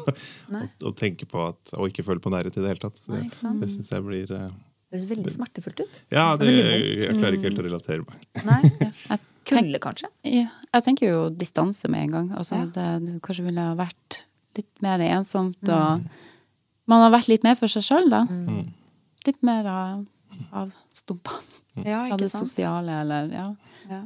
å, 0.49 0.63
å 0.89 0.93
tenke 0.97 1.27
på 1.29 1.43
at, 1.51 1.75
og 1.77 1.91
ikke 1.91 2.05
føle 2.07 2.23
på 2.23 2.31
nærhet 2.33 2.57
i 2.57 2.63
det 2.63 2.71
hele 2.73 2.83
tatt. 2.87 3.03
Det, 3.05 3.21
Nei, 3.43 3.53
det 3.61 3.69
syns 3.75 3.91
jeg 3.93 4.05
blir 4.07 4.33
uh, 4.33 4.47
Det 4.49 4.97
høres 4.97 5.07
veldig 5.11 5.35
smertefullt 5.37 5.85
ut. 5.85 6.01
Ja, 6.15 6.31
Det 6.41 6.49
jeg 6.49 7.19
klarer 7.19 7.37
ikke 7.37 7.51
helt 7.51 7.61
å 7.61 7.67
relatere 7.69 8.07
meg. 8.07 8.27
Nei. 8.49 8.59
ja. 8.81 9.21
Kulde, 9.45 9.79
kanskje? 9.79 10.09
ja, 10.25 10.47
jeg 10.73 10.83
tenker 10.83 11.11
jo 11.13 11.29
distanse 11.29 11.87
med 11.91 12.03
en 12.07 12.11
gang. 12.15 12.31
Altså, 12.37 12.55
Ja. 12.55 12.65
det, 12.65 12.87
det 13.05 13.21
kanskje 13.21 13.45
ville 13.45 13.61
ha 13.61 13.75
vært 13.77 14.23
litt 14.57 14.81
mer 14.81 14.99
ensomt, 15.05 15.69
og 15.69 16.01
man 16.87 17.01
har 17.03 17.11
vært 17.11 17.27
litt 17.29 17.43
mer 17.43 17.55
for 17.59 17.67
seg 17.67 17.83
sjøl, 17.85 18.09
da. 18.09 18.23
Mm. 18.25 18.73
Litt 19.27 19.41
mer 19.43 19.65
av, 19.67 20.05
av 20.51 20.71
stumpa. 20.93 21.39
Ja, 21.83 22.05
Av 22.13 22.17
det 22.21 22.29
sosiale, 22.31 23.01
eller 23.01 23.31
ja, 23.33 23.47
Ja. 23.89 24.01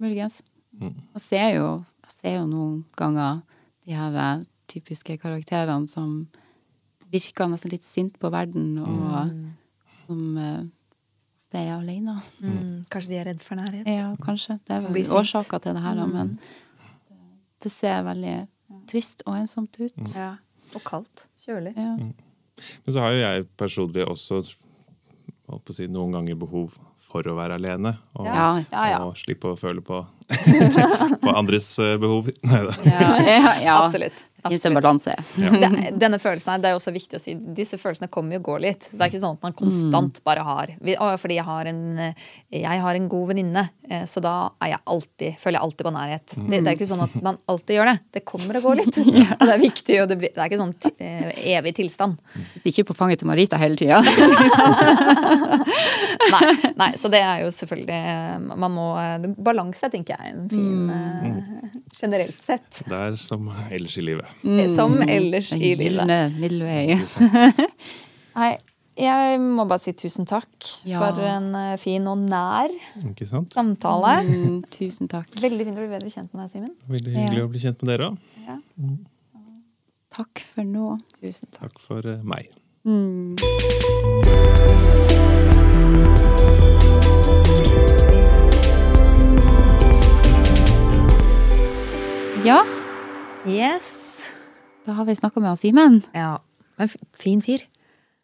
muligens. 0.00 0.40
Mm. 0.80 0.94
Jeg 1.14 1.20
ser 1.20 1.48
jo, 1.58 1.66
jeg 2.06 2.14
ser 2.16 2.36
jo 2.38 2.46
noen 2.48 2.84
ganger 2.96 3.42
de 3.84 3.92
her 3.98 4.14
eh, 4.16 4.42
typiske 4.72 5.18
karakterene 5.20 5.86
som 5.90 6.28
virker 7.12 7.50
nesten 7.52 7.70
litt 7.74 7.84
sint 7.84 8.14
på 8.18 8.30
verden, 8.32 8.78
og 8.80 9.34
som 10.06 10.38
eh, 10.38 10.62
det 11.52 11.60
er 11.60 11.74
alene. 11.76 12.14
Mm, 12.40 12.82
kanskje 12.92 13.12
de 13.12 13.18
er 13.20 13.26
redd 13.28 13.42
for 13.44 13.60
nærhet? 13.60 13.88
Ja, 13.88 14.10
kanskje. 14.24 14.58
Det 14.66 14.76
er 14.78 14.86
vel 14.86 15.14
årsaka 15.20 15.60
til 15.62 15.76
det 15.76 15.82
her, 15.84 15.98
da, 16.00 16.06
men 16.08 16.34
det, 16.38 16.52
det 17.66 17.72
ser 17.74 18.02
veldig 18.06 18.36
trist 18.90 19.24
og 19.26 19.36
ensomt 19.40 19.76
ut. 19.80 19.98
Ja. 20.16 20.34
Og 20.72 20.84
kaldt. 20.86 21.26
Kjølig. 21.44 21.74
Ja. 21.76 21.96
Men 21.98 22.94
så 22.94 23.02
har 23.04 23.12
jo 23.12 23.20
jeg 23.20 23.44
personlig 23.60 24.06
også 24.08 24.40
holdt 25.50 25.66
på 25.66 25.74
å 25.74 25.76
si, 25.76 25.88
noen 25.92 26.14
ganger 26.16 26.38
behov 26.40 26.72
for 27.12 27.26
å 27.28 27.34
være 27.36 27.58
alene. 27.60 27.92
Og, 28.16 28.24
Ja, 28.26 28.46
ja, 28.70 28.84
ja. 28.94 29.00
og 29.04 29.18
slippe 29.20 29.52
å 29.52 29.58
føle 29.60 29.84
på, 29.84 29.98
på 31.24 31.34
andres 31.36 31.68
eh, 31.82 31.98
behov. 32.00 32.30
Neida. 32.48 32.76
Ja, 32.88 33.10
ja, 33.28 33.52
ja. 33.66 33.76
Absolutt. 33.82 34.24
Finnes 34.42 34.64
en 34.66 34.74
balanse. 34.74 35.14
Ja. 35.38 35.70
denne 35.94 36.18
følelsen 36.18 36.50
her, 36.50 36.62
det 36.62 36.70
er 36.70 36.74
jo 36.74 36.80
også 36.80 36.94
viktig 36.94 37.18
å 37.18 37.22
si, 37.22 37.34
disse 37.54 37.78
følelsene 37.78 38.10
kommer 38.12 38.36
jo 38.36 38.42
og 38.42 38.48
går 38.50 38.62
litt. 38.64 38.86
Så 38.88 38.96
det 38.96 39.04
er 39.04 39.12
ikke 39.12 39.22
sånn 39.22 39.36
at 39.38 39.46
man 39.46 39.54
konstant 39.58 40.18
bare 40.26 40.42
har 40.46 40.72
Fordi 41.22 41.36
jeg 41.36 41.46
har 41.46 41.70
en, 41.70 41.82
jeg 42.50 42.80
har 42.84 42.98
en 42.98 43.08
god 43.12 43.28
venninne, 43.30 43.64
eh, 43.88 44.04
så 44.10 44.22
da 44.24 44.34
er 44.62 44.74
jeg 44.74 44.82
alltid, 44.94 45.38
føler 45.38 45.58
jeg 45.58 45.66
alltid 45.68 45.86
på 45.86 45.94
nærhet. 45.94 46.34
Det, 46.36 46.58
det 46.58 46.72
er 46.72 46.78
ikke 46.78 46.90
sånn 46.90 47.04
at 47.06 47.14
man 47.22 47.38
alltid 47.52 47.78
gjør 47.78 47.90
det. 47.92 47.96
Det 48.18 48.24
kommer 48.32 48.58
og 48.58 48.66
går 48.68 48.80
litt. 48.82 48.98
Og 49.38 49.44
det 49.46 49.52
er 49.54 49.62
viktig, 49.62 49.96
og 50.02 50.08
det, 50.10 50.16
blir, 50.20 50.32
det 50.34 50.42
er 50.42 50.50
ikke 50.50 50.60
sånn 50.60 50.74
eh, 50.96 51.30
evig 51.54 51.74
tilstand. 51.78 52.18
Ikke 52.68 52.84
på 52.88 52.96
fanget 52.98 53.22
til 53.22 53.30
Marita 53.30 53.60
hele 53.60 53.78
tida. 53.78 54.02
Nei, 56.32 56.48
nei, 56.78 56.88
så 57.00 57.10
det 57.12 57.18
er 57.24 57.42
jo 57.42 57.48
selvfølgelig 57.52 57.96
eh, 57.98 58.36
Man 58.60 58.74
må 58.74 58.86
Balanse, 59.42 59.88
tenker 59.92 60.14
jeg, 60.14 60.32
er 60.32 60.36
en 60.36 60.48
fin 60.50 60.86
mm. 60.88 61.82
Generelt 61.98 62.40
sett. 62.42 62.82
Det 62.88 62.98
er 63.08 63.18
som 63.20 63.50
ellers 63.70 63.98
i 64.00 64.04
livet. 64.06 64.31
Som 64.74 64.98
ellers 65.04 65.52
i 65.54 65.74
livet. 65.76 66.06
middelvei. 66.40 66.98
Nei, 68.36 68.50
jeg 68.98 69.38
må 69.40 69.64
bare 69.68 69.80
si 69.80 69.92
tusen 69.96 70.26
takk 70.28 70.68
Ja. 70.88 70.98
for 71.00 71.20
en 71.24 71.50
eh, 71.54 71.76
fin 71.80 72.06
og 72.10 72.18
nær 72.28 72.72
Ikke 73.08 73.26
sant? 73.28 73.52
samtale. 73.54 74.18
Mm, 74.28 74.58
tusen 74.74 75.08
takk. 75.12 75.28
Veldig 75.40 75.64
fint 75.68 75.78
å 75.78 75.84
bli 75.84 75.92
bedre 75.94 76.10
kjent 76.12 76.32
med 76.34 76.44
deg, 76.44 76.50
Simen. 76.56 76.74
Veldig 76.88 77.14
hyggelig 77.16 77.38
Ja. 77.42 77.46
å 77.46 77.52
bli 77.54 77.62
kjent 77.64 77.82
med 77.82 77.92
dere 77.94 78.10
òg. 78.10 78.98
Takk 80.12 80.42
for 80.44 80.64
nå. 80.68 80.98
Tusen 81.22 81.48
takk. 81.52 81.62
Takk 81.72 81.78
for 81.80 82.04
eh, 82.06 82.20
meg. 82.22 82.50
Mm. 82.84 83.36
Ja, 92.44 92.64
Yes. 93.46 94.21
Da 94.86 94.96
har 94.98 95.06
vi 95.08 95.16
snakka 95.16 95.40
med 95.40 95.52
han 95.52 95.60
Simen. 95.60 96.00
Ja. 96.16 96.40
En 96.78 96.90
fin 97.18 97.42
fyr. 97.42 97.64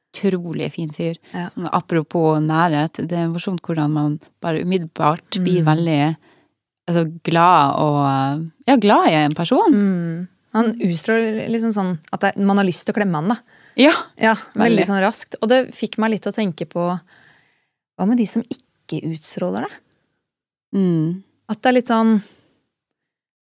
Utrolig 0.09 0.73
fin 0.73 0.91
fyr. 0.93 1.19
Ja. 1.35 1.49
Sånn, 1.53 1.69
apropos 1.71 2.41
nærhet, 2.43 3.01
det 3.11 3.19
er 3.19 3.29
morsomt 3.31 3.63
hvordan 3.63 3.93
man 3.95 4.17
bare 4.43 4.65
umiddelbart 4.65 5.39
blir 5.45 5.67
veldig 5.67 6.01
altså, 6.89 7.05
glad 7.27 7.79
og 7.85 8.01
Ja, 8.69 8.77
glad 8.81 9.11
i 9.11 9.17
en 9.21 9.37
person. 9.39 9.75
Mm. 9.75 10.27
Han 10.57 10.73
utstråler 10.81 11.45
liksom 11.53 11.75
sånn 11.77 11.93
at 12.15 12.25
det, 12.25 12.33
man 12.41 12.59
har 12.59 12.67
lyst 12.67 12.87
til 12.89 12.97
å 12.97 12.99
klemme 12.99 13.21
han, 13.21 13.35
da. 13.35 13.59
Ja. 13.79 13.93
Ja, 14.17 14.35
veldig 14.55 14.65
Veldig. 14.65 14.87
sånn 14.89 15.03
raskt. 15.05 15.37
Og 15.43 15.53
det 15.53 15.61
fikk 15.77 16.01
meg 16.03 16.15
litt 16.15 16.25
til 16.27 16.33
å 16.33 16.39
tenke 16.41 16.67
på 16.67 16.89
Hva 17.99 18.07
med 18.07 18.19
de 18.19 18.27
som 18.31 18.43
ikke 18.47 19.03
utstråler 19.13 19.67
det? 19.67 19.77
Mm. 20.79 21.23
At 21.51 21.61
det 21.63 21.71
er 21.71 21.77
litt 21.77 21.91
sånn 21.91 22.19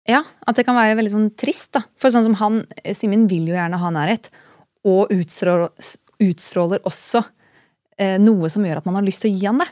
Ja, 0.09 0.19
at 0.43 0.57
det 0.57 0.65
kan 0.67 0.75
være 0.75 0.97
veldig 0.99 1.13
sånn 1.13 1.29
trist, 1.39 1.71
da. 1.77 1.83
For 1.99 2.11
sånn 2.11 2.25
som 2.27 2.35
han, 2.41 2.59
Simen, 2.95 3.27
vil 3.31 3.47
jo 3.51 3.55
gjerne 3.55 3.79
ha 3.79 3.91
nærhet. 3.95 4.27
Og 4.89 5.13
utstråler, 5.15 5.71
utstråler 6.23 6.83
også 6.89 7.23
eh, 7.97 8.19
noe 8.19 8.51
som 8.51 8.65
gjør 8.67 8.81
at 8.81 8.89
man 8.89 8.99
har 8.99 9.07
lyst 9.07 9.23
til 9.23 9.31
å 9.31 9.37
gi 9.37 9.47
han 9.47 9.63
det. 9.63 9.69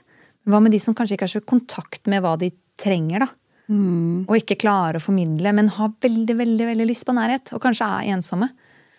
Hva 0.47 0.61
med 0.63 0.73
de 0.73 0.79
som 0.81 0.95
kanskje 0.97 1.17
ikke 1.17 1.27
har 1.27 1.35
så 1.35 1.43
kontakt 1.43 2.07
med 2.09 2.23
hva 2.23 2.37
de 2.39 2.49
trenger, 2.79 3.25
da? 3.25 3.29
Mm. 3.71 4.27
Og 4.27 4.35
ikke 4.39 4.59
klarer 4.59 4.99
å 4.99 5.03
formidle, 5.03 5.53
men 5.55 5.71
har 5.71 5.93
veldig, 6.03 6.35
veldig, 6.39 6.65
veldig 6.73 6.87
lyst 6.89 7.05
på 7.07 7.15
nærhet. 7.15 7.53
Og 7.55 7.61
kanskje 7.63 7.87
er 7.87 8.13
ensomme. 8.15 8.49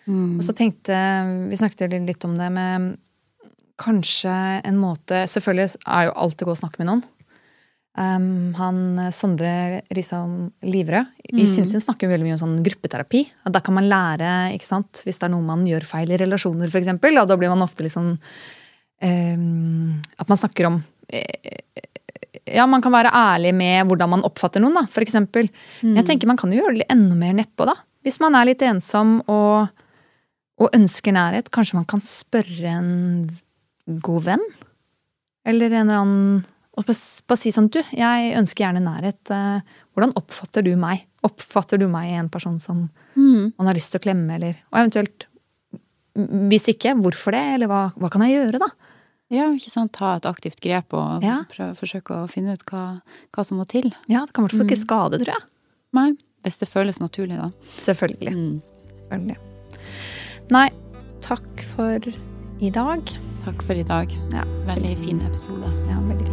Mm. 0.05 0.37
Og 0.37 0.43
så 0.43 0.51
tenkte 0.57 0.95
Vi 1.47 1.55
snakket 1.55 1.93
litt 2.03 2.25
om 2.27 2.33
det 2.35 2.49
med 2.51 2.89
kanskje 3.79 4.33
en 4.67 4.75
måte 4.75 5.21
Selvfølgelig 5.31 5.77
er 5.87 6.09
jo 6.09 6.15
alt 6.25 6.35
det 6.35 6.47
går 6.47 6.57
å 6.57 6.59
snakke 6.59 6.81
med 6.81 6.89
noen. 6.89 7.03
Um, 7.93 8.55
han 8.57 8.77
Sondre 9.13 9.83
Risholm 9.93 10.47
Livrød 10.65 11.11
i 11.29 11.43
Sinnsyn 11.45 11.83
snakker 11.83 12.09
veldig 12.09 12.25
mye 12.25 12.35
om 12.39 12.41
sånn 12.41 12.63
gruppeterapi. 12.65 13.21
Da 13.53 13.61
kan 13.61 13.77
man 13.77 13.85
lære, 13.89 14.31
ikke 14.55 14.65
sant, 14.65 15.03
hvis 15.05 15.21
det 15.21 15.27
er 15.27 15.33
noe 15.35 15.45
man 15.45 15.61
gjør 15.69 15.85
feil 15.85 16.09
i 16.09 16.17
relasjoner, 16.17 16.71
f.eks. 16.73 16.89
Da 16.97 17.37
blir 17.37 17.53
man 17.53 17.61
ofte 17.61 17.85
litt 17.85 17.93
sånn 17.93 18.15
um, 18.17 19.91
At 20.17 20.31
man 20.31 20.41
snakker 20.41 20.71
om 20.71 20.79
eh, 21.13 21.53
ja, 22.49 22.65
man 22.69 22.81
kan 22.83 22.95
være 22.95 23.13
ærlig 23.13 23.53
med 23.55 23.87
hvordan 23.87 24.11
man 24.15 24.25
oppfatter 24.25 24.63
noen, 24.63 24.75
da, 24.81 24.83
eksempel. 25.05 25.47
Men 25.83 26.01
jeg 26.01 26.09
tenker 26.09 26.29
man 26.29 26.39
kan 26.39 26.51
jo 26.51 26.63
gjøre 26.63 26.81
det 26.81 26.89
enda 26.91 27.15
mer 27.17 27.37
nedpå, 27.37 27.67
da. 27.69 27.77
Hvis 28.03 28.19
man 28.19 28.35
er 28.35 28.49
litt 28.49 28.65
ensom 28.65 29.19
og, 29.31 29.69
og 30.59 30.75
ønsker 30.75 31.15
nærhet, 31.15 31.53
kanskje 31.53 31.77
man 31.77 31.87
kan 31.89 32.03
spørre 32.03 32.73
en 32.73 32.91
god 34.03 34.27
venn? 34.27 34.43
Eller 35.47 35.71
en 35.71 35.85
eller 35.85 36.01
annen 36.01 36.43
Og 36.77 36.85
bare 36.87 37.37
si 37.37 37.51
sånn, 37.53 37.67
du, 37.69 37.81
jeg 37.93 38.33
ønsker 38.39 38.65
gjerne 38.65 38.81
nærhet. 38.81 39.29
eh, 39.29 39.61
Hvordan 39.93 40.13
oppfatter 40.17 40.63
du 40.65 40.71
meg? 40.75 41.03
Oppfatter 41.23 41.77
du 41.77 41.87
meg 41.87 42.09
i 42.09 42.15
en 42.17 42.29
person 42.29 42.57
som 42.59 42.89
Mm. 43.15 43.53
man 43.57 43.67
har 43.67 43.75
lyst 43.75 43.91
til 43.91 43.99
å 43.99 44.03
klemme, 44.03 44.33
eller 44.35 44.55
Og 44.73 44.79
eventuelt, 44.79 45.25
hvis 46.49 46.67
ikke, 46.73 46.95
hvorfor 46.99 47.31
det? 47.33 47.43
Eller 47.55 47.67
hva, 47.67 47.93
hva 47.97 48.09
kan 48.09 48.21
jeg 48.21 48.33
gjøre, 48.37 48.59
da? 48.59 48.67
Ja, 49.33 49.47
ikke 49.53 49.69
sant. 49.69 49.91
Ta 49.93 50.15
et 50.15 50.23
aktivt 50.29 50.59
grep 50.61 50.93
og 50.93 51.23
Ja. 51.23 51.43
prøve, 51.49 51.75
forsøke 51.77 52.13
å 52.23 52.29
finne 52.29 52.53
ut 52.53 52.65
hva, 52.65 53.01
hva 53.33 53.45
som 53.45 53.57
må 53.57 53.67
til. 53.67 53.93
Ja, 54.07 54.25
Det 54.25 54.33
kan 54.33 54.45
i 54.45 54.47
hvert 54.47 54.57
fall 54.57 54.67
ikke 54.67 54.85
skade, 54.85 55.19
tror 55.21 55.33
jeg. 55.33 55.43
Nei, 55.93 56.11
hvis 56.43 56.57
det 56.59 56.69
føles 56.69 56.99
naturlig, 56.99 57.37
da. 57.39 57.49
Selvfølgelig. 57.77 58.33
Mm. 58.33 58.61
Selvfølgelig. 59.09 59.37
Nei, 60.51 60.69
takk 61.21 61.61
for 61.61 61.99
i 62.61 62.69
dag. 62.69 63.05
Takk 63.45 63.61
for 63.61 63.73
i 63.73 63.83
dag. 63.83 64.09
Ja. 64.31 64.43
Veldig 64.65 64.97
fin 65.05 65.19
episode. 65.21 65.69
Ja, 65.89 65.99
veldig 66.01 66.27
fin. 66.27 66.32